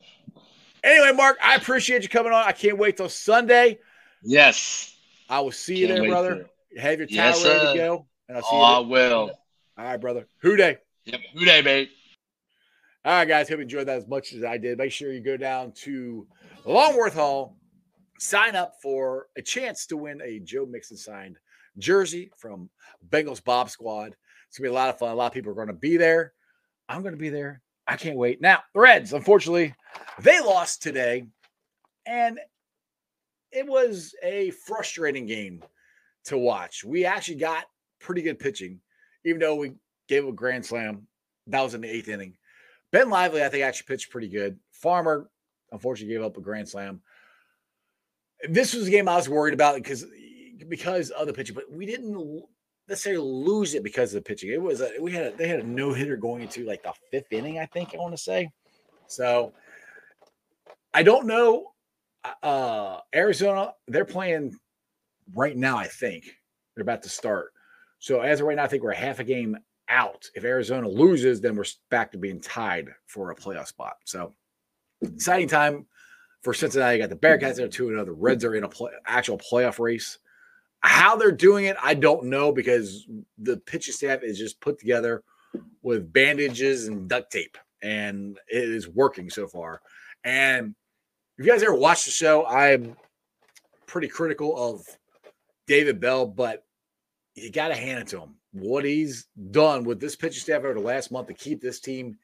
Anyway, 0.84 1.12
Mark, 1.12 1.38
I 1.42 1.54
appreciate 1.54 2.02
you 2.02 2.08
coming 2.08 2.32
on. 2.32 2.44
I 2.46 2.52
can't 2.52 2.78
wait 2.78 2.96
till 2.96 3.08
Sunday. 3.08 3.78
yes, 4.22 4.96
I 5.28 5.40
will 5.40 5.50
see 5.52 5.76
you 5.78 5.86
Can't 5.88 6.00
there, 6.00 6.08
brother. 6.10 6.50
Have 6.78 6.98
your 6.98 7.06
towel 7.08 7.16
Yes, 7.16 7.44
ready 7.44 7.58
sir. 7.60 7.72
to 7.72 7.78
go, 7.78 8.06
and 8.28 8.36
I'll 8.36 8.42
see 8.42 8.48
oh, 8.52 8.60
I 8.60 8.80
you. 8.80 8.86
will. 8.88 9.26
There. 9.26 9.34
All 9.78 9.84
right, 9.84 9.96
brother. 10.00 10.28
Who 10.42 10.56
day? 10.56 10.78
Yep, 11.04 11.20
who 11.34 11.44
day, 11.44 11.60
babe? 11.62 11.88
All 13.04 13.12
right, 13.12 13.28
guys. 13.28 13.48
Hope 13.48 13.58
you 13.58 13.62
enjoyed 13.62 13.88
that 13.88 13.96
as 13.98 14.06
much 14.08 14.32
as 14.32 14.44
I 14.44 14.58
did. 14.58 14.78
Make 14.78 14.92
sure 14.92 15.12
you 15.12 15.20
go 15.20 15.36
down 15.36 15.72
to 15.82 16.26
Longworth 16.64 17.14
Hall, 17.14 17.56
sign 18.18 18.54
up 18.56 18.74
for 18.82 19.26
a 19.36 19.42
chance 19.42 19.86
to 19.86 19.96
win 19.96 20.20
a 20.22 20.40
Joe 20.40 20.66
Mixon 20.66 20.96
signed 20.96 21.38
jersey 21.78 22.30
from 22.36 22.68
Bengals 23.08 23.42
Bomb 23.42 23.68
Squad. 23.68 24.16
It's 24.48 24.58
gonna 24.58 24.68
be 24.68 24.72
a 24.72 24.74
lot 24.74 24.88
of 24.90 24.98
fun. 24.98 25.10
A 25.10 25.14
lot 25.14 25.26
of 25.26 25.32
people 25.32 25.52
are 25.52 25.54
going 25.54 25.68
to 25.68 25.72
be 25.74 25.96
there. 25.96 26.32
I'm 26.88 27.02
going 27.02 27.14
to 27.14 27.18
be 27.20 27.28
there. 27.28 27.60
I 27.86 27.96
can't 27.96 28.16
wait. 28.16 28.40
Now, 28.40 28.62
the 28.74 28.80
Reds, 28.80 29.12
unfortunately, 29.12 29.74
they 30.20 30.40
lost 30.40 30.82
today, 30.82 31.26
and 32.06 32.38
it 33.52 33.66
was 33.66 34.14
a 34.22 34.50
frustrating 34.50 35.26
game 35.26 35.62
to 36.28 36.38
watch. 36.38 36.84
We 36.84 37.04
actually 37.04 37.36
got 37.36 37.64
pretty 38.00 38.22
good 38.22 38.38
pitching, 38.38 38.80
even 39.24 39.40
though 39.40 39.56
we 39.56 39.72
gave 40.08 40.24
up 40.24 40.30
a 40.30 40.34
grand 40.34 40.64
slam. 40.64 41.06
That 41.46 41.62
was 41.62 41.74
in 41.74 41.80
the 41.80 41.88
eighth 41.88 42.08
inning. 42.08 42.36
Ben 42.92 43.10
Lively, 43.10 43.42
I 43.42 43.48
think, 43.48 43.64
actually 43.64 43.86
pitched 43.86 44.10
pretty 44.10 44.28
good. 44.28 44.58
Farmer, 44.72 45.30
unfortunately, 45.72 46.14
gave 46.14 46.24
up 46.24 46.36
a 46.36 46.40
grand 46.40 46.68
slam. 46.68 47.00
This 48.48 48.74
was 48.74 48.86
a 48.86 48.90
game 48.90 49.08
I 49.08 49.16
was 49.16 49.28
worried 49.28 49.54
about 49.54 49.76
because 49.76 50.06
because 50.68 51.10
of 51.10 51.26
the 51.26 51.32
pitching, 51.32 51.54
but 51.54 51.70
we 51.70 51.86
didn't 51.86 52.42
necessarily 52.88 53.22
lose 53.22 53.74
it 53.74 53.82
because 53.82 54.14
of 54.14 54.22
the 54.22 54.28
pitching. 54.28 54.50
It 54.50 54.60
was 54.60 54.80
a, 54.80 54.90
we 55.00 55.12
had 55.12 55.26
a, 55.26 55.36
they 55.36 55.48
had 55.48 55.60
a 55.60 55.66
no 55.66 55.92
hitter 55.92 56.16
going 56.16 56.42
into 56.42 56.64
like 56.64 56.82
the 56.82 56.92
fifth 57.10 57.32
inning, 57.32 57.58
I 57.58 57.66
think 57.66 57.94
I 57.94 57.98
want 57.98 58.14
to 58.14 58.22
say. 58.22 58.50
So 59.06 59.52
I 60.92 61.02
don't 61.02 61.26
know. 61.26 61.72
Uh, 62.42 62.98
Arizona, 63.14 63.72
they're 63.86 64.04
playing 64.04 64.54
right 65.34 65.56
now. 65.56 65.76
I 65.76 65.86
think 65.86 66.24
they're 66.74 66.82
about 66.82 67.02
to 67.04 67.08
start. 67.08 67.52
So 67.98 68.20
as 68.20 68.40
of 68.40 68.46
right 68.46 68.56
now, 68.56 68.64
I 68.64 68.68
think 68.68 68.82
we're 68.82 68.92
half 68.92 69.18
a 69.18 69.24
game 69.24 69.56
out. 69.88 70.28
If 70.34 70.44
Arizona 70.44 70.88
loses, 70.88 71.40
then 71.40 71.56
we're 71.56 71.64
back 71.90 72.12
to 72.12 72.18
being 72.18 72.40
tied 72.40 72.88
for 73.06 73.30
a 73.30 73.36
playoff 73.36 73.68
spot. 73.68 73.96
So 74.04 74.34
exciting 75.02 75.48
time 75.48 75.86
for 76.42 76.54
Cincinnati. 76.54 76.96
You 76.96 77.02
got 77.02 77.10
the 77.10 77.16
Bearcats 77.16 77.56
there 77.56 77.66
oh. 77.66 78.04
The 78.04 78.12
Reds 78.12 78.44
are 78.44 78.54
in 78.54 78.64
a 78.64 78.68
play, 78.68 78.92
actual 79.06 79.38
playoff 79.38 79.78
race. 79.78 80.18
How 80.80 81.16
they're 81.16 81.32
doing 81.32 81.64
it, 81.64 81.76
I 81.82 81.94
don't 81.94 82.26
know 82.26 82.52
because 82.52 83.06
the 83.38 83.56
pitching 83.56 83.94
staff 83.94 84.20
is 84.22 84.38
just 84.38 84.60
put 84.60 84.78
together 84.78 85.24
with 85.82 86.12
bandages 86.12 86.86
and 86.86 87.08
duct 87.08 87.32
tape, 87.32 87.58
and 87.82 88.38
it 88.48 88.62
is 88.62 88.88
working 88.88 89.28
so 89.28 89.48
far. 89.48 89.80
And 90.22 90.76
if 91.36 91.46
you 91.46 91.50
guys 91.50 91.64
ever 91.64 91.74
watched 91.74 92.04
the 92.04 92.12
show, 92.12 92.46
I'm 92.46 92.96
pretty 93.86 94.06
critical 94.06 94.56
of 94.56 94.86
David 95.68 96.00
Bell, 96.00 96.26
but 96.26 96.64
you 97.34 97.52
got 97.52 97.68
to 97.68 97.74
hand 97.74 98.00
it 98.00 98.08
to 98.08 98.20
him. 98.20 98.34
What 98.52 98.84
he's 98.84 99.26
done 99.50 99.84
with 99.84 100.00
this 100.00 100.16
pitching 100.16 100.40
staff 100.40 100.64
over 100.64 100.74
the 100.74 100.80
last 100.80 101.12
month 101.12 101.28
to 101.28 101.34
keep 101.34 101.60
this 101.60 101.78
team 101.78 102.18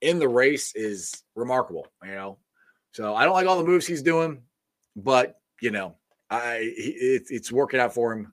in 0.00 0.18
the 0.18 0.28
race 0.28 0.74
is 0.74 1.22
remarkable. 1.36 1.86
You 2.02 2.10
know, 2.12 2.38
so 2.92 3.14
I 3.14 3.24
don't 3.24 3.34
like 3.34 3.46
all 3.46 3.58
the 3.58 3.64
moves 3.64 3.86
he's 3.86 4.02
doing, 4.02 4.42
but 4.96 5.40
you 5.60 5.70
know, 5.70 5.94
I 6.30 6.56
it, 6.76 7.24
it's 7.28 7.52
working 7.52 7.78
out 7.78 7.94
for 7.94 8.12
him 8.12 8.32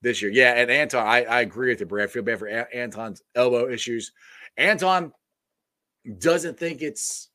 this 0.00 0.22
year. 0.22 0.30
Yeah, 0.30 0.52
and 0.52 0.70
Antone, 0.70 1.06
I, 1.06 1.24
I 1.24 1.40
agree 1.40 1.70
with 1.70 1.80
you, 1.80 1.86
Brad. 1.86 2.08
I 2.08 2.12
feel 2.12 2.22
bad 2.22 2.38
for 2.38 2.46
a- 2.46 2.74
Antone's 2.74 3.22
elbow 3.34 3.68
issues. 3.68 4.12
Antone 4.56 5.12
doesn't 6.18 6.58
think 6.58 6.80
it's 6.80 7.28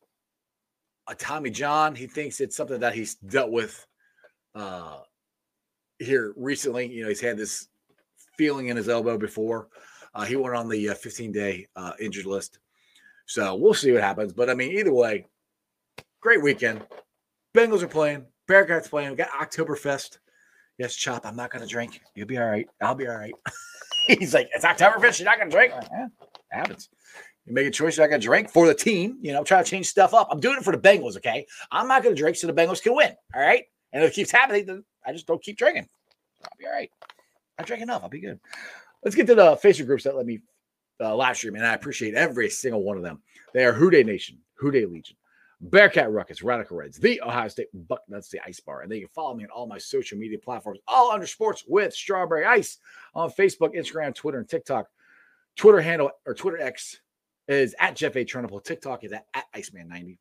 a 1.08 1.16
Tommy 1.16 1.50
John. 1.50 1.96
He 1.96 2.08
thinks 2.08 2.40
it's 2.40 2.56
something 2.56 2.80
that 2.80 2.96
he's 2.96 3.16
dealt 3.16 3.52
with 3.52 3.86
uh 4.56 5.00
here 6.00 6.34
recently. 6.36 6.88
You 6.88 7.04
know, 7.04 7.10
he's 7.10 7.22
had 7.22 7.38
this 7.38 7.68
feeling 8.38 8.68
in 8.68 8.78
his 8.78 8.90
elbow 8.90 9.18
before. 9.18 9.68
Uh, 10.14 10.26
he 10.26 10.36
went 10.36 10.56
on 10.56 10.70
the 10.70 10.90
uh, 10.90 10.96
15 10.96 11.32
day 11.32 11.68
uh, 11.76 11.94
injured 12.00 12.26
list. 12.26 12.60
So 13.26 13.56
we'll 13.56 13.74
see 13.74 13.92
what 13.92 14.02
happens. 14.02 14.34
But 14.34 14.50
I 14.50 14.54
mean, 14.54 14.72
either 14.72 14.94
way, 14.94 15.26
great 16.22 16.42
weekend. 16.42 16.86
Bengals 17.54 17.82
are 17.82 17.88
playing. 17.88 18.26
Bearcats 18.50 18.90
playing. 18.90 19.10
We 19.12 19.16
got 19.16 19.30
Oktoberfest. 19.30 20.20
Yes, 20.78 20.96
Chop, 20.96 21.26
I'm 21.26 21.36
not 21.36 21.52
going 21.52 21.64
to 21.64 21.68
drink. 21.68 22.02
You'll 22.16 22.28
be 22.28 22.38
all 22.38 22.46
right. 22.46 22.68
I'll 22.82 22.96
be 22.96 23.08
all 23.08 23.18
right. 23.18 23.34
He's 24.08 24.34
like, 24.34 24.50
it's 24.54 24.64
Oktoberfest. 24.64 25.20
You're 25.20 25.26
not 25.26 25.38
going 25.38 25.50
to 25.50 25.56
drink? 25.56 25.74
Like, 25.74 25.88
yeah, 25.92 26.08
happens. 26.52 26.90
You 27.46 27.54
make 27.54 27.68
a 27.68 27.72
choice. 27.72 27.98
You're 27.98 28.06
not 28.06 28.10
going 28.10 28.22
to 28.22 28.26
drink 28.26 28.50
for 28.50 28.68
the 28.68 28.76
team. 28.76 29.18
You 29.22 29.34
know, 29.34 29.44
try 29.44 29.62
to 29.62 29.70
change 29.70 29.88
stuff 29.88 30.14
up. 30.14 30.28
I'm 30.32 30.40
doing 30.40 30.58
it 30.58 30.64
for 30.64 30.76
the 30.76 30.82
Bengals, 30.82 31.18
okay? 31.18 31.48
I'm 31.72 31.88
not 31.88 32.04
going 32.04 32.16
to 32.16 32.20
drink 32.20 32.38
so 32.38 32.48
the 32.48 32.54
Bengals 32.54 32.82
can 32.82 32.96
win. 32.96 33.12
All 33.36 33.42
right. 33.42 33.64
And 33.92 34.04
if 34.04 34.12
it 34.12 34.14
keeps 34.14 34.32
happening, 34.32 34.66
then 34.66 34.84
I 35.08 35.14
just 35.14 35.26
don't 35.26 35.42
keep 35.42 35.58
drinking. 35.58 35.88
I'll 36.44 36.50
be 36.60 36.66
all 36.66 36.74
right. 36.74 36.92
I 37.58 37.64
drink 37.64 37.82
enough. 37.82 38.04
I'll 38.04 38.10
be 38.10 38.20
good. 38.20 38.40
Let's 39.04 39.16
get 39.16 39.26
to 39.28 39.36
the 39.36 39.56
Facebook 39.56 39.88
groups 39.88 40.04
that 40.04 40.16
let 40.16 40.26
me 40.26 40.42
uh, 41.00 41.16
live 41.16 41.38
stream, 41.38 41.56
and 41.56 41.66
I 41.66 41.74
appreciate 41.74 42.14
every 42.14 42.50
single 42.50 42.84
one 42.84 42.98
of 42.98 43.04
them. 43.04 43.22
They 43.54 43.66
are 43.66 43.74
Who 43.74 43.90
Dey 43.90 44.04
Nation, 44.04 44.38
Who 44.56 44.70
Dey 44.70 44.86
Legion, 44.86 45.16
Bearcat 45.62 46.12
Ruckus, 46.12 46.44
Radical 46.44 46.78
Reds, 46.78 46.98
the 46.98 47.22
Ohio 47.22 47.48
State 47.48 47.68
Bucknuts, 47.88 48.30
the 48.30 48.42
Ice 48.46 48.60
Bar, 48.60 48.82
and 48.82 48.92
they 48.92 49.00
can 49.00 49.08
follow 49.10 49.34
me 49.34 49.46
on 49.46 49.50
all 49.50 49.66
my 49.66 49.78
social 49.78 50.18
media 50.18 50.38
platforms, 50.38 50.80
all 50.88 51.12
under 51.12 51.26
sports 51.26 51.64
with 51.68 51.94
Strawberry 51.94 52.46
Ice 52.46 52.78
on 53.16 53.32
Facebook, 53.32 53.76
Instagram, 53.76 54.14
Twitter, 54.14 54.40
and 54.40 54.50
TikTok. 54.50 54.88
Twitter 55.56 55.82
handle 55.82 56.12
or 56.26 56.36
Twitter 56.36 56.60
X 56.60 57.00
is 57.48 57.76
at 57.80 57.96
Jeff 57.96 58.16
A. 58.16 58.26
Turnbull. 58.26 58.60
TikTok 58.60 59.04
is 59.04 59.12
at, 59.12 59.26
at 59.34 59.46
Iceman90. 59.56 60.18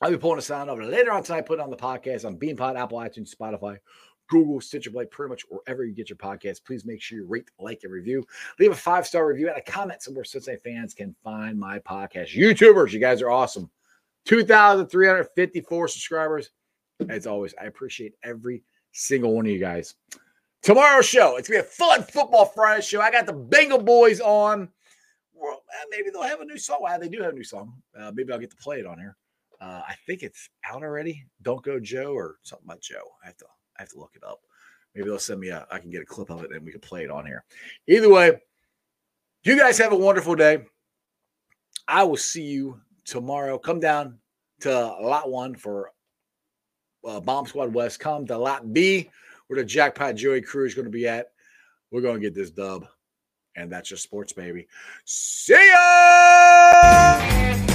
I'll 0.00 0.10
be 0.10 0.18
pulling 0.18 0.38
a 0.38 0.42
sound 0.42 0.70
over 0.70 0.84
later 0.84 1.12
on 1.12 1.24
tonight, 1.24 1.46
put 1.46 1.58
it 1.58 1.62
on 1.62 1.70
the 1.70 1.76
podcast 1.76 2.24
on 2.24 2.38
Beanpod, 2.38 2.78
Apple, 2.78 2.98
iTunes, 2.98 3.34
Spotify, 3.34 3.78
Google, 4.28 4.60
Stitcher 4.60 4.90
Play, 4.90 5.06
pretty 5.06 5.30
much 5.30 5.44
wherever 5.48 5.84
you 5.84 5.92
get 5.92 6.08
your 6.08 6.16
podcast. 6.16 6.64
Please 6.64 6.84
make 6.84 7.02
sure 7.02 7.18
you 7.18 7.26
rate, 7.26 7.50
like, 7.58 7.80
and 7.82 7.92
review. 7.92 8.24
Leave 8.60 8.70
a 8.70 8.76
five 8.76 9.06
star 9.06 9.26
review 9.26 9.48
and 9.48 9.56
a 9.56 9.62
comment 9.62 10.02
somewhere 10.02 10.24
Cincinnati 10.24 10.60
fans 10.62 10.94
can 10.94 11.14
find 11.24 11.58
my 11.58 11.78
podcast. 11.80 12.36
YouTubers, 12.36 12.92
you 12.92 13.00
guys 13.00 13.22
are 13.22 13.30
awesome. 13.30 13.70
2,354 14.26 15.88
subscribers. 15.88 16.50
As 17.08 17.26
always, 17.26 17.54
I 17.60 17.64
appreciate 17.64 18.14
every 18.22 18.62
single 18.92 19.34
one 19.34 19.46
of 19.46 19.52
you 19.52 19.58
guys. 19.58 19.94
Tomorrow's 20.62 21.06
show, 21.06 21.36
it's 21.36 21.48
going 21.48 21.62
to 21.62 21.64
be 21.64 21.68
a 21.68 21.70
fun 21.70 22.02
football 22.02 22.46
Friday 22.46 22.82
show. 22.82 23.00
I 23.00 23.10
got 23.10 23.26
the 23.26 23.32
Bengal 23.32 23.82
boys 23.82 24.20
on. 24.20 24.68
Well, 25.32 25.62
maybe 25.90 26.10
they'll 26.10 26.22
have 26.22 26.40
a 26.40 26.44
new 26.44 26.58
song. 26.58 26.78
Well, 26.82 26.98
they 26.98 27.08
do 27.08 27.22
have 27.22 27.32
a 27.32 27.36
new 27.36 27.44
song. 27.44 27.74
Uh, 27.98 28.10
maybe 28.12 28.32
I'll 28.32 28.40
get 28.40 28.50
to 28.50 28.56
play 28.56 28.80
it 28.80 28.86
on 28.86 28.98
here. 28.98 29.16
Uh, 29.60 29.82
I 29.86 29.94
think 30.06 30.22
it's 30.22 30.48
out 30.70 30.82
already. 30.82 31.24
Don't 31.42 31.64
go 31.64 31.80
Joe 31.80 32.12
or 32.12 32.36
something 32.42 32.66
about 32.66 32.80
Joe. 32.80 33.02
I 33.22 33.26
have 33.26 33.36
to 33.38 33.46
I 33.78 33.82
have 33.82 33.90
to 33.90 33.98
look 33.98 34.12
it 34.14 34.24
up. 34.24 34.40
Maybe 34.94 35.08
they'll 35.08 35.18
send 35.18 35.40
me 35.40 35.48
a, 35.48 35.66
I 35.70 35.78
can 35.78 35.90
get 35.90 36.02
a 36.02 36.06
clip 36.06 36.30
of 36.30 36.42
it 36.42 36.52
and 36.52 36.64
we 36.64 36.72
can 36.72 36.80
play 36.80 37.04
it 37.04 37.10
on 37.10 37.26
here. 37.26 37.44
Either 37.86 38.08
way, 38.08 38.32
you 39.44 39.56
guys 39.56 39.78
have 39.78 39.92
a 39.92 39.96
wonderful 39.96 40.34
day. 40.34 40.64
I 41.86 42.04
will 42.04 42.16
see 42.16 42.42
you 42.42 42.80
tomorrow. 43.04 43.58
Come 43.58 43.80
down 43.80 44.18
to 44.60 44.70
lot 44.70 45.30
one 45.30 45.54
for 45.54 45.92
uh, 47.06 47.20
Bomb 47.20 47.46
Squad 47.46 47.72
West. 47.72 48.00
Come 48.00 48.26
to 48.26 48.36
lot 48.36 48.72
B 48.72 49.10
where 49.46 49.58
the 49.58 49.64
Jackpot 49.64 50.16
Joey 50.16 50.42
crew 50.42 50.66
is 50.66 50.74
going 50.74 50.84
to 50.84 50.90
be 50.90 51.06
at. 51.06 51.28
We're 51.90 52.02
going 52.02 52.16
to 52.16 52.20
get 52.20 52.34
this 52.34 52.50
dub. 52.50 52.86
And 53.56 53.72
that's 53.72 53.88
just 53.88 54.02
sports, 54.02 54.32
baby. 54.32 54.68
See 55.04 55.54
ya! 55.54 57.67